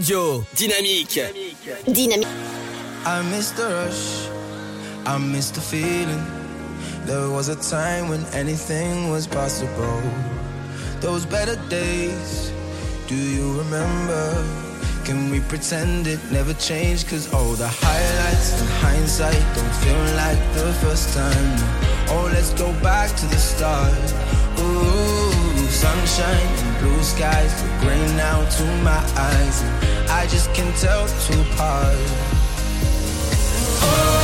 Radio. 0.00 0.40
Dynamique. 0.56 1.28
Dynamique. 1.84 2.26
I 3.04 3.20
miss 3.30 3.50
the 3.50 3.64
rush, 3.64 4.28
I 5.06 5.18
miss 5.18 5.50
the 5.50 5.60
feeling. 5.60 6.24
There 7.04 7.28
was 7.28 7.48
a 7.50 7.56
time 7.56 8.08
when 8.08 8.24
anything 8.32 9.10
was 9.10 9.26
possible. 9.26 10.02
Those 11.00 11.26
better 11.26 11.56
days, 11.68 12.50
do 13.08 13.14
you 13.14 13.58
remember? 13.58 14.42
Can 15.04 15.30
we 15.30 15.40
pretend 15.40 16.06
it 16.06 16.20
never 16.32 16.54
changed? 16.54 17.06
Cause 17.08 17.30
all 17.34 17.52
the 17.52 17.68
highlights 17.68 18.58
in 18.58 18.68
hindsight 18.80 19.44
don't 19.54 19.74
feel 19.84 20.04
like 20.16 20.40
the 20.54 20.72
first 20.80 21.12
time. 21.12 21.56
Oh, 22.08 22.30
let's 22.32 22.54
go 22.54 22.72
back 22.80 23.14
to 23.16 23.26
the 23.26 23.36
start. 23.36 23.92
Ooh, 24.60 25.29
sunshine 25.70 26.46
and 26.58 26.78
blue 26.80 27.02
skies 27.02 27.62
look 27.62 27.80
gray 27.80 28.06
now 28.16 28.44
to 28.50 28.64
my 28.82 29.02
eyes. 29.16 29.62
And 29.62 30.10
I 30.10 30.26
just 30.26 30.52
can't 30.52 30.76
tell 30.76 31.06
the 31.06 31.32
two 31.32 31.40
apart. 31.52 31.96
Oh. 33.82 34.19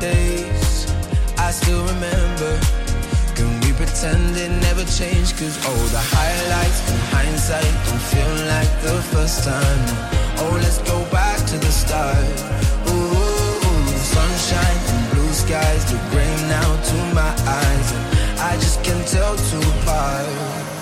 Days, 0.00 0.90
I 1.36 1.50
still 1.52 1.84
remember. 1.84 2.58
Can 3.36 3.60
we 3.60 3.72
pretend 3.72 4.36
it 4.36 4.50
never 4.64 4.84
changed? 4.84 5.36
Cause 5.36 5.56
oh, 5.68 5.86
the 5.92 6.00
highlights 6.00 6.80
in 6.90 6.98
hindsight 7.12 7.72
don't 7.86 8.04
feel 8.08 8.34
like 8.48 8.72
the 8.80 8.96
first 9.12 9.44
time. 9.44 9.84
Oh, 10.40 10.58
let's 10.62 10.78
go 10.78 10.98
back 11.12 11.38
to 11.52 11.56
the 11.58 11.70
start. 11.70 12.16
Ooh, 12.88 13.86
sunshine 14.16 14.80
and 14.92 15.12
blue 15.12 15.32
skies 15.32 15.92
look 15.92 16.04
gray 16.10 16.34
now 16.48 16.68
to 16.88 16.96
my 17.14 17.32
eyes. 17.60 17.88
I 18.40 18.56
just 18.56 18.82
can't 18.82 19.06
tell 19.06 19.36
two 19.36 19.60
apart. 19.82 20.79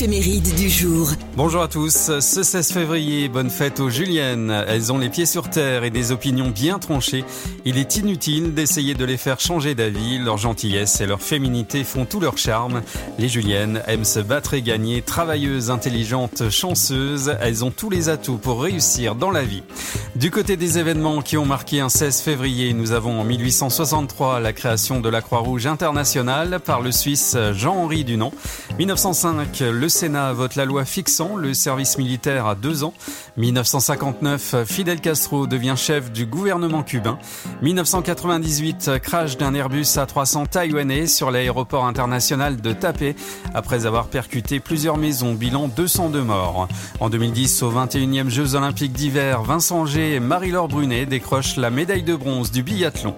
Du 0.00 0.70
jour. 0.70 1.10
Bonjour 1.36 1.60
à 1.60 1.68
tous, 1.68 2.10
ce 2.20 2.42
16 2.42 2.72
février, 2.72 3.28
bonne 3.28 3.50
fête 3.50 3.80
aux 3.80 3.90
Juliennes. 3.90 4.50
Elles 4.66 4.90
ont 4.94 4.96
les 4.96 5.10
pieds 5.10 5.26
sur 5.26 5.50
terre 5.50 5.84
et 5.84 5.90
des 5.90 6.10
opinions 6.10 6.48
bien 6.48 6.78
tranchées. 6.78 7.22
Il 7.66 7.76
est 7.76 7.98
inutile 7.98 8.54
d'essayer 8.54 8.94
de 8.94 9.04
les 9.04 9.18
faire 9.18 9.40
changer 9.40 9.74
d'avis. 9.74 10.18
Leur 10.18 10.38
gentillesse 10.38 11.02
et 11.02 11.06
leur 11.06 11.20
féminité 11.20 11.84
font 11.84 12.06
tout 12.06 12.18
leur 12.18 12.38
charme. 12.38 12.80
Les 13.18 13.28
Juliennes 13.28 13.82
aiment 13.88 14.06
se 14.06 14.20
battre 14.20 14.54
et 14.54 14.62
gagner, 14.62 15.02
travailleuses, 15.02 15.70
intelligentes, 15.70 16.48
chanceuses. 16.48 17.36
Elles 17.38 17.62
ont 17.62 17.70
tous 17.70 17.90
les 17.90 18.08
atouts 18.08 18.38
pour 18.38 18.62
réussir 18.62 19.16
dans 19.16 19.30
la 19.30 19.42
vie. 19.42 19.64
Du 20.16 20.30
côté 20.30 20.56
des 20.56 20.78
événements 20.78 21.20
qui 21.20 21.36
ont 21.36 21.44
marqué 21.44 21.80
un 21.80 21.90
16 21.90 22.22
février, 22.22 22.72
nous 22.72 22.92
avons 22.92 23.20
en 23.20 23.24
1863 23.24 24.40
la 24.40 24.54
création 24.54 25.00
de 25.00 25.10
la 25.10 25.20
Croix-Rouge 25.20 25.66
internationale 25.66 26.58
par 26.64 26.80
le 26.80 26.90
Suisse 26.90 27.36
Jean-Henri 27.52 28.04
Dunant. 28.04 28.32
1905, 28.78 29.60
le 29.60 29.89
Sénat 29.90 30.32
vote 30.32 30.54
la 30.54 30.64
loi 30.64 30.86
fixant 30.86 31.36
le 31.36 31.52
service 31.52 31.98
militaire 31.98 32.46
à 32.46 32.54
deux 32.54 32.84
ans. 32.84 32.94
1959, 33.36 34.64
Fidel 34.64 35.00
Castro 35.00 35.46
devient 35.46 35.74
chef 35.76 36.10
du 36.10 36.24
gouvernement 36.24 36.82
cubain. 36.82 37.18
1998, 37.60 38.92
crash 39.02 39.36
d'un 39.36 39.52
Airbus 39.52 39.82
A300 39.82 40.48
taïwanais 40.48 41.06
sur 41.06 41.30
l'aéroport 41.30 41.84
international 41.84 42.60
de 42.60 42.72
Taipei 42.72 43.14
après 43.52 43.84
avoir 43.84 44.06
percuté 44.06 44.60
plusieurs 44.60 44.96
maisons, 44.96 45.34
bilan 45.34 45.68
202 45.68 46.22
morts. 46.22 46.68
En 47.00 47.10
2010, 47.10 47.62
aux 47.62 47.72
21e 47.72 48.30
Jeux 48.30 48.54
Olympiques 48.54 48.92
d'hiver, 48.92 49.42
Vincent 49.42 49.84
G 49.84 50.14
et 50.14 50.20
Marie-Laure 50.20 50.68
Brunet 50.68 51.04
décrochent 51.04 51.56
la 51.56 51.70
médaille 51.70 52.04
de 52.04 52.14
bronze 52.14 52.50
du 52.50 52.62
biathlon. 52.62 53.14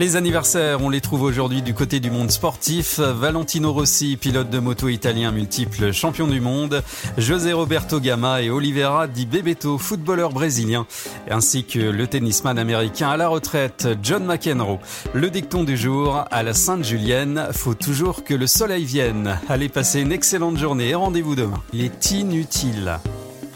Les 0.00 0.16
anniversaires, 0.16 0.82
on 0.82 0.88
les 0.88 1.00
trouve 1.00 1.22
aujourd'hui 1.22 1.62
du 1.62 1.74
côté 1.74 2.00
du 2.00 2.10
monde 2.10 2.30
sportif. 2.30 2.98
Valentino 2.98 3.72
Rossi, 3.72 4.16
pilote 4.16 4.50
de 4.50 4.58
moto 4.58 4.88
italien 4.88 5.30
multiple 5.30 5.92
du 6.22 6.40
monde. 6.40 6.84
José 7.18 7.52
Roberto 7.52 7.98
Gama 7.98 8.40
et 8.40 8.48
Oliveira 8.48 9.08
Di 9.08 9.26
Bebeto, 9.26 9.78
footballeur 9.78 10.30
brésilien. 10.30 10.86
Ainsi 11.28 11.64
que 11.64 11.80
le 11.80 12.06
tennisman 12.06 12.56
américain 12.56 13.08
à 13.08 13.16
la 13.16 13.26
retraite, 13.26 13.88
John 14.00 14.24
McEnroe. 14.24 14.78
Le 15.12 15.28
dicton 15.28 15.64
du 15.64 15.76
jour, 15.76 16.24
à 16.30 16.42
la 16.44 16.54
Sainte-Julienne, 16.54 17.48
faut 17.50 17.74
toujours 17.74 18.22
que 18.22 18.32
le 18.32 18.46
soleil 18.46 18.84
vienne. 18.84 19.40
Allez 19.48 19.68
passer 19.68 20.02
une 20.02 20.12
excellente 20.12 20.56
journée 20.56 20.90
et 20.90 20.94
rendez-vous 20.94 21.34
demain. 21.34 21.60
Il 21.72 21.84
est 21.84 22.10
inutile. 22.12 23.00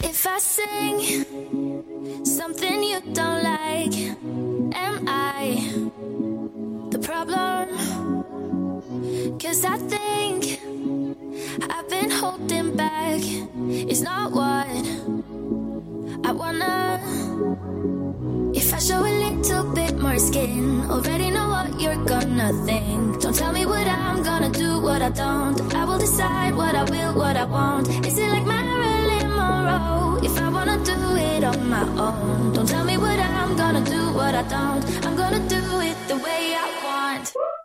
If 0.03 0.25
I 0.25 0.39
sing 0.39 1.23
something 2.25 2.83
you 2.83 2.99
don't 3.13 3.41
like, 3.41 3.95
am 4.75 5.07
I 5.07 5.73
the 6.91 6.99
problem? 6.99 7.69
Holding 12.49 12.75
back. 12.75 13.21
It's 13.91 14.01
not 14.01 14.31
what 14.31 14.67
I 16.25 16.31
wanna. 16.31 16.99
If 18.53 18.73
I 18.73 18.79
show 18.79 19.01
a 19.01 19.13
little 19.25 19.63
bit 19.73 19.99
more 19.99 20.17
skin, 20.17 20.81
already 20.89 21.29
know 21.31 21.49
what 21.49 21.79
you're 21.79 22.03
gonna 22.05 22.51
think. 22.65 23.21
Don't 23.21 23.35
tell 23.35 23.53
me 23.53 23.65
what 23.65 23.87
I'm 23.87 24.23
gonna 24.23 24.49
do, 24.49 24.81
what 24.81 25.01
I 25.01 25.09
don't. 25.09 25.73
I 25.75 25.85
will 25.85 25.99
decide 25.99 26.55
what 26.55 26.73
I 26.75 26.83
will, 26.83 27.13
what 27.13 27.35
I 27.37 27.45
won't. 27.45 27.87
Is 28.05 28.17
it 28.17 28.29
like 28.29 28.45
Marilyn 28.45 29.29
Monroe? 29.29 30.19
If 30.23 30.39
I 30.39 30.49
wanna 30.49 30.77
do 30.83 30.97
it 31.15 31.43
on 31.43 31.69
my 31.69 31.85
own, 32.07 32.53
don't 32.53 32.67
tell 32.67 32.85
me 32.85 32.97
what 32.97 33.19
I'm 33.19 33.55
gonna 33.55 33.83
do, 33.85 34.01
what 34.13 34.33
I 34.33 34.43
don't. 34.43 34.83
I'm 35.05 35.15
gonna 35.15 35.43
do 35.47 35.61
it 35.89 35.97
the 36.07 36.17
way 36.17 36.55
I 36.63 36.65
want. 36.85 37.58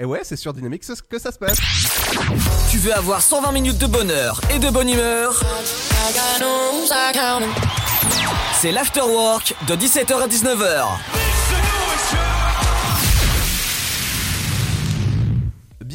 Et 0.00 0.04
ouais, 0.04 0.20
c'est 0.22 0.36
sur 0.36 0.52
Dynamics 0.52 0.84
que 1.08 1.18
ça 1.18 1.30
se 1.30 1.38
passe. 1.38 1.58
Tu 2.70 2.78
veux 2.78 2.94
avoir 2.94 3.20
120 3.20 3.52
minutes 3.52 3.78
de 3.78 3.86
bonheur 3.86 4.40
et 4.54 4.58
de 4.58 4.70
bonne 4.70 4.88
humeur? 4.88 5.42
C'est 8.60 8.72
l'afterwork 8.72 9.54
de 9.68 9.74
17h 9.74 10.22
à 10.22 10.28
19h. 10.28 11.13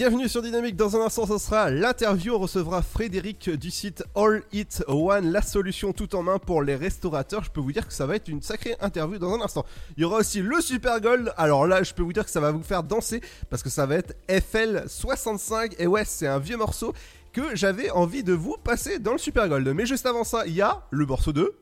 Bienvenue 0.10 0.28
sur 0.28 0.42
Dynamique. 0.42 0.76
Dans 0.76 0.98
un 0.98 1.06
instant, 1.06 1.28
ce 1.28 1.38
sera 1.38 1.70
l'interview. 1.70 2.34
On 2.34 2.40
recevra 2.40 2.82
Frédéric 2.82 3.48
du 3.48 3.70
site 3.70 4.04
All 4.16 4.42
It 4.52 4.84
One, 4.88 5.32
la 5.32 5.44
solution 5.44 5.94
tout 5.94 6.16
en 6.16 6.24
main 6.24 6.40
pour 6.40 6.64
les 6.64 6.76
restaurateurs. 6.76 7.44
Je 7.44 7.52
peux 7.52 7.62
vous 7.62 7.72
dire 7.72 7.88
que 7.88 7.94
ça 7.94 8.08
va 8.08 8.16
être 8.16 8.28
une 8.28 8.42
sacrée 8.42 8.76
interview 8.82 9.20
dans 9.20 9.32
un 9.36 9.42
instant. 9.42 9.68
Il 9.98 10.02
y 10.02 10.06
aura 10.06 10.18
aussi 10.18 10.42
le 10.42 10.62
Super 10.62 11.00
Gold. 11.00 11.32
Alors 11.38 11.68
là, 11.68 11.84
je 11.84 11.94
peux 11.94 12.02
vous 12.02 12.12
dire 12.12 12.26
que 12.26 12.32
ça 12.32 12.40
va 12.40 12.50
vous 12.50 12.64
faire 12.64 12.82
danser 12.82 13.22
parce 13.52 13.62
que 13.62 13.70
ça 13.70 13.86
va 13.86 13.98
être 13.98 14.16
FL65. 14.28 15.76
Et 15.78 15.86
ouais, 15.86 16.06
c'est 16.06 16.26
un 16.26 16.40
vieux 16.40 16.58
morceau 16.58 16.92
que 17.32 17.56
j'avais 17.56 17.92
envie 17.92 18.24
de 18.24 18.34
vous 18.34 18.58
passer 18.64 18.98
dans 18.98 19.12
le 19.12 19.20
Super 19.20 19.48
Gold. 19.48 19.68
Mais 19.76 19.86
juste 19.86 20.08
avant 20.08 20.24
ça, 20.24 20.48
il 20.48 20.56
y 20.56 20.62
a 20.64 20.82
le 20.90 21.06
morceau 21.06 21.34
2. 21.34 21.54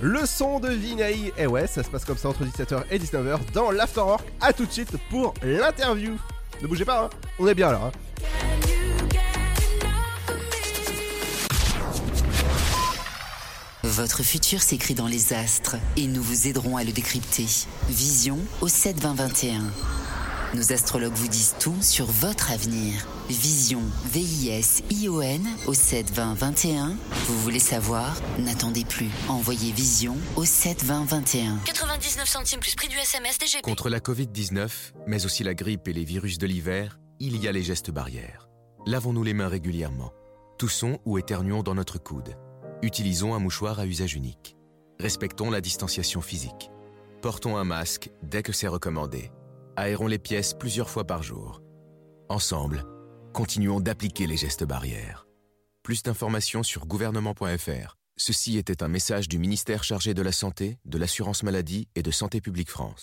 Le 0.00 0.24
son 0.26 0.60
de 0.60 0.68
Vinay. 0.68 1.32
Et 1.36 1.46
ouais, 1.46 1.66
ça 1.66 1.82
se 1.82 1.88
passe 1.90 2.04
comme 2.04 2.16
ça 2.16 2.28
entre 2.28 2.44
17h 2.44 2.84
et 2.90 2.98
19h 2.98 3.38
dans 3.52 3.70
l'Afterwork. 3.70 4.24
A 4.40 4.52
tout 4.52 4.66
de 4.66 4.72
suite 4.72 4.92
pour 5.10 5.34
l'interview. 5.42 6.16
Ne 6.62 6.66
bougez 6.66 6.84
pas, 6.84 7.04
hein. 7.04 7.10
on 7.38 7.46
est 7.46 7.54
bien 7.54 7.70
là. 7.72 7.80
hein. 7.86 7.92
Votre 13.82 14.22
futur 14.22 14.60
s'écrit 14.62 14.94
dans 14.94 15.06
les 15.06 15.32
astres 15.32 15.76
et 15.96 16.06
nous 16.06 16.22
vous 16.22 16.46
aiderons 16.46 16.76
à 16.76 16.84
le 16.84 16.92
décrypter. 16.92 17.46
Vision 17.88 18.38
au 18.60 18.68
72021. 18.68 19.62
Nos 20.52 20.72
astrologues 20.72 21.14
vous 21.14 21.28
disent 21.28 21.54
tout 21.60 21.80
sur 21.80 22.06
votre 22.06 22.50
avenir. 22.50 23.06
Vision, 23.28 23.82
V-I-S-I-O-N 24.06 25.46
au 25.68 25.74
72021. 25.74 26.96
Vous 27.26 27.40
voulez 27.42 27.60
savoir? 27.60 28.16
N'attendez 28.40 28.84
plus. 28.84 29.10
Envoyez 29.28 29.70
Vision 29.70 30.16
au 30.34 30.44
72021. 30.44 31.58
99 31.64 32.28
centimes 32.28 32.58
plus 32.58 32.74
prix 32.74 32.88
du 32.88 32.96
SMS 32.96 33.38
DGP. 33.38 33.62
Contre 33.62 33.88
la 33.88 34.00
Covid-19, 34.00 34.68
mais 35.06 35.24
aussi 35.24 35.44
la 35.44 35.54
grippe 35.54 35.86
et 35.86 35.92
les 35.92 36.04
virus 36.04 36.38
de 36.38 36.48
l'hiver, 36.48 36.98
il 37.20 37.36
y 37.40 37.46
a 37.46 37.52
les 37.52 37.62
gestes 37.62 37.92
barrières. 37.92 38.48
Lavons-nous 38.86 39.22
les 39.22 39.34
mains 39.34 39.48
régulièrement. 39.48 40.10
Toussons 40.58 40.98
ou 41.04 41.16
éternuons 41.18 41.62
dans 41.62 41.76
notre 41.76 41.98
coude. 41.98 42.36
Utilisons 42.82 43.34
un 43.34 43.38
mouchoir 43.38 43.78
à 43.78 43.86
usage 43.86 44.14
unique. 44.14 44.56
Respectons 44.98 45.48
la 45.48 45.60
distanciation 45.60 46.20
physique. 46.20 46.72
Portons 47.22 47.56
un 47.56 47.64
masque 47.64 48.10
dès 48.24 48.42
que 48.42 48.52
c'est 48.52 48.66
recommandé. 48.66 49.30
Aérons 49.76 50.06
les 50.06 50.18
pièces 50.18 50.54
plusieurs 50.54 50.90
fois 50.90 51.06
par 51.06 51.22
jour. 51.22 51.62
Ensemble, 52.28 52.84
continuons 53.32 53.80
d'appliquer 53.80 54.26
les 54.26 54.36
gestes 54.36 54.64
barrières. 54.64 55.26
Plus 55.82 56.02
d'informations 56.02 56.62
sur 56.62 56.86
gouvernement.fr. 56.86 57.96
Ceci 58.16 58.58
était 58.58 58.82
un 58.82 58.88
message 58.88 59.28
du 59.28 59.38
ministère 59.38 59.82
chargé 59.82 60.12
de 60.12 60.22
la 60.22 60.32
Santé, 60.32 60.78
de 60.84 60.98
l'Assurance 60.98 61.42
Maladie 61.42 61.88
et 61.94 62.02
de 62.02 62.10
Santé 62.10 62.40
Publique 62.40 62.70
France. 62.70 63.02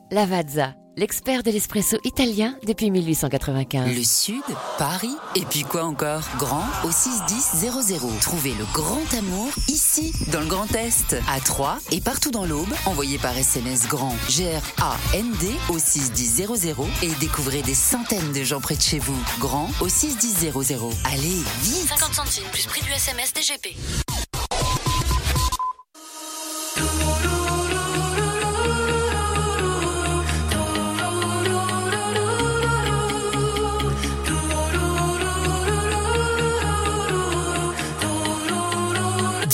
Lavazza, 0.13 0.73
l'expert 0.97 1.41
de 1.41 1.51
l'espresso 1.51 1.97
italien 2.03 2.57
depuis 2.67 2.91
1895. 2.91 3.95
Le 3.95 4.03
Sud, 4.03 4.43
Paris, 4.77 5.15
et 5.35 5.45
puis 5.45 5.61
quoi 5.61 5.85
encore? 5.85 6.23
Grand 6.37 6.65
au 6.83 6.91
61000. 6.91 8.19
Trouvez 8.19 8.53
le 8.55 8.65
grand 8.73 9.01
amour 9.17 9.47
ici, 9.69 10.11
dans 10.33 10.41
le 10.41 10.47
Grand 10.47 10.69
Est, 10.75 11.15
à 11.29 11.39
Troyes 11.39 11.77
et 11.93 12.01
partout 12.01 12.29
dans 12.29 12.43
l'Aube. 12.43 12.73
Envoyez 12.85 13.19
par 13.19 13.37
SMS 13.37 13.87
grand 13.87 14.13
G-R-A-N-D 14.27 15.47
au 15.69 15.79
61000 15.79 16.75
et 17.03 17.11
découvrez 17.21 17.61
des 17.61 17.73
centaines 17.73 18.33
de 18.33 18.43
gens 18.43 18.59
près 18.59 18.75
de 18.75 18.81
chez 18.81 18.99
vous. 18.99 19.17
Grand 19.39 19.69
au 19.79 19.87
61000. 19.87 20.51
Allez, 21.05 21.41
vite 21.61 21.87
50 21.87 22.13
centimes 22.13 22.49
plus 22.51 22.65
prix 22.65 22.81
du 22.81 22.91
SMS 22.91 23.31
DGP. 23.33 23.77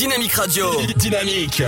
Dynamique 0.07 0.35
Radio. 0.35 0.71
Dynamique. 0.95 1.63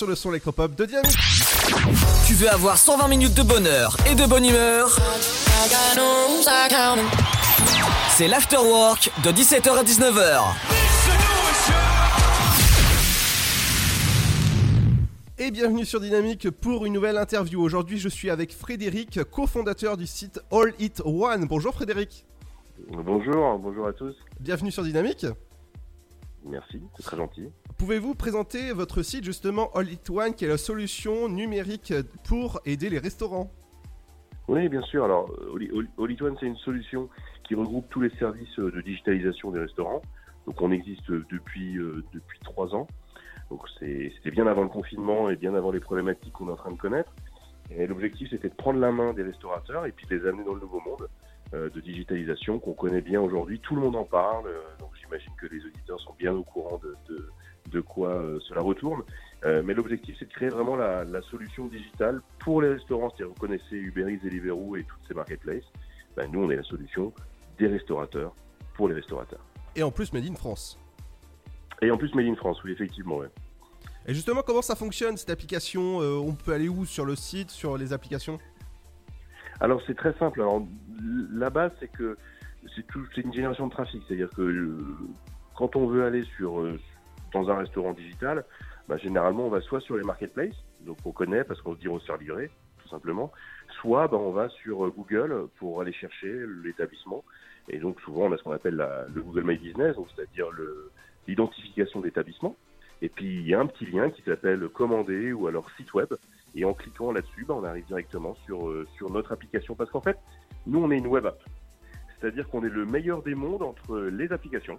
Sur 0.00 0.06
le 0.06 0.14
son 0.14 0.30
électropop 0.30 0.74
de 0.76 0.86
Dynamique. 0.86 1.18
Tu 2.26 2.32
veux 2.32 2.48
avoir 2.48 2.78
120 2.78 3.06
minutes 3.06 3.36
de 3.36 3.42
bonheur 3.42 3.98
et 4.10 4.14
de 4.14 4.24
bonne 4.24 4.46
humeur? 4.46 4.96
C'est 8.08 8.26
l'afterwork 8.26 9.10
de 9.22 9.30
17h 9.30 9.68
à 9.68 9.84
19h. 9.84 10.40
Et 15.36 15.50
bienvenue 15.50 15.84
sur 15.84 16.00
Dynamique 16.00 16.48
pour 16.48 16.86
une 16.86 16.94
nouvelle 16.94 17.18
interview. 17.18 17.60
Aujourd'hui, 17.60 17.98
je 17.98 18.08
suis 18.08 18.30
avec 18.30 18.54
Frédéric, 18.54 19.22
cofondateur 19.24 19.98
du 19.98 20.06
site 20.06 20.40
All 20.50 20.72
It 20.78 21.02
One. 21.04 21.44
Bonjour 21.44 21.74
Frédéric. 21.74 22.24
Bonjour, 22.88 23.58
bonjour 23.58 23.86
à 23.86 23.92
tous. 23.92 24.16
Bienvenue 24.40 24.70
sur 24.70 24.82
Dynamique. 24.82 25.26
Merci, 26.46 26.80
c'est 26.96 27.02
très 27.02 27.18
gentil. 27.18 27.50
Pouvez-vous 27.80 28.14
présenter 28.14 28.74
votre 28.74 29.00
site 29.00 29.24
justement 29.24 29.70
All 29.72 29.90
It 29.90 30.10
One 30.10 30.34
qui 30.34 30.44
est 30.44 30.48
la 30.48 30.58
solution 30.58 31.30
numérique 31.30 31.94
pour 32.28 32.60
aider 32.66 32.90
les 32.90 32.98
restaurants? 32.98 33.50
Oui, 34.48 34.68
bien 34.68 34.82
sûr. 34.82 35.02
Alors, 35.06 35.34
All 35.98 36.10
It 36.10 36.20
One, 36.20 36.36
c'est 36.38 36.44
une 36.44 36.58
solution 36.58 37.08
qui 37.42 37.54
regroupe 37.54 37.88
tous 37.88 38.02
les 38.02 38.10
services 38.18 38.58
euh, 38.58 38.70
de 38.70 38.82
digitalisation 38.82 39.50
des 39.50 39.60
restaurants. 39.60 40.02
Donc, 40.46 40.60
on 40.60 40.70
existe 40.72 41.10
depuis 41.10 41.78
euh, 41.78 42.04
depuis 42.12 42.38
trois 42.40 42.74
ans. 42.74 42.86
Donc, 43.48 43.62
c'était 43.78 44.30
bien 44.30 44.46
avant 44.46 44.62
le 44.62 44.68
confinement 44.68 45.30
et 45.30 45.36
bien 45.36 45.54
avant 45.54 45.70
les 45.70 45.80
problématiques 45.80 46.34
qu'on 46.34 46.48
est 46.48 46.52
en 46.52 46.56
train 46.56 46.72
de 46.72 46.78
connaître. 46.78 47.14
Et 47.70 47.86
l'objectif, 47.86 48.28
c'était 48.28 48.50
de 48.50 48.54
prendre 48.56 48.78
la 48.78 48.92
main 48.92 49.14
des 49.14 49.22
restaurateurs 49.22 49.86
et 49.86 49.92
puis 49.92 50.06
de 50.06 50.16
les 50.16 50.28
amener 50.28 50.44
dans 50.44 50.52
le 50.52 50.60
nouveau 50.60 50.82
monde 50.82 51.08
euh, 51.54 51.70
de 51.70 51.80
digitalisation 51.80 52.58
qu'on 52.58 52.74
connaît 52.74 53.00
bien 53.00 53.22
aujourd'hui. 53.22 53.58
Tout 53.58 53.74
le 53.74 53.80
monde 53.80 53.96
en 53.96 54.04
parle. 54.04 54.50
donc, 54.78 54.90
j'imagine 55.00 55.32
que 55.40 55.46
les 55.46 55.64
auditeurs 55.64 55.98
sont 56.00 56.14
bien 56.18 56.34
au 56.34 56.42
courant 56.42 56.78
de, 56.84 56.94
de 57.70 57.80
quoi 57.80 58.10
euh, 58.10 58.38
cela 58.48 58.60
retourne. 58.60 59.02
Euh, 59.44 59.62
mais 59.64 59.74
l'objectif, 59.74 60.16
c'est 60.18 60.26
de 60.26 60.32
créer 60.32 60.48
vraiment 60.48 60.76
la, 60.76 61.04
la 61.04 61.22
solution 61.22 61.66
digitale 61.66 62.20
pour 62.38 62.60
les 62.62 62.68
restaurants. 62.68 63.10
C'est-à-dire, 63.10 63.28
vous 63.34 63.40
connaissez 63.40 63.76
Uber 63.76 64.12
Eats, 64.12 64.22
Deliveroo 64.22 64.76
et 64.76 64.84
toutes 64.84 65.00
ces 65.08 65.14
marketplaces. 65.14 65.64
Ben, 66.16 66.30
nous, 66.30 66.44
on 66.44 66.50
est 66.50 66.56
la 66.56 66.62
solution 66.62 67.12
des 67.58 67.68
restaurateurs 67.68 68.34
pour 68.74 68.88
les 68.88 68.94
restaurateurs. 68.94 69.44
Et 69.76 69.82
en 69.82 69.90
plus, 69.90 70.12
Made 70.12 70.26
in 70.26 70.34
France. 70.34 70.78
Et 71.80 71.90
en 71.90 71.96
plus, 71.96 72.14
Made 72.14 72.26
in 72.26 72.34
France, 72.34 72.62
oui, 72.64 72.72
effectivement, 72.72 73.18
ouais. 73.18 73.28
Et 74.06 74.14
justement, 74.14 74.42
comment 74.42 74.62
ça 74.62 74.74
fonctionne 74.74 75.16
cette 75.16 75.30
application 75.30 76.00
Euh, 76.00 76.16
On 76.16 76.32
peut 76.32 76.52
aller 76.52 76.68
où 76.68 76.84
sur 76.84 77.04
le 77.04 77.14
site, 77.14 77.50
sur 77.50 77.76
les 77.76 77.92
applications? 77.92 78.38
Alors 79.60 79.82
c'est 79.86 79.94
très 79.94 80.14
simple. 80.14 80.40
Alors 80.40 80.66
la 81.32 81.50
base 81.50 81.70
c'est 81.80 81.92
que 81.92 82.16
c'est 82.74 83.20
une 83.22 83.32
génération 83.34 83.66
de 83.66 83.72
trafic, 83.72 84.02
c'est-à-dire 84.08 84.30
que 84.30 84.40
euh, 84.40 84.78
quand 85.54 85.76
on 85.76 85.86
veut 85.86 86.04
aller 86.04 86.24
sur 86.36 86.60
euh, 86.60 86.80
dans 87.32 87.50
un 87.50 87.56
restaurant 87.56 87.92
digital, 87.92 88.44
bah, 88.88 88.96
généralement 88.96 89.46
on 89.46 89.50
va 89.50 89.60
soit 89.60 89.80
sur 89.80 89.96
les 89.96 90.04
marketplaces, 90.04 90.56
donc 90.80 90.98
on 91.04 91.12
connaît 91.12 91.44
parce 91.44 91.60
qu'on 91.62 91.74
se 91.74 91.80
dit 91.80 91.88
on 91.88 92.00
se 92.00 92.18
livrer, 92.18 92.50
tout 92.82 92.88
simplement, 92.88 93.32
soit 93.80 94.08
bah, 94.08 94.16
on 94.16 94.32
va 94.32 94.48
sur 94.48 94.84
euh, 94.84 94.90
Google 94.90 95.48
pour 95.58 95.80
aller 95.80 95.92
chercher 95.92 96.44
l'établissement. 96.64 97.24
Et 97.68 97.78
donc 97.78 98.00
souvent 98.00 98.26
on 98.26 98.32
a 98.32 98.36
ce 98.36 98.42
qu'on 98.42 98.52
appelle 98.52 98.84
le 99.14 99.22
Google 99.22 99.44
My 99.44 99.56
Business, 99.56 99.96
c'est-à-dire 100.14 100.46
l'identification 101.28 102.00
d'établissement. 102.00 102.56
Et 103.02 103.08
puis 103.08 103.40
il 103.40 103.46
y 103.46 103.54
a 103.54 103.60
un 103.60 103.66
petit 103.66 103.86
lien 103.86 104.10
qui 104.10 104.22
s'appelle 104.22 104.68
commander 104.68 105.32
ou 105.32 105.46
alors 105.46 105.70
site 105.76 105.94
web. 105.94 106.08
Et 106.54 106.64
en 106.64 106.74
cliquant 106.74 107.12
là-dessus, 107.12 107.44
bah, 107.46 107.54
on 107.56 107.64
arrive 107.64 107.86
directement 107.86 108.36
euh, 108.50 108.84
sur 108.96 109.10
notre 109.10 109.32
application. 109.32 109.74
Parce 109.74 109.90
qu'en 109.90 110.00
fait, 110.00 110.18
nous, 110.66 110.82
on 110.82 110.90
est 110.90 110.98
une 110.98 111.06
web 111.06 111.26
app. 111.26 111.40
C'est-à-dire 112.18 112.48
qu'on 112.48 112.64
est 112.64 112.70
le 112.70 112.84
meilleur 112.84 113.22
des 113.22 113.34
mondes 113.34 113.62
entre 113.62 113.98
les 113.98 114.32
applications 114.32 114.76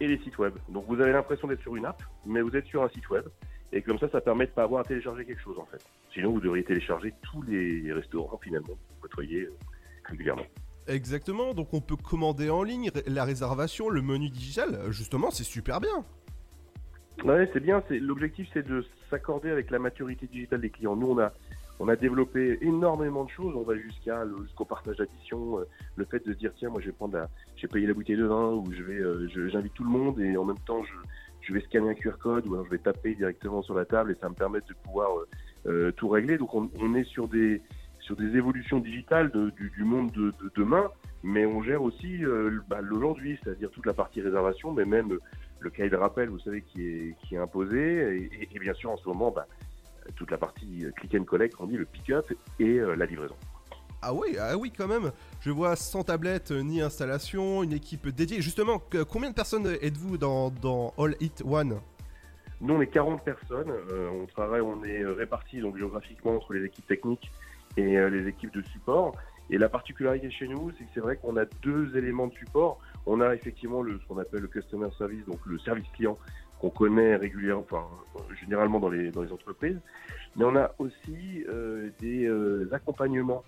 et 0.00 0.06
les 0.06 0.18
sites 0.18 0.38
web. 0.38 0.54
Donc 0.68 0.84
vous 0.88 1.00
avez 1.00 1.12
l'impression 1.12 1.48
d'être 1.48 1.62
sur 1.62 1.76
une 1.76 1.86
app, 1.86 2.02
mais 2.26 2.40
vous 2.40 2.54
êtes 2.56 2.66
sur 2.66 2.82
un 2.82 2.88
site 2.88 3.08
web. 3.10 3.24
Et 3.72 3.82
comme 3.82 3.98
ça, 3.98 4.08
ça 4.08 4.20
permet 4.20 4.46
de 4.46 4.52
pas 4.52 4.62
avoir 4.62 4.82
à 4.82 4.84
télécharger 4.84 5.24
quelque 5.24 5.42
chose 5.42 5.58
en 5.58 5.66
fait. 5.66 5.84
Sinon, 6.12 6.32
vous 6.32 6.40
devriez 6.40 6.64
télécharger 6.64 7.12
tous 7.22 7.42
les 7.42 7.92
restaurants 7.92 8.38
finalement 8.42 8.68
que 8.68 8.72
vous 8.72 9.00
côtoyez 9.00 9.42
euh, 9.42 9.54
régulièrement. 10.04 10.46
Exactement, 10.86 11.54
donc 11.54 11.72
on 11.72 11.80
peut 11.80 11.96
commander 11.96 12.50
en 12.50 12.62
ligne 12.62 12.90
la 13.06 13.24
réservation, 13.24 13.88
le 13.88 14.02
menu 14.02 14.28
digital. 14.28 14.90
Justement, 14.90 15.30
c'est 15.30 15.44
super 15.44 15.80
bien. 15.80 16.04
Ouais, 17.24 17.48
c'est 17.52 17.60
bien. 17.60 17.82
L'objectif, 17.90 18.48
c'est 18.52 18.66
de 18.66 18.84
s'accorder 19.08 19.50
avec 19.50 19.70
la 19.70 19.78
maturité 19.78 20.26
digitale 20.26 20.60
des 20.60 20.70
clients. 20.70 20.94
Nous, 20.94 21.06
on 21.06 21.18
a 21.18 21.32
on 21.80 21.88
a 21.88 21.96
développé 21.96 22.58
énormément 22.62 23.24
de 23.24 23.30
choses. 23.30 23.54
On 23.56 23.62
va 23.62 23.76
jusqu'à 23.76 24.24
jusqu'au 24.42 24.64
partage 24.64 24.96
d'addition, 24.96 25.58
euh, 25.58 25.64
le 25.96 26.04
fait 26.04 26.24
de 26.26 26.32
dire 26.32 26.52
tiens, 26.56 26.70
moi, 26.70 26.80
je 26.80 26.86
vais 26.86 26.92
prendre 26.92 27.16
la, 27.16 27.28
j'ai 27.56 27.68
payé 27.68 27.86
la 27.86 27.94
bouteille 27.94 28.16
de 28.16 28.24
vin 28.26 28.52
ou 28.52 28.64
je 28.72 28.82
vais, 28.82 28.98
euh, 29.00 29.28
j'invite 29.48 29.74
tout 29.74 29.84
le 29.84 29.90
monde 29.90 30.20
et 30.20 30.36
en 30.36 30.44
même 30.44 30.58
temps, 30.66 30.82
je 30.84 30.92
je 31.46 31.52
vais 31.52 31.60
scanner 31.60 31.90
un 31.90 31.94
QR 31.94 32.16
code 32.18 32.46
ou 32.46 32.54
alors 32.54 32.64
je 32.64 32.70
vais 32.70 32.78
taper 32.78 33.14
directement 33.14 33.60
sur 33.62 33.74
la 33.74 33.84
table 33.84 34.12
et 34.12 34.14
ça 34.18 34.30
me 34.30 34.34
permet 34.34 34.60
de 34.60 34.74
pouvoir 34.82 35.10
euh, 35.18 35.28
euh, 35.66 35.92
tout 35.92 36.08
régler. 36.08 36.38
Donc, 36.38 36.54
on, 36.54 36.70
on 36.80 36.94
est 36.94 37.04
sur 37.04 37.28
des 37.28 37.60
sur 38.00 38.16
des 38.16 38.36
évolutions 38.36 38.80
digitales 38.80 39.30
de- 39.30 39.50
du, 39.50 39.70
du 39.70 39.82
monde 39.84 40.10
de, 40.12 40.30
de 40.42 40.50
demain, 40.56 40.90
mais 41.22 41.44
on 41.46 41.62
gère 41.62 41.82
aussi 41.82 42.22
euh, 42.24 42.60
bah, 42.68 42.80
l'aujourd'hui, 42.82 43.38
c'est-à-dire 43.42 43.70
toute 43.70 43.86
la 43.86 43.94
partie 43.94 44.20
réservation, 44.20 44.72
mais 44.72 44.84
même 44.84 45.18
le 45.60 45.70
cahier 45.70 45.88
de 45.88 45.96
rappel, 45.96 46.28
vous 46.28 46.38
savez, 46.38 46.60
qui 46.62 46.86
est, 46.86 47.16
qui 47.22 47.34
est 47.34 47.38
imposé. 47.38 48.28
Et, 48.40 48.48
et 48.54 48.58
bien 48.58 48.74
sûr, 48.74 48.90
en 48.90 48.96
ce 48.98 49.08
moment, 49.08 49.30
bah, 49.30 49.46
toute 50.16 50.30
la 50.30 50.38
partie 50.38 50.86
click 50.96 51.14
and 51.14 51.24
collect, 51.24 51.54
on 51.58 51.66
dit 51.66 51.76
le 51.76 51.84
pick-up 51.84 52.32
et 52.58 52.78
la 52.78 53.06
livraison. 53.06 53.36
Ah 54.02 54.12
oui, 54.12 54.36
ah 54.38 54.56
oui, 54.56 54.70
quand 54.70 54.86
même. 54.86 55.12
Je 55.40 55.50
vois 55.50 55.76
sans 55.76 56.02
tablette 56.02 56.50
ni 56.50 56.82
installation, 56.82 57.62
une 57.62 57.72
équipe 57.72 58.08
dédiée. 58.08 58.42
Justement, 58.42 58.82
combien 59.08 59.30
de 59.30 59.34
personnes 59.34 59.66
êtes-vous 59.80 60.18
dans, 60.18 60.50
dans 60.50 60.92
All 60.98 61.16
It 61.20 61.42
One? 61.46 61.80
Nous, 62.60 62.74
on 62.74 62.80
est 62.82 62.86
40 62.86 63.24
personnes. 63.24 63.72
on 63.90 64.26
travaille, 64.26 64.60
on 64.60 64.84
est 64.84 65.04
répartis 65.04 65.60
donc 65.60 65.78
géographiquement 65.78 66.36
entre 66.36 66.52
les 66.52 66.64
équipes 66.64 66.86
techniques 66.86 67.30
et 67.78 67.98
les 68.10 68.28
équipes 68.28 68.52
de 68.52 68.62
support. 68.62 69.14
Et 69.50 69.58
la 69.58 69.68
particularité 69.68 70.30
chez 70.30 70.48
nous, 70.48 70.70
c'est 70.78 70.84
que 70.84 70.90
c'est 70.94 71.00
vrai 71.00 71.16
qu'on 71.16 71.36
a 71.36 71.44
deux 71.62 71.96
éléments 71.96 72.28
de 72.28 72.34
support. 72.34 72.78
On 73.06 73.20
a 73.20 73.34
effectivement 73.34 73.82
le, 73.82 73.98
ce 73.98 74.06
qu'on 74.06 74.18
appelle 74.18 74.40
le 74.40 74.48
customer 74.48 74.88
service, 74.96 75.24
donc 75.26 75.38
le 75.44 75.58
service 75.58 75.86
client 75.94 76.18
qu'on 76.70 76.86
connaît 76.86 77.16
régulièrement, 77.16 77.62
enfin 77.62 77.86
généralement 78.40 78.80
dans 78.80 78.88
les, 78.88 79.16
entreprises. 79.16 79.78
Mais 80.36 80.44
on 80.44 80.56
a 80.56 80.72
aussi 80.78 81.44
euh, 81.48 81.90
des 82.00 82.26
euh, 82.26 82.68
accompagnements 82.72 83.44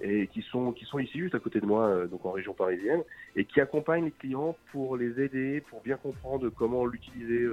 et 0.00 0.28
qui 0.28 0.42
sont 0.42 0.70
qui 0.72 0.84
sont 0.84 1.00
ici 1.00 1.18
juste 1.18 1.34
à 1.34 1.40
côté 1.40 1.60
de 1.60 1.66
moi, 1.66 1.86
euh, 1.86 2.06
donc 2.06 2.24
en 2.24 2.30
région 2.30 2.54
parisienne, 2.54 3.02
et 3.34 3.44
qui 3.44 3.60
accompagnent 3.60 4.04
les 4.04 4.10
clients 4.12 4.56
pour 4.70 4.96
les 4.96 5.20
aider, 5.20 5.60
pour 5.68 5.82
bien 5.82 5.96
comprendre 5.96 6.48
comment 6.50 6.86
l'utiliser 6.86 7.46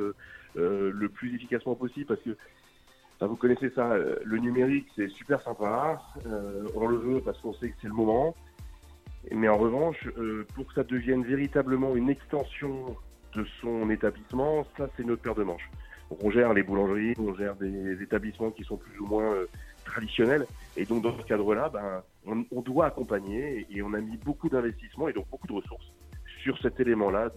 le 0.56 1.10
plus 1.10 1.36
efficacement 1.36 1.76
possible, 1.76 2.06
parce 2.06 2.22
que 2.22 2.38
vous 3.22 3.36
connaissez 3.36 3.70
ça, 3.70 3.92
euh, 3.92 4.18
le 4.24 4.38
numérique 4.38 4.88
c'est 4.96 5.10
super 5.10 5.42
sympa, 5.42 6.02
euh, 6.26 6.68
on 6.76 6.88
le 6.88 6.98
veut 6.98 7.22
parce 7.22 7.40
qu'on 7.40 7.54
sait 7.54 7.70
que 7.70 7.76
c'est 7.82 7.88
le 7.88 7.94
moment, 7.94 8.36
mais 9.32 9.48
en 9.48 9.58
revanche, 9.58 10.08
euh, 10.18 10.46
pour 10.54 10.68
que 10.68 10.74
ça 10.74 10.84
devienne 10.84 11.24
véritablement 11.24 11.96
une 11.96 12.10
extension 12.10 12.96
de 13.36 13.46
son 13.62 13.90
établissement, 13.90 14.66
ça 14.78 14.88
c'est 14.96 15.06
notre 15.06 15.22
paire 15.22 15.36
de 15.36 15.44
manches. 15.44 15.70
Donc 16.10 16.24
on 16.24 16.32
gère 16.32 16.54
les 16.54 16.64
boulangeries, 16.64 17.14
on 17.20 17.34
gère 17.36 17.56
des 17.56 18.02
établissements 18.02 18.52
qui 18.52 18.64
sont 18.64 18.78
plus 18.78 19.00
ou 19.00 19.06
moins 19.06 19.34
traditionnels, 19.86 20.46
et 20.78 20.86
donc 20.86 21.04
dans 21.04 21.18
ce 21.18 21.24
cadre-là, 21.24 21.70
ben, 21.70 22.04
on, 22.26 22.62
doit 22.62 22.88
accompagner, 22.88 23.66
et 23.70 23.82
on 23.82 23.94
a 23.94 24.02
mis 24.02 24.18
beaucoup 24.18 24.50
d'investissements 24.50 25.08
et 25.08 25.14
donc 25.14 25.30
beaucoup 25.30 25.48
de 25.48 25.54
ressources 25.54 25.92
sur 26.44 26.58
cet 26.60 26.80
élément-là 26.80 27.30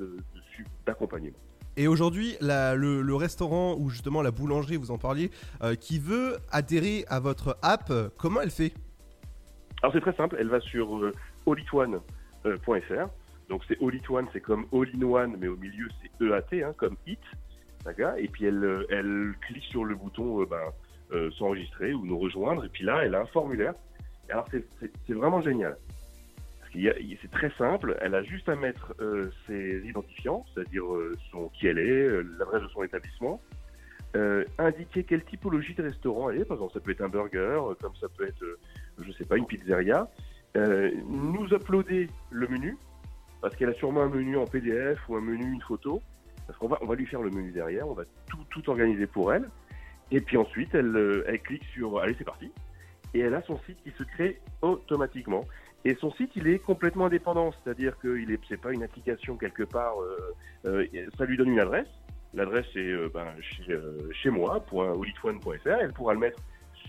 d'accompagnement. 0.87 1.37
Et 1.77 1.87
aujourd'hui, 1.87 2.37
le, 2.41 3.15
restaurant 3.15 3.77
ou 3.79 3.89
justement 3.91 4.21
la 4.23 4.33
boulangerie, 4.33 4.77
vous 4.77 4.91
en 4.91 4.99
parliez, 4.99 5.31
euh, 5.63 5.77
qui 5.77 5.99
veut 5.99 6.39
adhérer 6.51 7.05
à 7.09 7.21
votre 7.21 7.57
app, 7.63 7.93
comment 8.19 8.41
elle 8.41 8.51
fait? 8.51 8.73
Alors 9.83 9.93
c'est 9.93 10.01
très 10.01 10.15
simple, 10.15 10.37
elle 10.39 10.49
va 10.49 10.61
sur 10.61 10.97
euh, 10.97 11.13
Donc 13.49 13.63
c'est 13.67 13.79
all 13.83 14.27
c'est 14.33 14.41
comme 14.41 14.67
all 14.73 14.89
in 14.95 15.03
one, 15.03 15.37
mais 15.39 15.49
au 15.49 15.57
milieu 15.57 15.89
c'est 16.03 16.25
EAT, 16.25 16.63
hein, 16.63 16.75
comme 16.77 16.97
it. 17.07 17.21
Et 18.19 18.29
puis 18.29 18.45
elle, 18.45 18.63
euh, 18.63 18.87
elle 18.91 19.35
clique 19.47 19.65
sur 19.65 19.85
le 19.85 19.95
bouton 19.95 20.43
euh, 20.43 20.47
ben, 20.47 21.31
s'enregistrer 21.39 21.95
ou 21.95 22.05
nous 22.05 22.19
rejoindre. 22.19 22.65
Et 22.65 22.69
puis 22.69 22.85
là, 22.85 23.01
elle 23.03 23.15
a 23.15 23.23
un 23.23 23.27
formulaire. 23.27 23.73
alors 24.29 24.47
c'est 24.51 25.15
vraiment 25.15 25.41
génial 25.41 25.77
c'est 26.73 27.31
très 27.31 27.51
simple, 27.59 27.97
elle 28.01 28.15
a 28.15 28.23
juste 28.23 28.49
à 28.49 28.57
mettre 28.57 28.95
euh, 29.01 29.31
ses 29.47 29.83
identifiants, 29.85 30.45
c'est-à-dire 30.53 30.85
euh, 30.85 31.17
qui 31.55 31.67
elle 31.67 31.79
est, 31.79 32.05
euh, 32.05 32.23
l'adresse 32.39 32.63
de 32.63 32.69
son 32.69 32.83
établissement, 32.83 33.41
indiquer 34.59 35.05
quelle 35.05 35.23
typologie 35.23 35.75
de 35.75 35.83
restaurant 35.83 36.31
elle 36.31 36.41
est, 36.41 36.45
par 36.45 36.57
exemple 36.57 36.73
ça 36.73 36.81
peut 36.81 36.91
être 36.91 37.03
un 37.03 37.09
burger, 37.09 37.61
comme 37.81 37.95
ça 38.01 38.09
peut 38.17 38.27
être, 38.27 38.45
je 38.99 39.13
sais 39.13 39.25
pas, 39.25 39.37
une 39.37 39.47
pizzeria, 39.47 40.09
nous 40.57 41.47
uploader 41.53 42.09
le 42.31 42.49
menu, 42.49 42.77
parce 43.41 43.55
qu'elle 43.57 43.71
a 43.71 43.75
sûrement 43.75 44.03
un 44.03 44.09
menu 44.09 44.37
en 44.37 44.47
PDF 44.47 44.99
ou 45.09 45.17
un 45.17 45.21
menu, 45.21 45.53
une 45.53 45.63
photo, 45.63 46.03
parce 46.47 46.59
qu'on 46.59 46.69
va, 46.69 46.79
on 46.81 46.87
va 46.87 46.95
lui 46.95 47.07
faire 47.07 47.23
le 47.23 47.31
menu 47.31 47.53
derrière, 47.53 47.89
on 47.89 47.95
va 47.95 48.05
tout, 48.29 48.45
tout 48.51 48.71
organiser 48.71 49.07
pour 49.07 49.33
elle, 49.33 49.49
et 50.11 50.21
puis 50.21 50.37
ensuite 50.37 50.75
elle, 50.75 51.25
elle 51.27 51.41
clique 51.41 51.65
sur, 51.75 52.01
allez 52.01 52.15
c'est 52.19 52.25
parti, 52.25 52.51
et 53.15 53.21
elle 53.21 53.35
a 53.35 53.43
son 53.43 53.59
site 53.61 53.79
qui 53.83 53.91
se 53.97 54.03
crée 54.03 54.41
automatiquement. 54.63 55.45
Et 55.85 55.97
son 56.01 56.11
site, 56.13 56.33
il 56.35 56.49
est 56.49 56.59
complètement 56.59 57.07
indépendant, 57.07 57.53
c'est-à-dire 57.53 57.97
que 57.99 58.19
il 58.19 58.31
est, 58.33 58.41
c'est 58.49 58.61
pas 58.61 58.73
une 58.73 58.83
application 58.83 59.37
quelque 59.37 59.63
part. 59.63 59.95
Euh, 60.03 60.35
euh, 60.67 60.87
ça 61.17 61.25
lui 61.25 61.37
donne 61.37 61.51
une 61.51 61.61
adresse. 61.61 61.87
L'adresse 62.35 62.67
est 62.75 62.81
euh, 62.81 63.09
ben, 63.13 63.27
chez, 63.41 63.79
chez 64.13 64.31
moi, 64.31 64.63
Elle 65.81 65.93
pourra 65.93 66.13
le 66.13 66.19
mettre 66.19 66.39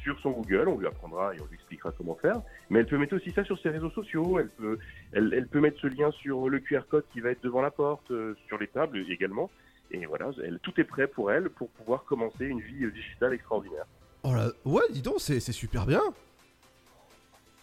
sur 0.10 0.20
son 0.22 0.32
Google, 0.32 0.68
on 0.68 0.78
lui 0.78 0.88
apprendra 0.88 1.36
et 1.36 1.42
on 1.42 1.46
lui 1.46 1.56
expliquera 1.56 1.92
comment 1.92 2.16
faire. 2.16 2.42
Mais 2.70 2.80
elle 2.80 2.88
peut 2.88 2.98
mettre 2.98 3.16
aussi 3.16 3.32
ça 3.32 3.44
sur 3.44 3.60
ses 3.60 3.70
réseaux 3.70 3.92
sociaux. 3.92 4.40
Elle 4.40 4.50
peut, 4.50 4.80
elle, 5.14 5.34
elle 5.36 5.48
peut 5.48 5.60
mettre 5.60 5.80
ce 5.80 5.88
lien 5.88 6.12
sur 6.12 6.50
le 6.50 6.60
QR 6.60 6.82
code 6.90 7.06
qui 7.14 7.20
va 7.20 7.30
être 7.32 7.44
devant 7.44 7.62
la 7.62 7.72
porte, 7.72 8.12
sur 8.48 8.58
les 8.58 8.68
tables 8.68 9.06
également. 9.10 9.50
Et 9.92 10.06
voilà, 10.06 10.32
elle, 10.44 10.60
tout 10.60 10.80
est 10.80 10.84
prêt 10.84 11.08
pour 11.08 11.32
elle 11.32 11.50
pour 11.50 11.70
pouvoir 11.70 12.04
commencer 12.06 12.46
une 12.46 12.60
vie 12.60 12.92
digitale 12.92 13.34
extraordinaire. 13.34 13.86
Oh 14.24 14.34
là, 14.34 14.50
ouais, 14.66 14.84
dis 14.92 15.02
donc, 15.02 15.16
c'est, 15.20 15.40
super 15.40 15.86
bien. 15.86 16.02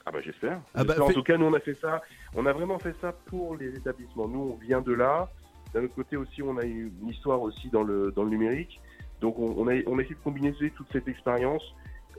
Ah 0.04 0.12
bah 0.12 0.20
j'espère. 0.22 0.60
Ah 0.74 0.84
bah, 0.84 0.94
en 1.00 1.12
tout 1.12 1.22
cas, 1.24 1.36
nous 1.36 1.46
on 1.46 1.54
a 1.54 1.60
fait 1.60 1.74
ça. 1.74 2.00
On 2.36 2.46
a 2.46 2.52
vraiment 2.52 2.78
fait 2.78 2.94
ça 3.00 3.12
pour 3.12 3.56
les 3.56 3.74
établissements. 3.74 4.28
Nous, 4.28 4.54
on 4.54 4.64
vient 4.64 4.80
de 4.80 4.92
là. 4.92 5.28
D'un 5.74 5.82
autre 5.82 5.96
côté 5.96 6.16
aussi, 6.16 6.42
on 6.42 6.56
a 6.58 6.64
eu 6.64 6.92
une 7.02 7.08
histoire 7.08 7.42
aussi 7.42 7.68
dans 7.70 7.82
le 7.82 8.12
dans 8.12 8.22
le 8.22 8.30
numérique. 8.30 8.80
Donc 9.20 9.38
on, 9.38 9.66
a 9.66 9.74
on 9.86 9.98
a 9.98 10.02
essayé 10.02 10.14
de 10.14 10.20
combiner 10.22 10.52
toute 10.52 10.86
cette 10.92 11.08
expérience. 11.08 11.62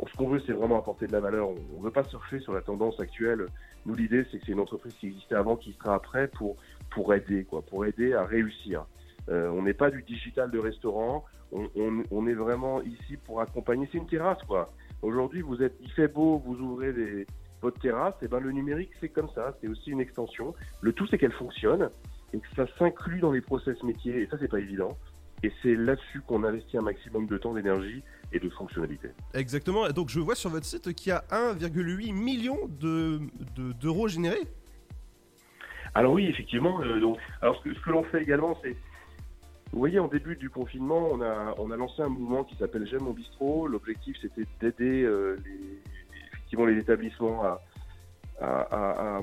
Ce 0.06 0.16
qu'on 0.16 0.30
veut, 0.30 0.42
c'est 0.46 0.54
vraiment 0.54 0.78
apporter 0.78 1.08
de 1.08 1.12
la 1.12 1.20
valeur. 1.20 1.50
On 1.50 1.80
ne 1.80 1.84
veut 1.84 1.92
pas 1.92 2.04
surfer 2.04 2.40
sur 2.40 2.54
la 2.54 2.62
tendance 2.62 3.00
actuelle. 3.00 3.48
Nous, 3.86 3.96
l'idée, 3.96 4.26
c'est 4.32 4.38
que 4.38 4.46
c'est 4.46 4.52
une 4.52 4.60
entreprise 4.60 4.94
qui 5.00 5.08
existait 5.08 5.36
avant, 5.36 5.56
qui 5.56 5.74
sera 5.74 5.96
après 5.96 6.28
pour 6.28 6.56
pour 6.92 7.14
aider, 7.14 7.44
quoi, 7.44 7.62
pour 7.64 7.86
aider 7.86 8.14
à 8.14 8.24
réussir. 8.24 8.86
Euh, 9.30 9.50
on 9.50 9.64
n'est 9.64 9.74
pas 9.74 9.90
du 9.90 10.04
digital 10.04 10.52
de 10.52 10.60
restaurant. 10.60 11.26
On, 11.52 12.28
est 12.28 12.34
vraiment 12.34 12.82
ici 12.82 13.18
pour 13.26 13.42
accompagner. 13.42 13.88
C'est 13.92 13.98
une 13.98 14.08
terrasse, 14.08 14.42
quoi. 14.44 14.72
Aujourd'hui, 15.02 15.42
vous 15.42 15.62
êtes, 15.64 15.76
il 15.82 15.92
fait 15.92 16.08
beau, 16.10 16.42
vous 16.46 16.56
ouvrez 16.56 17.26
votre 17.62 17.80
terrasse, 17.80 18.16
et 18.22 18.26
eh 18.26 18.28
ben 18.28 18.40
le 18.40 18.52
numérique 18.52 18.92
c'est 19.00 19.10
comme 19.10 19.30
ça, 19.34 19.56
c'est 19.62 19.68
aussi 19.68 19.92
une 19.92 20.02
extension. 20.02 20.54
Le 20.82 20.92
tout 20.94 21.08
c'est 21.08 21.18
qu'elle 21.18 21.32
fonctionne 21.32 21.90
et 22.34 22.40
que 22.40 22.48
ça 22.56 22.66
s'inclut 22.78 23.20
dans 23.20 23.32
les 23.32 23.42
process 23.42 23.82
métiers 23.84 24.22
et 24.22 24.28
ça 24.28 24.38
c'est 24.40 24.48
pas 24.48 24.60
évident. 24.60 24.98
Et 25.44 25.52
c'est 25.62 25.76
là-dessus 25.76 26.22
qu'on 26.22 26.44
investit 26.44 26.78
un 26.78 26.82
maximum 26.82 27.28
de 27.28 27.38
temps, 27.38 27.54
d'énergie 27.54 28.04
et 28.32 28.40
de 28.40 28.50
fonctionnalité. 28.50 29.10
Exactement. 29.34 29.88
Donc 29.90 30.10
je 30.10 30.20
vois 30.20 30.36
sur 30.36 30.50
votre 30.50 30.66
site 30.66 30.94
qu'il 30.94 31.10
y 31.10 31.14
a 31.14 31.24
1,8 31.30 32.14
million 32.14 32.58
de, 32.80 33.20
d'euros 33.80 34.08
générés. 34.08 34.48
Alors 35.94 36.14
oui, 36.14 36.28
effectivement. 36.28 36.82
Euh, 36.82 37.00
donc, 37.00 37.18
alors 37.42 37.62
ce 37.64 37.70
que, 37.70 37.90
l'on 37.90 38.04
fait 38.04 38.22
également, 38.22 38.58
c'est, 38.64 38.76
vous 39.72 39.80
voyez, 39.80 40.00
en 40.00 40.08
début 40.08 40.36
du 40.36 40.50
confinement, 40.50 41.08
on 41.12 41.22
a, 41.22 41.56
on 41.58 41.72
a 41.72 41.78
lancé 41.78 42.02
un 42.02 42.10
mouvement 42.10 42.44
qui 42.44 42.56
s'appelle 42.56 42.88
J'aime 42.88 43.04
mon 43.04 43.14
bistrot. 43.14 43.68
L'objectif, 43.68 44.18
c'était 44.22 44.46
d'aider 44.60 45.04
euh, 45.04 45.38
les, 45.46 45.82
effectivement 46.34 46.66
les 46.66 46.78
établissements 46.80 47.44
à, 47.44 47.62
à, 48.40 49.22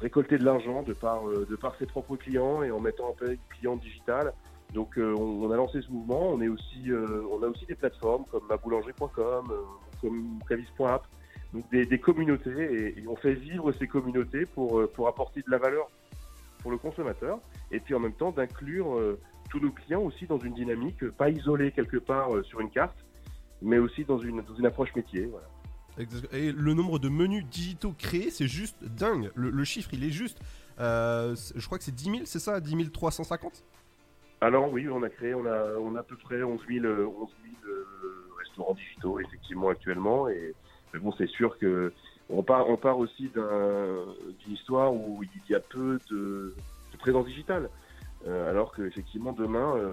récolter 0.00 0.38
de 0.38 0.44
l'argent 0.44 0.82
de 0.82 0.92
par, 0.92 1.28
euh, 1.28 1.46
de 1.48 1.56
par 1.56 1.76
ses 1.76 1.86
propres 1.86 2.16
clients 2.16 2.62
et 2.62 2.70
en 2.70 2.80
mettant 2.80 3.10
un 3.10 3.14
peu 3.14 3.28
de 3.28 3.38
clients 3.50 3.76
digital. 3.76 4.32
Donc 4.76 4.98
euh, 4.98 5.14
on, 5.16 5.50
a 5.50 5.56
lancé 5.56 5.80
ce 5.80 5.90
mouvement. 5.90 6.32
On, 6.32 6.40
euh, 6.40 7.42
a 7.42 7.46
aussi 7.46 7.64
des 7.64 7.74
plateformes 7.74 8.26
comme 8.30 8.46
maboulangerie.com, 8.46 9.50
comme 10.02 10.38
cavis.app, 10.46 11.06
donc 11.54 11.64
des, 11.70 11.98
communautés 11.98 12.98
et, 12.98 13.08
on 13.08 13.16
fait 13.16 13.32
vivre 13.32 13.72
ces 13.72 13.88
communautés 13.88 14.44
pour, 14.44 14.82
apporter 15.08 15.40
de 15.40 15.50
la 15.50 15.56
valeur 15.56 15.88
pour 16.58 16.70
le 16.70 16.76
consommateur 16.76 17.38
et 17.70 17.80
puis 17.80 17.94
en 17.94 18.00
même 18.00 18.12
temps 18.12 18.32
d'inclure 18.32 19.00
tous 19.48 19.60
nos 19.60 19.70
clients 19.70 20.02
aussi 20.02 20.26
dans 20.26 20.38
une 20.38 20.52
dynamique, 20.52 21.08
pas 21.12 21.30
isolée 21.30 21.72
quelque 21.72 21.96
part 21.96 22.28
sur 22.44 22.60
une 22.60 22.70
carte, 22.70 22.98
mais 23.62 23.78
aussi 23.78 24.04
dans 24.04 24.18
une, 24.18 24.42
approche 24.66 24.94
métier. 24.94 25.24
Voilà. 25.24 25.46
Et 26.32 26.52
le 26.52 26.74
nombre 26.74 26.98
de 26.98 27.08
menus 27.08 27.46
digitaux 27.46 27.94
créés, 27.96 28.30
c'est 28.30 28.48
juste 28.48 28.76
dingue. 28.84 29.30
Le, 29.34 29.64
chiffre, 29.64 29.88
il 29.94 30.04
est 30.04 30.10
juste. 30.10 30.38
Euh, 30.78 31.34
je 31.54 31.64
crois 31.64 31.78
que 31.78 31.84
c'est 31.84 31.94
10 31.94 32.04
000, 32.04 32.16
c'est 32.26 32.40
ça? 32.40 32.60
10 32.60 32.90
350 32.90 33.64
Alors 34.40 34.70
oui, 34.72 34.88
on 34.88 35.02
a 35.02 35.08
créé, 35.08 35.34
on 35.34 35.46
a, 35.46 35.78
on 35.78 35.94
a 35.96 36.00
à 36.00 36.02
peu 36.02 36.16
près 36.16 36.42
11 36.42 36.60
000, 36.68 36.86
11 36.86 37.30
000 37.64 37.74
restaurants 38.38 38.74
digitaux, 38.74 39.18
effectivement, 39.20 39.68
actuellement. 39.70 40.28
Et 40.28 40.54
mais 40.92 41.00
bon, 41.00 41.12
c'est 41.16 41.28
sûr 41.28 41.58
que 41.58 41.92
on 42.28 42.42
part, 42.42 42.68
on 42.68 42.76
part 42.76 42.98
aussi 42.98 43.30
d'une 43.30 44.52
histoire 44.52 44.92
où 44.92 45.22
il 45.22 45.50
y 45.50 45.54
a 45.54 45.60
peu 45.60 45.98
de, 46.10 46.54
présence 46.98 47.26
digitale. 47.26 47.68
Euh, 48.26 48.50
alors 48.50 48.74
qu'effectivement, 48.74 49.32
demain, 49.32 49.76
euh, 49.76 49.90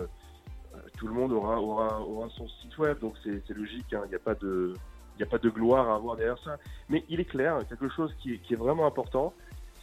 tout 0.97 1.07
le 1.07 1.13
monde 1.13 1.31
aura, 1.31 1.59
aura, 1.61 2.01
aura 2.01 2.29
son 2.29 2.47
site 2.47 2.77
web. 2.77 2.99
Donc 2.99 3.15
c'est 3.23 3.49
logique, 3.49 3.93
hein. 3.93 4.01
il 4.05 4.09
n'y 4.09 4.15
a 4.15 4.19
pas 4.19 4.35
de 4.35 4.73
il 5.15 5.17
n'y 5.17 5.23
a 5.23 5.29
pas 5.29 5.37
de 5.37 5.49
gloire 5.49 5.89
à 5.89 5.95
avoir 5.95 6.15
derrière 6.15 6.39
ça. 6.43 6.57
Mais 6.89 7.03
il 7.09 7.19
est 7.19 7.25
clair, 7.25 7.59
quelque 7.69 7.89
chose 7.89 8.13
qui 8.19 8.33
est, 8.33 8.55
vraiment 8.55 8.87
important, 8.87 9.33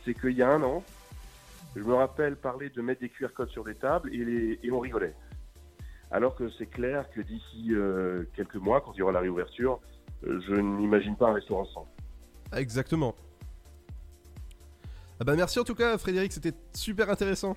c'est 0.04 0.14
qu'il 0.14 0.32
y 0.32 0.42
a 0.42 0.50
un 0.50 0.62
an, 0.62 0.82
je 1.76 1.82
me 1.82 1.94
rappelle 1.94 2.36
parler 2.36 2.70
de 2.70 2.82
mettre 2.82 3.01
des 3.01 3.09
QR 3.09 3.28
codes 3.34 3.51
sur 3.51 3.64
des 3.64 3.74
tables 3.74 4.12
et, 4.14 4.59
et 4.62 4.70
on 4.70 4.80
rigolait. 4.80 5.14
Alors 6.10 6.34
que 6.34 6.51
c'est 6.59 6.66
clair 6.66 7.09
que 7.10 7.20
d'ici 7.20 7.68
euh, 7.70 8.24
quelques 8.34 8.56
mois, 8.56 8.80
quand 8.80 8.92
il 8.94 8.98
y 8.98 9.02
aura 9.02 9.12
la 9.12 9.20
réouverture, 9.20 9.80
euh, 10.26 10.40
je 10.47 10.55
n'imagine 10.55 11.16
pas 11.16 11.28
un 11.28 11.34
restaurant 11.34 11.64
sans. 11.66 11.88
Exactement. 12.56 13.14
Ah 15.20 15.24
bah 15.24 15.36
merci 15.36 15.60
en 15.60 15.64
tout 15.64 15.74
cas 15.74 15.98
Frédéric, 15.98 16.32
c'était 16.32 16.55
super 16.72 17.10
intéressant. 17.10 17.56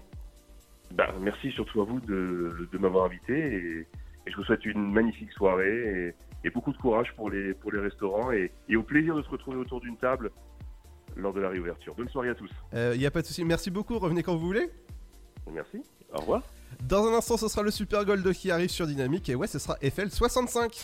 Bah, 0.94 1.16
merci 1.20 1.50
surtout 1.52 1.82
à 1.82 1.86
vous 1.86 2.00
de, 2.02 2.68
de 2.72 2.78
m'avoir 2.78 3.06
invité 3.06 3.34
et, 3.34 3.88
et 4.28 4.32
je 4.32 4.36
vous 4.36 4.44
souhaite 4.44 4.66
une 4.66 4.92
magnifique 4.92 5.32
soirée 5.32 6.14
et, 6.44 6.48
et 6.48 6.50
beaucoup 6.52 6.72
de 6.72 6.78
courage 6.78 7.12
pour 7.16 7.32
les, 7.32 7.54
pour 7.54 7.72
les 7.72 7.80
restaurants 7.80 8.32
et, 8.32 8.52
et 8.70 8.76
au 8.76 8.84
plaisir 8.84 9.16
de 9.16 9.24
se 9.24 9.30
retrouver 9.30 9.58
autour 9.58 9.82
d'une 9.82 9.98
table 9.98 10.30
lors 11.16 11.34
de 11.34 11.42
la 11.42 11.50
réouverture. 11.50 11.94
Bonne 11.96 12.10
soirée 12.10 12.30
à 12.30 12.36
tous. 12.36 12.50
Euh, 12.74 12.92
Il 12.96 13.00
n'y 13.00 13.06
a 13.06 13.12
pas 13.12 13.22
de 13.22 13.28
souci. 13.28 13.44
Merci 13.46 13.72
beaucoup. 13.72 13.98
Revenez 14.00 14.24
quand 14.24 14.36
vous 14.36 14.46
voulez. 14.46 14.70
Merci. 15.52 15.82
Au 16.14 16.20
revoir. 16.20 16.44
Dans 16.88 17.06
un 17.08 17.14
instant, 17.14 17.38
ce 17.38 17.48
sera 17.48 17.62
le 17.64 17.72
Super 17.72 18.06
Gold 18.06 18.32
qui 18.34 18.52
arrive 18.52 18.70
sur 18.70 18.88
Dynamique. 18.88 19.30
Et 19.30 19.36
ouais, 19.36 19.48
ce 19.48 19.60
sera 19.60 19.76
FL65. 19.76 20.82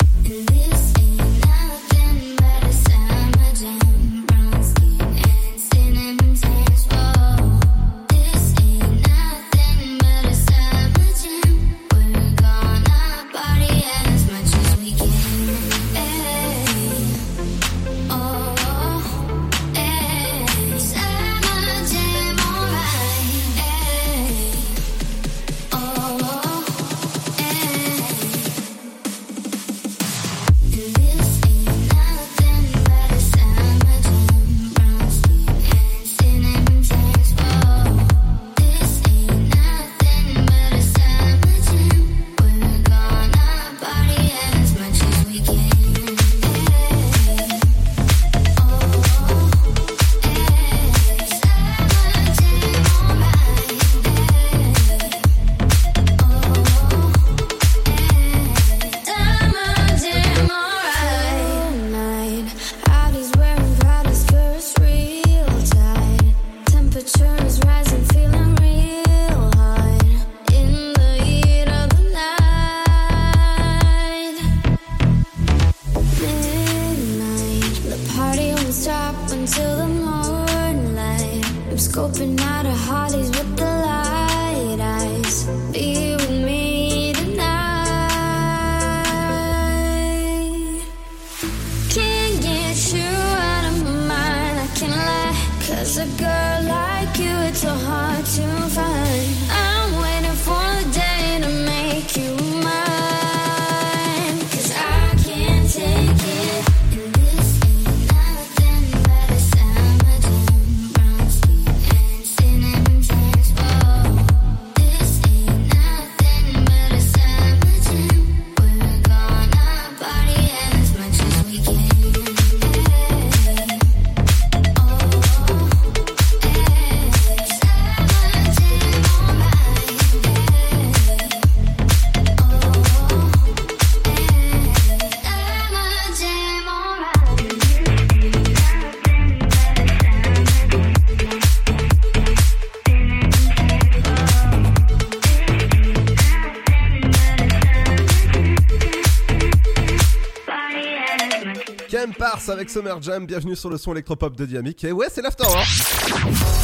Avec 152.50 152.70
Summer 152.70 153.02
Jam, 153.02 153.26
bienvenue 153.26 153.56
sur 153.56 153.70
le 153.70 153.78
son 153.78 153.92
électropop 153.92 154.36
de 154.36 154.46
Dynamique. 154.46 154.84
Et 154.84 154.92
ouais, 154.92 155.08
c'est 155.12 155.22
l'afterwork. 155.22 155.68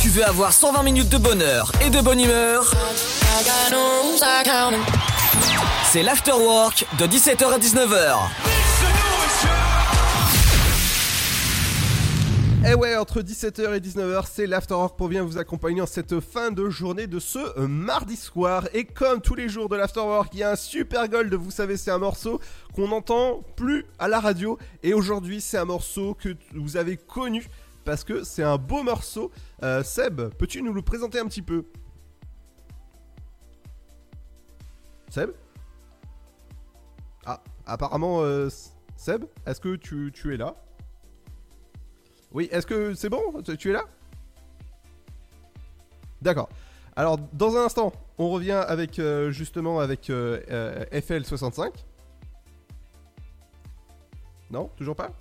Tu 0.02 0.10
veux 0.10 0.26
avoir 0.26 0.52
120 0.52 0.84
minutes 0.84 1.10
de 1.10 1.18
bonheur 1.18 1.72
et 1.86 1.90
de 1.90 2.02
bonne 2.02 2.20
humeur? 2.20 2.72
C'est 5.92 6.04
l'afterwork 6.04 6.86
de 6.98 7.06
17h 7.06 7.54
à 7.54 7.60
19h. 7.60 8.45
Et 12.68 12.74
ouais, 12.74 12.96
entre 12.96 13.22
17h 13.22 13.76
et 13.76 13.80
19h, 13.80 14.26
c'est 14.28 14.48
l'Afterwork 14.48 14.98
pour 14.98 15.08
bien 15.08 15.22
vous 15.22 15.38
accompagner 15.38 15.82
en 15.82 15.86
cette 15.86 16.20
fin 16.20 16.50
de 16.50 16.68
journée 16.68 17.06
de 17.06 17.20
ce 17.20 17.38
euh, 17.60 17.68
mardi 17.68 18.16
soir. 18.16 18.68
Et 18.74 18.86
comme 18.86 19.22
tous 19.22 19.36
les 19.36 19.50
jours 19.50 19.70
de 19.70 19.76
l'Afterwork, 19.76 20.34
il 20.34 20.40
y 20.40 20.44
a 20.44 20.50
un 20.50 20.56
super 20.56 21.08
gold, 21.08 21.32
vous 21.36 21.52
savez, 21.52 21.78
c'est 21.78 21.92
un 21.92 22.00
morceau 22.00 22.42
qu'on 22.74 22.88
n'entend 22.88 23.44
plus 23.56 23.86
à 24.00 24.08
la 24.08 24.20
radio. 24.20 24.58
Et 24.82 24.96
aujourd'hui, 24.96 25.42
c'est 25.42 25.60
un 25.60 25.66
morceau 25.66 26.16
que 26.16 26.30
vous 26.56 26.76
avez 26.76 26.98
connu 26.98 27.46
parce 27.84 28.04
que 28.04 28.24
c'est 28.24 28.42
un 28.42 28.58
beau 28.58 28.82
morceau. 28.82 29.32
Euh, 29.62 29.84
Seb, 29.84 30.30
peux-tu 30.40 30.64
nous 30.64 30.74
le 30.74 30.82
présenter 30.82 31.20
un 31.20 31.28
petit 31.28 31.44
peu? 31.44 31.66
Seb? 35.12 35.30
Ah, 37.28 37.44
apparemment, 37.68 38.24
euh, 38.24 38.50
Seb, 38.98 39.26
est-ce 39.46 39.62
que 39.62 39.76
tu 39.76 40.34
es 40.34 40.38
là? 40.38 40.65
Oui, 42.36 42.50
est-ce 42.52 42.68
que 42.68 42.94
c'est 42.94 43.08
bon? 43.10 43.42
Tu- 43.58 43.70
es 43.70 43.74
là? 43.74 43.86
D'accord. 46.22 46.50
Alors, 46.98 47.18
dans 47.32 47.56
un 47.56 47.64
instant, 47.64 47.94
on 48.18 48.30
revient 48.30 48.52
avec 48.68 49.00
euh, 49.00 49.32
justement 49.32 49.80
avec 49.80 50.10
euh, 50.10 50.42
euh, 50.52 50.84
FL65. 50.92 51.72
Non? 54.52 54.70
Toujours 54.76 54.98
pas? 54.98 55.12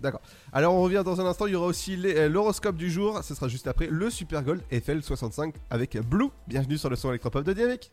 D'accord. 0.00 0.22
Alors, 0.54 0.74
on 0.74 0.80
revient 0.82 1.02
dans 1.04 1.20
un 1.20 1.26
instant. 1.26 1.44
Il 1.46 1.52
y 1.52 1.54
aura 1.54 1.66
aussi 1.66 2.00
euh, 2.02 2.30
l'horoscope 2.30 2.76
du 2.76 2.90
jour. 2.90 3.22
Ce 3.22 3.34
sera 3.34 3.48
juste 3.48 3.66
après 3.66 3.88
le 3.88 4.08
Super 4.08 4.42
Gold 4.42 4.62
FL65 4.72 5.52
avec 5.68 5.98
Blue. 5.98 6.30
Bienvenue 6.48 6.78
sur 6.78 6.88
le 6.88 6.96
son 6.96 7.10
électropop 7.10 7.44
de 7.44 7.52
Dynamique. 7.52 7.92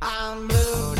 I'm 0.00 0.46
blue, 0.46 0.94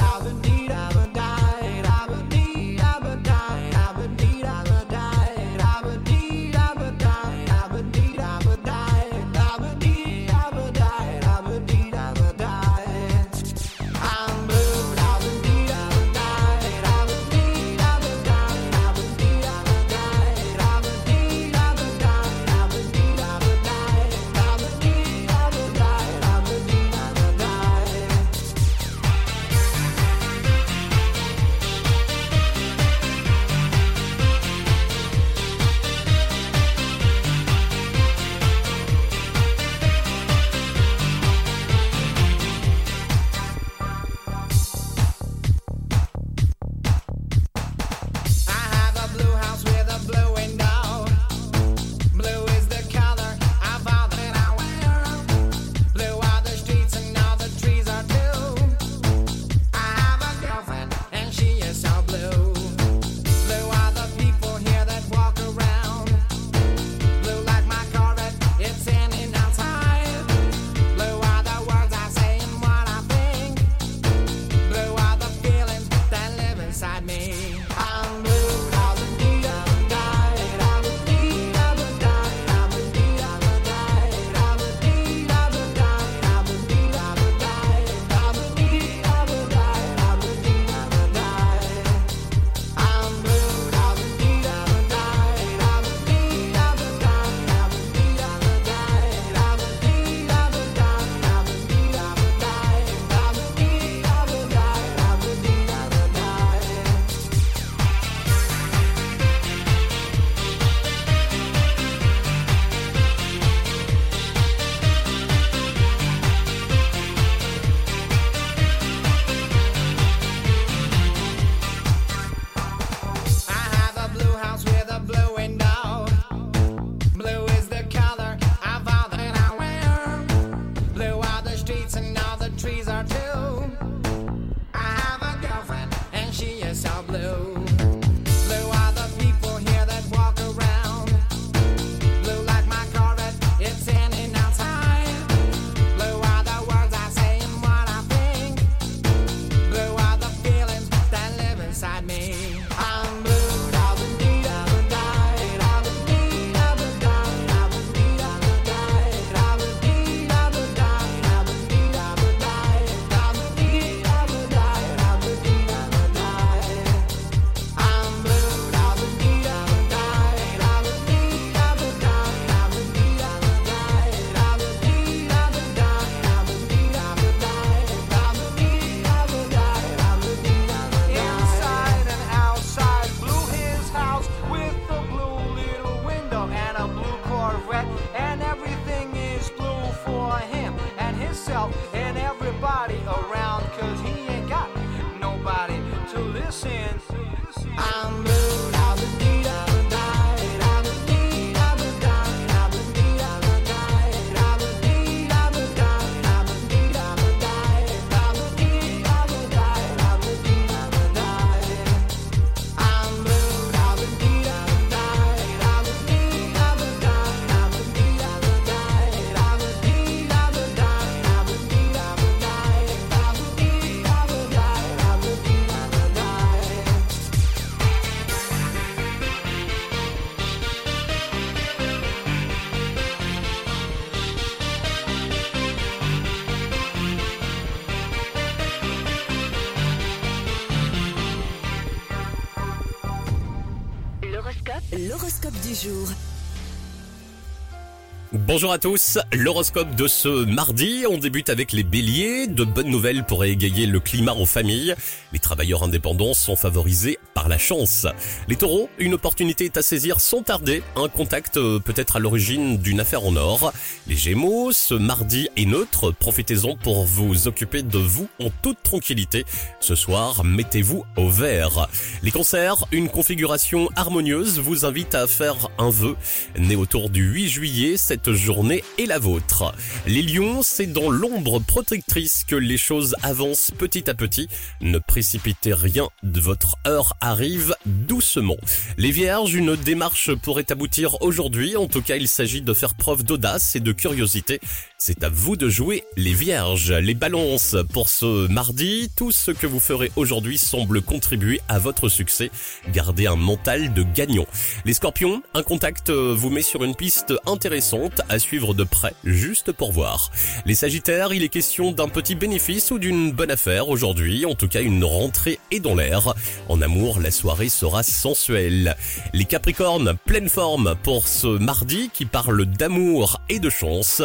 Bonjour 248.59 248.73
à 248.73 248.79
tous, 248.79 249.19
l'horoscope 249.33 249.95
de 249.95 250.09
ce 250.09 250.45
mardi, 250.45 251.05
on 251.09 251.17
débute 251.17 251.49
avec 251.49 251.71
les 251.71 251.85
béliers, 251.85 252.49
de 252.49 252.65
bonnes 252.65 252.89
nouvelles 252.89 253.23
pour 253.23 253.45
égayer 253.45 253.87
le 253.87 254.01
climat 254.01 254.33
en 254.33 254.47
famille, 254.47 254.97
les 255.33 255.39
travailleurs 255.39 255.85
indépendants 255.85 256.35
sont 256.35 256.57
favorisés 256.57 257.21
par 257.35 257.49
la 257.49 257.57
chance. 257.57 258.09
Les 258.49 258.57
taureaux, 258.57 258.91
une 258.99 259.15
opportunité 259.15 259.67
est 259.67 259.77
à 259.77 259.83
saisir 259.83 260.19
sans 260.19 260.43
tarder, 260.43 260.83
un 260.97 261.09
contact 261.09 261.57
euh, 261.57 261.79
peut 261.79 261.93
être 261.95 262.17
à 262.17 262.19
l'origine 262.19 262.79
d'une 262.79 262.99
affaire 262.99 263.25
en 263.25 263.37
or. 263.37 263.73
Les 264.09 264.17
gémeaux, 264.17 264.73
ce 264.73 264.95
mardi 264.95 265.49
est 265.57 265.65
neutre, 265.65 266.11
profitez-en 266.11 266.75
pour 266.75 267.05
vous 267.05 267.47
occuper 267.47 267.85
de 267.85 267.99
vous 267.99 268.27
en 268.41 268.49
toute 268.61 268.83
tranquillité. 268.83 269.45
Ce 269.79 269.95
soir, 269.95 270.43
mettez-vous 270.43 271.05
au 271.17 271.29
vert. 271.29 271.87
Les 272.25 272.33
cancers, 272.33 272.87
une 272.91 273.09
configuration 273.09 273.89
harmonieuse 273.95 274.59
vous 274.59 274.85
invite 274.85 275.15
à 275.15 275.29
faire 275.29 275.68
un 275.79 275.91
vœu. 275.91 276.17
Né 276.59 276.77
autour 276.77 277.11
du 277.11 277.23
8 277.23 277.49
juillet, 277.49 277.97
cette 277.97 278.33
journée 278.33 278.85
est 278.99 279.07
la 279.07 279.19
vôtre. 279.19 279.75
Les 280.07 280.23
lions, 280.23 280.63
c'est 280.63 280.87
dans 280.87 281.11
l'ombre 281.11 281.61
protectrice 281.61 282.45
que 282.47 282.57
les 282.57 282.77
choses 282.77 283.15
avancent 283.23 283.71
petit 283.71 284.11
à 284.11 284.15
petit. 284.15 284.49
Ne 284.81 284.99
précipitez 284.99 285.75
rien, 285.75 286.09
votre 286.23 286.77
heure 286.87 287.17
arrive 287.21 287.75
doucement. 287.87 288.57
Les 288.97 289.11
vierges, 289.11 289.55
une 289.55 289.77
démarche 289.77 290.35
pourrait 290.35 290.71
aboutir 290.71 291.21
aujourd'hui. 291.23 291.77
En 291.77 291.87
tout 291.87 292.03
cas, 292.03 292.17
il 292.17 292.29
s'agit 292.29 292.63
de 292.63 292.75
faire 292.75 292.95
preuve 292.95 293.25
d'audace 293.25 293.77
et 293.77 293.81
de 293.81 293.93
curiosité. 293.93 294.61
C'est 295.01 295.23
à 295.23 295.29
vous 295.29 295.57
de 295.57 295.69
jouer 295.69 296.03
les 296.17 296.35
vierges. 296.35 296.91
Les 296.91 297.15
balances, 297.15 297.77
pour 297.93 298.09
ce 298.09 298.49
mardi, 298.49 299.09
tout 299.15 299.31
ce 299.31 299.53
que 299.53 299.69
vous 299.69 299.79
ferez 299.79 300.11
aujourd'hui 300.17 300.59
semble 300.59 301.03
contribuer 301.03 301.61
à 301.69 301.79
votre 301.79 302.09
succès. 302.09 302.51
Gardez 302.93 303.29
un 303.29 303.37
mental 303.37 303.95
de 303.95 304.03
gagnant. 304.03 304.49
Les 304.85 304.95
scorpions, 304.95 305.41
un 305.55 305.63
contact 305.63 306.11
vous 306.11 306.51
met 306.51 306.63
sur 306.63 306.83
une 306.83 306.97
piste 306.97 307.33
intéressante 307.47 308.23
à 308.29 308.41
suivre 308.41 308.75
de 308.75 308.83
près, 308.83 309.15
juste 309.23 309.71
pour 309.71 309.93
voir. 309.93 310.33
Les 310.67 310.75
sagittaires, 310.75 311.33
il 311.33 311.45
est 311.45 311.49
question 311.49 311.93
d'un 311.93 312.09
petit 312.09 312.35
bénéfice 312.35 312.91
ou 312.91 312.99
d'une 312.99 313.31
bonne 313.31 313.53
affaire 313.53 313.91
aujourd'hui. 313.91 314.47
En 314.47 314.57
tout 314.57 314.67
cas, 314.67 314.83
une 314.83 315.05
rentrée 315.05 315.61
est 315.71 315.79
dans 315.79 315.95
l'air. 315.95 316.35
En 316.69 316.83
amour, 316.83 317.21
la 317.21 317.31
soirée 317.31 317.69
sera 317.69 318.03
sensuelle. 318.03 318.97
Les 319.33 319.45
capricornes, 319.45 320.17
pleine 320.25 320.49
forme 320.49 320.97
pour 321.05 321.29
ce 321.29 321.47
mardi 321.47 322.11
qui 322.13 322.25
parle 322.25 322.67
d'amour 322.67 323.41
et 323.49 323.61
de 323.61 323.71
chance. 323.71 324.23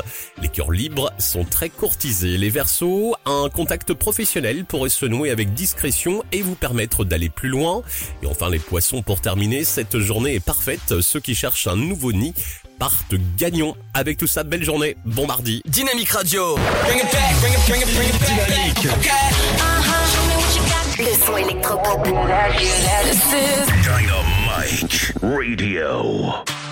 Libres 0.72 1.11
sont 1.18 1.44
très 1.44 1.69
courtisés. 1.69 2.38
Les 2.38 2.49
versos, 2.49 3.15
un 3.26 3.49
contact 3.49 3.94
professionnel 3.94 4.65
pourrait 4.65 4.90
se 4.90 5.06
nouer 5.06 5.31
avec 5.31 5.53
discrétion 5.53 6.23
et 6.31 6.41
vous 6.41 6.56
permettre 6.56 7.06
d'aller 7.06 7.30
plus 7.30 7.49
loin. 7.49 7.81
Et 8.22 8.27
enfin 8.27 8.49
les 8.49 8.60
poissons 8.60 9.02
pour 9.02 9.22
terminer, 9.22 9.64
cette 9.64 9.99
journée 9.99 10.35
est 10.35 10.40
parfaite. 10.44 11.02
Ceux 11.02 11.19
qui 11.19 11.35
cherchent 11.35 11.68
un 11.68 11.76
nouveau 11.76 12.14
nid 12.14 12.34
partent 12.80 13.15
gagnants. 13.38 13.76
Avec 13.94 14.18
tout 14.18 14.27
ça, 14.27 14.44
belle 14.44 14.64
journée, 14.64 14.95
bon 15.06 15.27
mardi. 15.27 15.61
Dynamique 15.65 16.10
Radio. 16.10 16.57
Le 20.99 21.26
son 21.26 21.38
électropop. 21.38 22.03
Dynamique 22.03 22.69
Radio. 25.45 26.62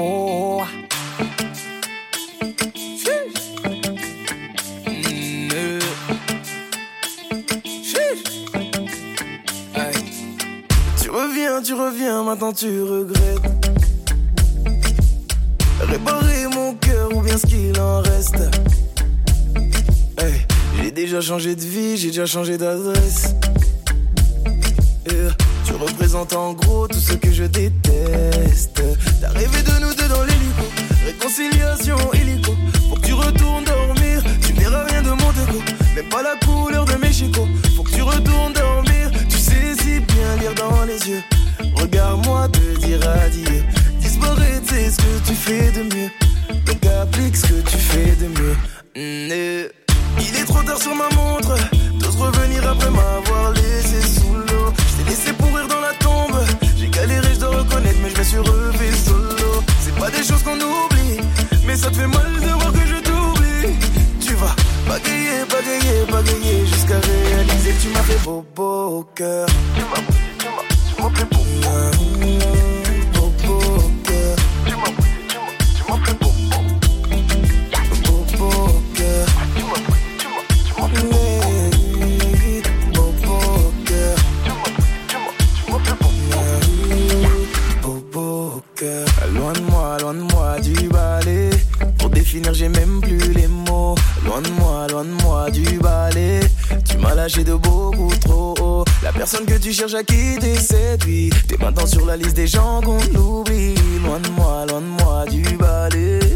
Oh. 0.00 0.62
Tu 11.00 11.10
reviens, 11.10 11.62
tu 11.62 11.74
reviens, 11.74 12.22
maintenant 12.22 12.52
tu 12.52 12.80
regrettes. 12.82 13.18
Réparer 15.80 16.46
mon 16.54 16.74
cœur 16.74 17.12
ou 17.16 17.20
bien 17.22 17.36
ce 17.36 17.46
qu'il 17.46 17.80
en 17.80 18.00
reste. 18.02 18.38
Hey, 20.16 20.46
j'ai 20.80 20.92
déjà 20.92 21.20
changé 21.20 21.56
de 21.56 21.62
vie, 21.62 21.96
j'ai 21.96 22.08
déjà 22.08 22.26
changé 22.26 22.56
d'adresse. 22.56 23.34
Yeah, 25.10 25.32
tu 25.98 26.04
représentes 26.04 26.32
en 26.34 26.52
gros 26.52 26.86
tout 26.86 26.98
ce 26.98 27.14
que 27.14 27.32
je 27.32 27.44
déteste. 27.44 28.82
T'as 29.20 29.30
rêvé 29.30 29.62
de 29.62 29.80
nous 29.80 29.94
deux 29.94 30.08
dans 30.08 30.22
l'hélico, 30.22 30.64
réconciliation 31.04 31.96
illico. 32.14 32.52
Faut 32.88 32.96
que 32.96 33.06
tu 33.06 33.14
retournes 33.14 33.64
dormir, 33.64 34.22
tu 34.46 34.52
verras 34.52 34.84
rien 34.84 35.02
de 35.02 35.10
mon 35.10 35.32
déco. 35.32 35.62
Même 35.96 36.08
pas 36.08 36.22
la 36.22 36.36
couleur 36.46 36.84
de 36.84 36.94
mes 36.94 37.12
chicots. 37.12 37.48
Faut 37.76 37.82
que 37.82 37.90
tu 37.90 38.02
retournes 38.02 38.52
dormir, 38.52 39.10
tu 39.28 39.38
sais 39.38 39.74
si 39.78 40.00
bien 40.00 40.36
lire 40.40 40.54
dans 40.54 40.84
les 40.84 41.08
yeux. 41.08 41.22
Regarde-moi 41.74 42.48
te 42.48 42.78
dire 42.86 43.00
adieu. 43.08 43.64
Disparaître, 44.00 44.66
c'est 44.68 44.90
ce 44.90 44.96
que 44.96 45.26
tu 45.26 45.34
fais 45.34 45.70
de 45.72 45.82
mieux. 45.82 46.10
Donc 46.66 46.84
applique 46.86 47.36
ce 47.36 47.46
que 47.46 47.60
tu 47.68 47.76
fais 47.76 48.14
de 48.16 48.28
mieux. 48.28 48.56
Mm, 48.96 49.32
eh. 49.32 49.68
Il 50.20 50.36
est 50.36 50.44
trop 50.44 50.62
tard 50.62 50.80
sur 50.80 50.94
ma 50.94 51.08
montre. 51.14 51.54
T'oses 52.00 52.16
revenir 52.16 52.68
après 52.68 52.90
m'avoir 52.90 53.52
laissé 53.52 54.00
sous 54.00 54.34
l'eau. 54.34 54.72
Je 54.76 55.02
t'ai 55.02 55.10
laissé 55.10 55.32
pourrir 55.32 55.67
je 58.18 58.22
me 58.22 58.24
suis 58.24 58.38
relevé 58.38 58.92
solo. 58.92 59.62
C'est 59.80 59.94
pas 59.94 60.10
des 60.10 60.24
choses 60.24 60.42
qu'on 60.42 60.56
oublie, 60.56 61.20
mais 61.66 61.76
ça 61.76 61.88
te 61.90 61.96
fait 61.96 62.06
mal 62.06 62.32
de 62.34 62.48
voir 62.48 62.72
que 62.72 62.86
je 62.86 62.96
t'oublie. 62.96 63.76
Tu 64.20 64.34
vas 64.34 64.54
bagayer, 64.88 65.44
bagayer, 65.48 66.04
bagayer 66.10 66.66
jusqu'à 66.66 66.98
réaliser 66.98 67.70
que 67.72 67.82
tu 67.82 67.88
m'as 67.88 68.02
fait 68.02 68.24
beau, 68.24 68.44
beau 68.56 68.98
au 68.98 69.02
cœur. 69.14 69.46
Tu 69.74 69.82
m'as, 69.82 69.96
tu 70.38 70.46
m'as, 70.46 70.96
tu 70.96 71.02
m'as 71.02 71.10
fait 71.10 71.24
beau, 71.32 71.44
beau. 71.62 72.67
loin 89.98 90.14
de 90.14 90.20
moi 90.20 90.58
du 90.60 90.88
balai. 90.88 91.50
Pour 91.98 92.10
définir, 92.10 92.54
j'ai 92.54 92.68
même 92.68 93.00
plus 93.00 93.32
les 93.32 93.48
mots. 93.48 93.94
Loin 94.24 94.40
de 94.40 94.50
moi, 94.50 94.86
loin 94.88 95.04
de 95.04 95.22
moi 95.22 95.50
du 95.50 95.78
balai. 95.78 96.40
Tu 96.88 96.98
m'as 96.98 97.14
lâché 97.14 97.44
de 97.44 97.54
beaucoup 97.54 98.12
trop 98.20 98.54
haut. 98.60 98.84
La 99.02 99.12
personne 99.12 99.44
que 99.44 99.58
tu 99.58 99.72
cherches 99.72 99.94
à 99.94 100.02
quitter 100.02 100.56
c'est 100.56 101.02
lui. 101.04 101.30
T'es 101.46 101.56
maintenant 101.58 101.86
sur 101.86 102.06
la 102.06 102.16
liste 102.16 102.36
des 102.36 102.46
gens 102.46 102.80
qu'on 102.82 102.98
oublie. 103.18 103.74
Loin 104.04 104.20
de 104.20 104.28
moi, 104.30 104.66
loin 104.66 104.80
de 104.80 105.02
moi 105.02 105.24
du 105.30 105.42
balai. 105.56 106.27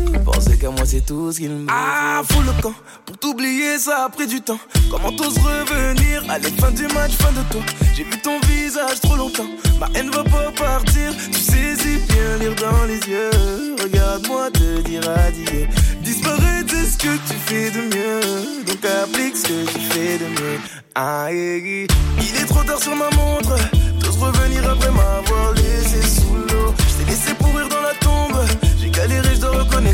Moi, 0.70 0.86
c'est 0.86 1.04
tout 1.04 1.32
ce 1.32 1.38
qu'il 1.38 1.50
me 1.50 1.66
Ah, 1.68 2.22
fous 2.28 2.40
le 2.42 2.52
camp. 2.62 2.72
Pour 3.04 3.18
t'oublier, 3.18 3.78
ça 3.78 4.04
a 4.04 4.08
pris 4.08 4.28
du 4.28 4.40
temps. 4.40 4.58
Comment 4.90 5.10
t'oses 5.10 5.36
revenir 5.38 6.22
Allez, 6.28 6.50
fin 6.52 6.70
du 6.70 6.86
match, 6.94 7.12
fin 7.18 7.32
de 7.32 7.42
toi? 7.50 7.60
J'ai 7.96 8.04
vu 8.04 8.16
ton 8.22 8.38
visage 8.46 9.00
trop 9.00 9.16
longtemps. 9.16 9.48
Ma 9.80 9.88
haine 9.98 10.10
va 10.10 10.22
pas 10.22 10.52
partir. 10.56 11.10
Tu 11.32 11.38
sais 11.40 11.74
si 11.76 11.96
bien 12.12 12.36
lire 12.38 12.54
dans 12.54 12.84
les 12.84 13.00
yeux. 13.00 13.74
Regarde-moi 13.82 14.50
te 14.52 14.80
dire 14.82 15.02
adieu. 15.10 15.66
Disparaître, 16.02 16.68
c'est 16.72 16.86
ce 16.86 16.98
que 16.98 17.16
tu 17.28 17.34
fais 17.44 17.70
de 17.72 17.80
mieux. 17.80 18.64
Donc 18.64 18.84
applique 18.84 19.36
ce 19.36 19.48
que 19.48 19.66
tu 19.72 19.80
fais 19.90 20.18
de 20.18 20.26
mieux. 20.26 20.60
Ah, 20.94 21.26
eh. 21.32 21.86
il 22.20 22.36
est 22.40 22.46
trop 22.46 22.62
tard 22.62 22.80
sur 22.80 22.94
ma 22.94 23.10
montre. 23.10 23.56
T'oses 24.00 24.16
revenir 24.18 24.68
après 24.70 24.90
m'avoir 24.92 25.52
laissé 25.54 26.00
sous 26.02 26.34
l'eau. 26.34 26.72
Je 26.88 27.04
t'ai 27.04 27.10
laissé 27.10 27.34
pourrir 27.34 27.66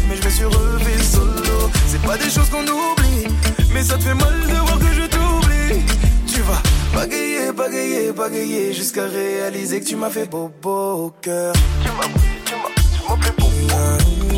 mais 0.09 0.17
je 0.17 0.25
me 0.25 0.31
suis 0.31 0.45
relevé 0.45 1.03
solo. 1.03 1.71
C'est 1.87 2.03
pas 2.03 2.17
des 2.17 2.31
choses 2.31 2.49
qu'on 2.51 2.63
oublie, 2.63 3.27
mais 3.73 3.83
ça 3.83 3.97
te 3.97 4.03
fait 4.03 4.15
mal 4.15 4.35
de 4.47 4.55
voir 4.55 4.79
que 4.79 4.93
je 4.95 5.07
t'oublie. 5.07 5.83
Tu 6.27 6.41
vas 6.43 6.63
bagayer, 6.95 7.53
bagayer, 7.53 8.13
bagayer 8.13 8.73
jusqu'à 8.73 9.07
réaliser 9.07 9.81
que 9.81 9.87
tu 9.87 9.97
m'as 9.97 10.11
fait 10.11 10.29
beau 10.29 10.51
au 10.63 11.13
cœur. 11.21 11.53
Tu 11.83 11.89
m'as 11.91 12.05
tu 12.45 12.55
m'as, 12.55 12.71
tu 12.93 13.09
m'as 13.09 13.25
fait 13.25 13.35
beau. 13.39 14.38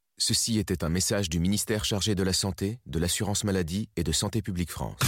Ceci 0.23 0.59
était 0.59 0.83
un 0.83 0.89
message 0.89 1.29
du 1.29 1.39
ministère 1.39 1.83
chargé 1.83 2.13
de 2.13 2.21
la 2.21 2.31
Santé, 2.31 2.77
de 2.85 2.99
l'Assurance 2.99 3.43
Maladie 3.43 3.89
et 3.95 4.03
de 4.03 4.11
Santé 4.11 4.43
Publique 4.43 4.69
France. 4.69 4.99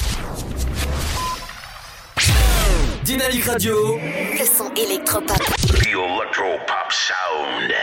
Dynamique 3.03 3.43
Radio. 3.43 3.75
Le 3.99 4.43
son 4.43 4.73
électropop. 4.73 5.37
The 5.67 5.85
Electropop 5.85 6.89
Sound. 6.89 7.73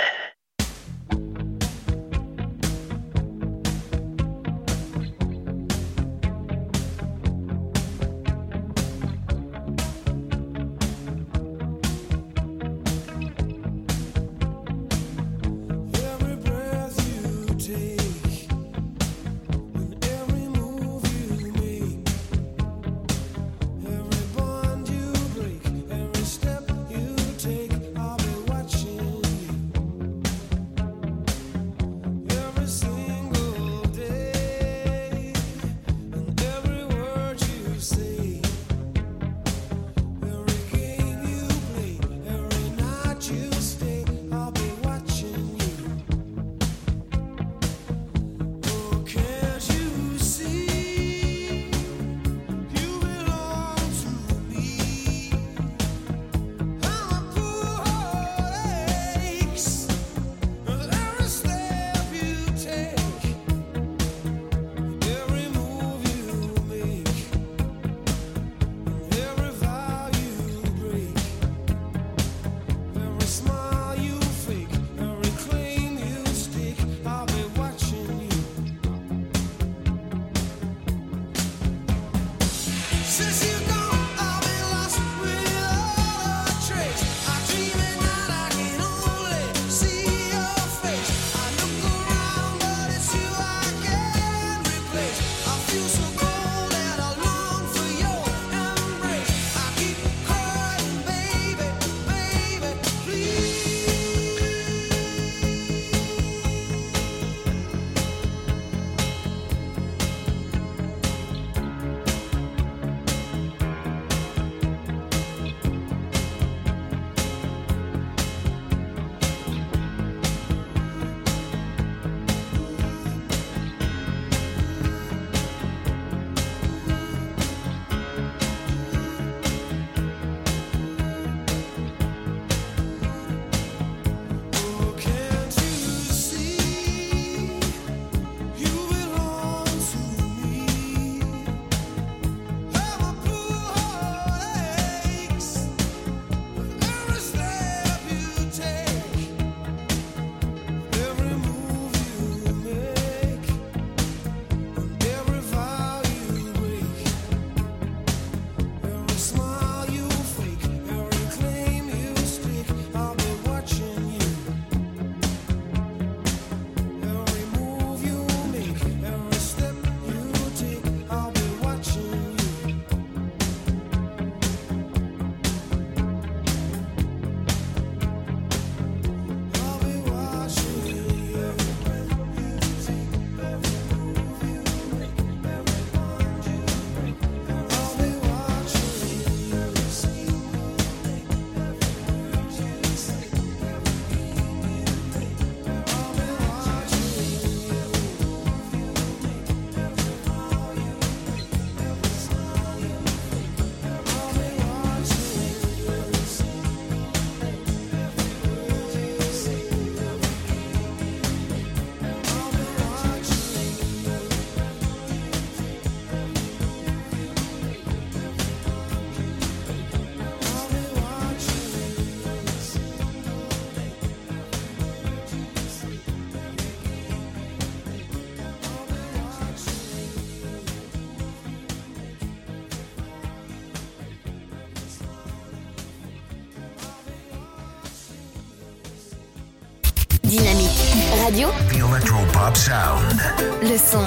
Radio, 241.31 241.49
The 241.69 241.77
Electropop 241.77 242.57
Sound. 242.57 243.21
le 243.63 243.79
son 243.79 244.03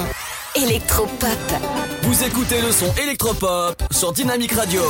électropop. 0.62 1.30
Vous 2.02 2.22
écoutez 2.22 2.62
le 2.62 2.70
son 2.70 2.94
électropop 3.02 3.82
sur 3.92 4.12
Dynamic 4.12 4.52
Radio. 4.52 4.82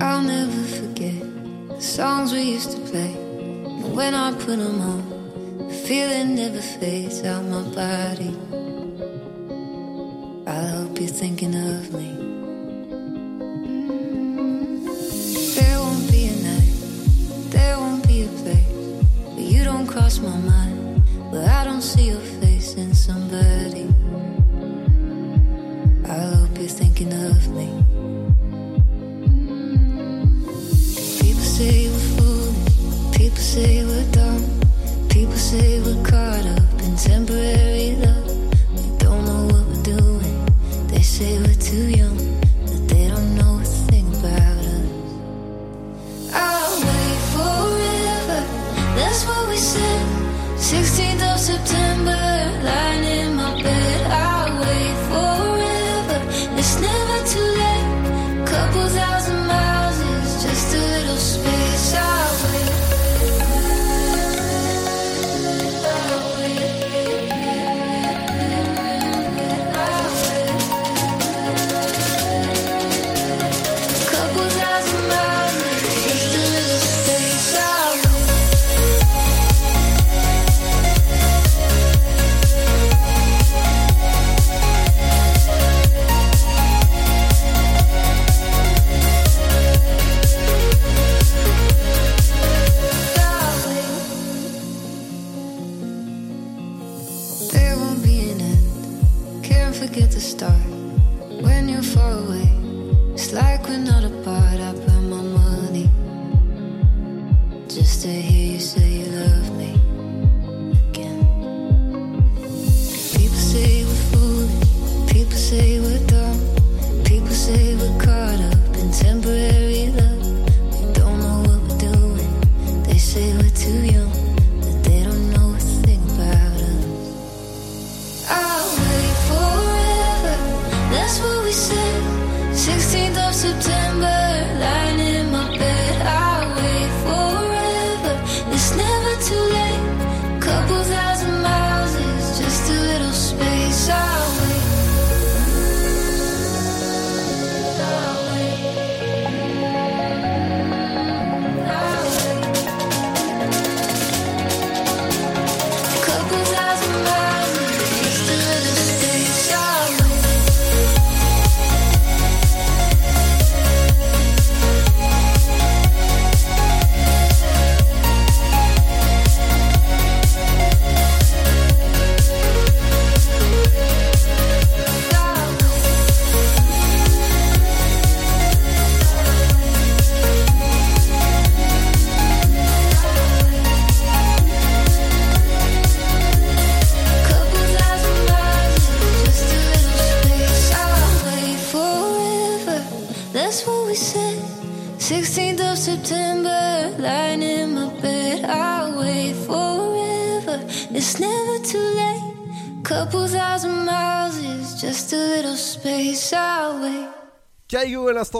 I'll 0.00 0.22
never 0.22 0.64
forget 0.66 1.22
the 1.68 1.80
songs 1.80 2.32
we 2.32 2.42
used 2.42 2.72
to 2.72 2.80
play. 2.90 3.14
And 3.66 3.94
when 3.94 4.14
I 4.14 4.32
put 4.32 4.58
them 4.58 4.80
on, 4.80 4.95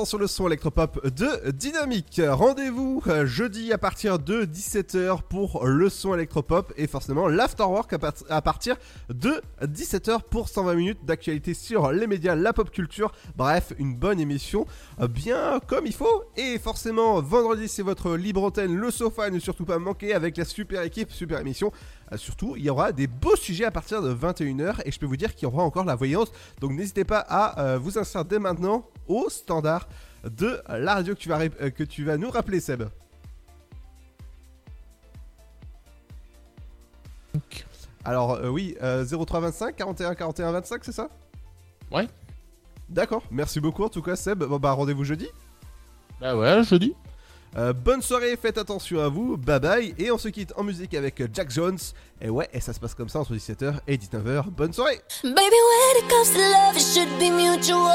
sur 0.04 0.18
le 0.18 0.26
son 0.26 0.46
électropop 0.48 1.06
de 1.06 1.50
Dynamique. 1.50 2.20
Rendez-vous 2.22 3.02
euh, 3.06 3.24
jeudi 3.24 3.72
à 3.72 3.78
partir 3.78 4.18
de 4.18 4.44
17h 4.44 5.22
pour 5.22 5.64
le 5.64 5.88
son 5.88 6.12
électropop 6.14 6.72
et 6.76 6.86
forcément 6.86 7.28
l'afterwork 7.28 7.94
à 8.28 8.42
partir 8.42 8.76
de 9.08 9.40
17h 9.62 10.22
pour 10.28 10.48
120 10.48 10.74
minutes 10.74 11.04
d'actualité 11.04 11.54
sur 11.54 11.92
les 11.92 12.06
médias, 12.06 12.34
la 12.34 12.52
pop 12.52 12.70
culture. 12.70 13.12
Bref, 13.36 13.72
une 13.78 13.94
bonne 13.94 14.20
émission 14.20 14.66
euh, 15.00 15.08
bien 15.08 15.60
comme 15.66 15.86
il 15.86 15.94
faut. 15.94 16.24
Et 16.36 16.58
forcément, 16.58 17.22
vendredi 17.22 17.68
c'est 17.68 17.82
votre 17.82 18.16
libre 18.16 18.44
antenne, 18.44 18.76
le 18.76 18.90
sofa, 18.90 19.30
ne 19.30 19.38
surtout 19.38 19.64
pas 19.64 19.78
manquer 19.78 20.12
avec 20.12 20.36
la 20.36 20.44
super 20.44 20.82
équipe, 20.82 21.10
super 21.10 21.40
émission. 21.40 21.72
Euh, 22.12 22.16
surtout, 22.16 22.54
il 22.56 22.64
y 22.64 22.70
aura 22.70 22.92
des 22.92 23.06
beaux 23.06 23.36
sujets 23.36 23.64
à 23.64 23.70
partir 23.70 24.02
de 24.02 24.14
21h 24.14 24.82
et 24.84 24.92
je 24.92 24.98
peux 24.98 25.06
vous 25.06 25.16
dire 25.16 25.34
qu'il 25.34 25.44
y 25.44 25.46
aura 25.46 25.62
encore 25.62 25.84
la 25.84 25.94
voyance. 25.94 26.30
Donc 26.60 26.72
n'hésitez 26.72 27.04
pas 27.04 27.20
à 27.20 27.60
euh, 27.60 27.78
vous 27.78 27.98
inscrire 27.98 28.24
dès 28.24 28.38
maintenant 28.38 28.86
au 29.08 29.28
standard 29.28 29.88
de 30.24 30.60
la 30.68 30.94
radio 30.94 31.14
que 31.14 31.20
tu 31.20 31.28
vas, 31.28 31.40
euh, 31.40 31.70
que 31.70 31.84
tu 31.84 32.04
vas 32.04 32.16
nous 32.16 32.30
rappeler, 32.30 32.60
Seb. 32.60 32.84
Alors, 38.04 38.34
euh, 38.34 38.48
oui, 38.48 38.76
euh, 38.82 39.04
0325 39.04 39.74
41 39.74 40.14
41 40.14 40.52
25, 40.52 40.84
c'est 40.84 40.92
ça? 40.92 41.08
Ouais. 41.90 42.08
D'accord, 42.88 43.24
merci 43.32 43.60
beaucoup 43.60 43.82
en 43.82 43.88
tout 43.88 44.02
cas, 44.02 44.14
Seb. 44.14 44.44
Bon, 44.44 44.58
bah, 44.58 44.72
rendez-vous 44.72 45.04
jeudi. 45.04 45.28
Bah 46.20 46.36
ouais, 46.36 46.62
jeudi. 46.62 46.94
Euh, 47.56 47.72
bonne 47.72 48.02
soirée, 48.02 48.36
faites 48.36 48.58
attention 48.58 49.00
à 49.00 49.08
vous, 49.08 49.36
bye 49.36 49.58
bye, 49.60 49.94
et 49.98 50.10
on 50.10 50.18
se 50.18 50.28
quitte 50.28 50.52
en 50.56 50.62
musique 50.62 50.94
avec 50.94 51.22
Jack 51.32 51.50
Jones. 51.50 51.78
Et 52.20 52.28
ouais, 52.28 52.48
et 52.52 52.60
ça 52.60 52.72
se 52.72 52.80
passe 52.80 52.94
comme 52.94 53.08
ça 53.08 53.20
entre 53.20 53.34
17h 53.34 53.74
et 53.86 53.96
19h. 53.96 54.50
Bonne 54.50 54.72
soirée! 54.72 55.00
Baby, 55.22 55.34
when 55.34 55.96
it 55.96 56.08
comes 56.08 56.30
to 56.32 56.38
love, 56.38 56.76
it 56.76 56.82
should 56.82 57.08
be 57.18 57.30
mutual. 57.30 57.90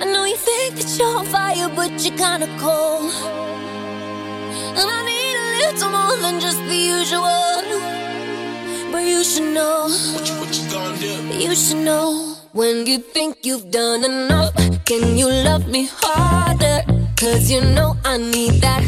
I 0.00 0.04
know 0.12 0.24
you 0.24 0.36
think 0.36 0.76
that 0.76 0.98
you're 0.98 1.16
on 1.18 1.24
fire, 1.24 1.68
but 1.74 1.90
you're 2.04 2.16
kinda 2.16 2.46
cold. 2.60 3.12
And 4.76 4.88
I 4.90 5.04
need 5.04 5.36
a 5.36 5.72
little 5.72 5.90
more 5.90 6.16
than 6.20 6.40
just 6.40 6.58
the 6.68 6.76
usual. 6.76 7.62
But 8.92 9.04
you 9.04 9.24
should 9.24 9.52
know. 9.54 9.88
What 10.14 10.28
you, 10.28 10.34
what 10.40 10.56
you 10.56 10.70
gonna 10.70 10.96
do? 10.98 11.38
You 11.38 11.54
should 11.54 11.84
know. 11.84 12.36
When 12.52 12.86
you 12.86 12.98
think 12.98 13.44
you've 13.44 13.70
done 13.70 14.04
enough, 14.04 14.54
can 14.84 15.16
you 15.16 15.28
love 15.28 15.66
me 15.68 15.88
harder? 15.92 17.03
Cause 17.24 17.50
you 17.50 17.62
know 17.62 17.96
I 18.04 18.18
need 18.18 18.60
that. 18.60 18.84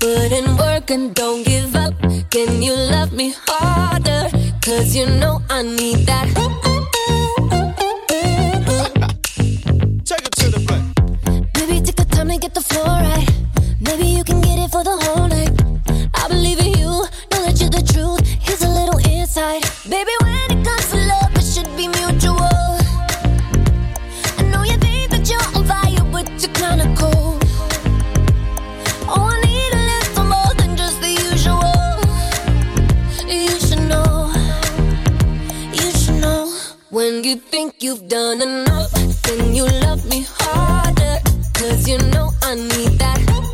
Put 0.00 0.32
in 0.32 0.56
work 0.56 0.90
and 0.90 1.14
don't 1.14 1.44
give 1.46 1.76
up. 1.76 1.94
Can 2.30 2.60
you 2.60 2.74
love 2.74 3.12
me 3.12 3.32
harder? 3.46 4.28
Cause 4.60 4.96
you 4.96 5.06
know 5.06 5.40
I 5.48 5.62
need 5.62 6.04
that. 6.08 6.26
Take 10.04 10.26
it 10.26 10.32
to 10.32 10.50
the 10.50 10.58
front. 10.66 11.52
Baby, 11.54 11.80
take 11.80 11.94
the 11.94 12.06
time 12.10 12.28
to 12.28 12.38
get 12.38 12.52
the 12.52 12.60
floor 12.60 12.84
right. 12.84 13.28
Maybe 13.80 14.06
you 14.06 14.24
can 14.24 14.40
get 14.40 14.58
it 14.58 14.72
for 14.72 14.82
the 14.82 14.96
whole 15.02 15.28
night. 15.28 15.54
I 16.14 16.26
believe 16.26 16.58
in 16.58 16.74
you, 16.74 16.90
know 17.30 17.40
that 17.46 17.60
you're 17.60 17.70
the 17.70 17.86
truth. 17.86 18.26
Here's 18.42 18.62
a 18.62 18.68
little 18.68 18.98
insight. 19.06 19.62
Baby, 19.88 20.10
when 20.22 20.58
it 20.58 20.64
comes 20.66 20.85
you 37.26 37.34
think 37.34 37.82
you've 37.82 38.06
done 38.06 38.40
enough, 38.40 38.92
then 39.24 39.52
you 39.52 39.64
love 39.64 40.08
me 40.08 40.24
harder. 40.28 41.18
Cause 41.54 41.88
you 41.88 41.98
know 42.12 42.30
I 42.42 42.54
need 42.54 43.00
that. 43.00 43.45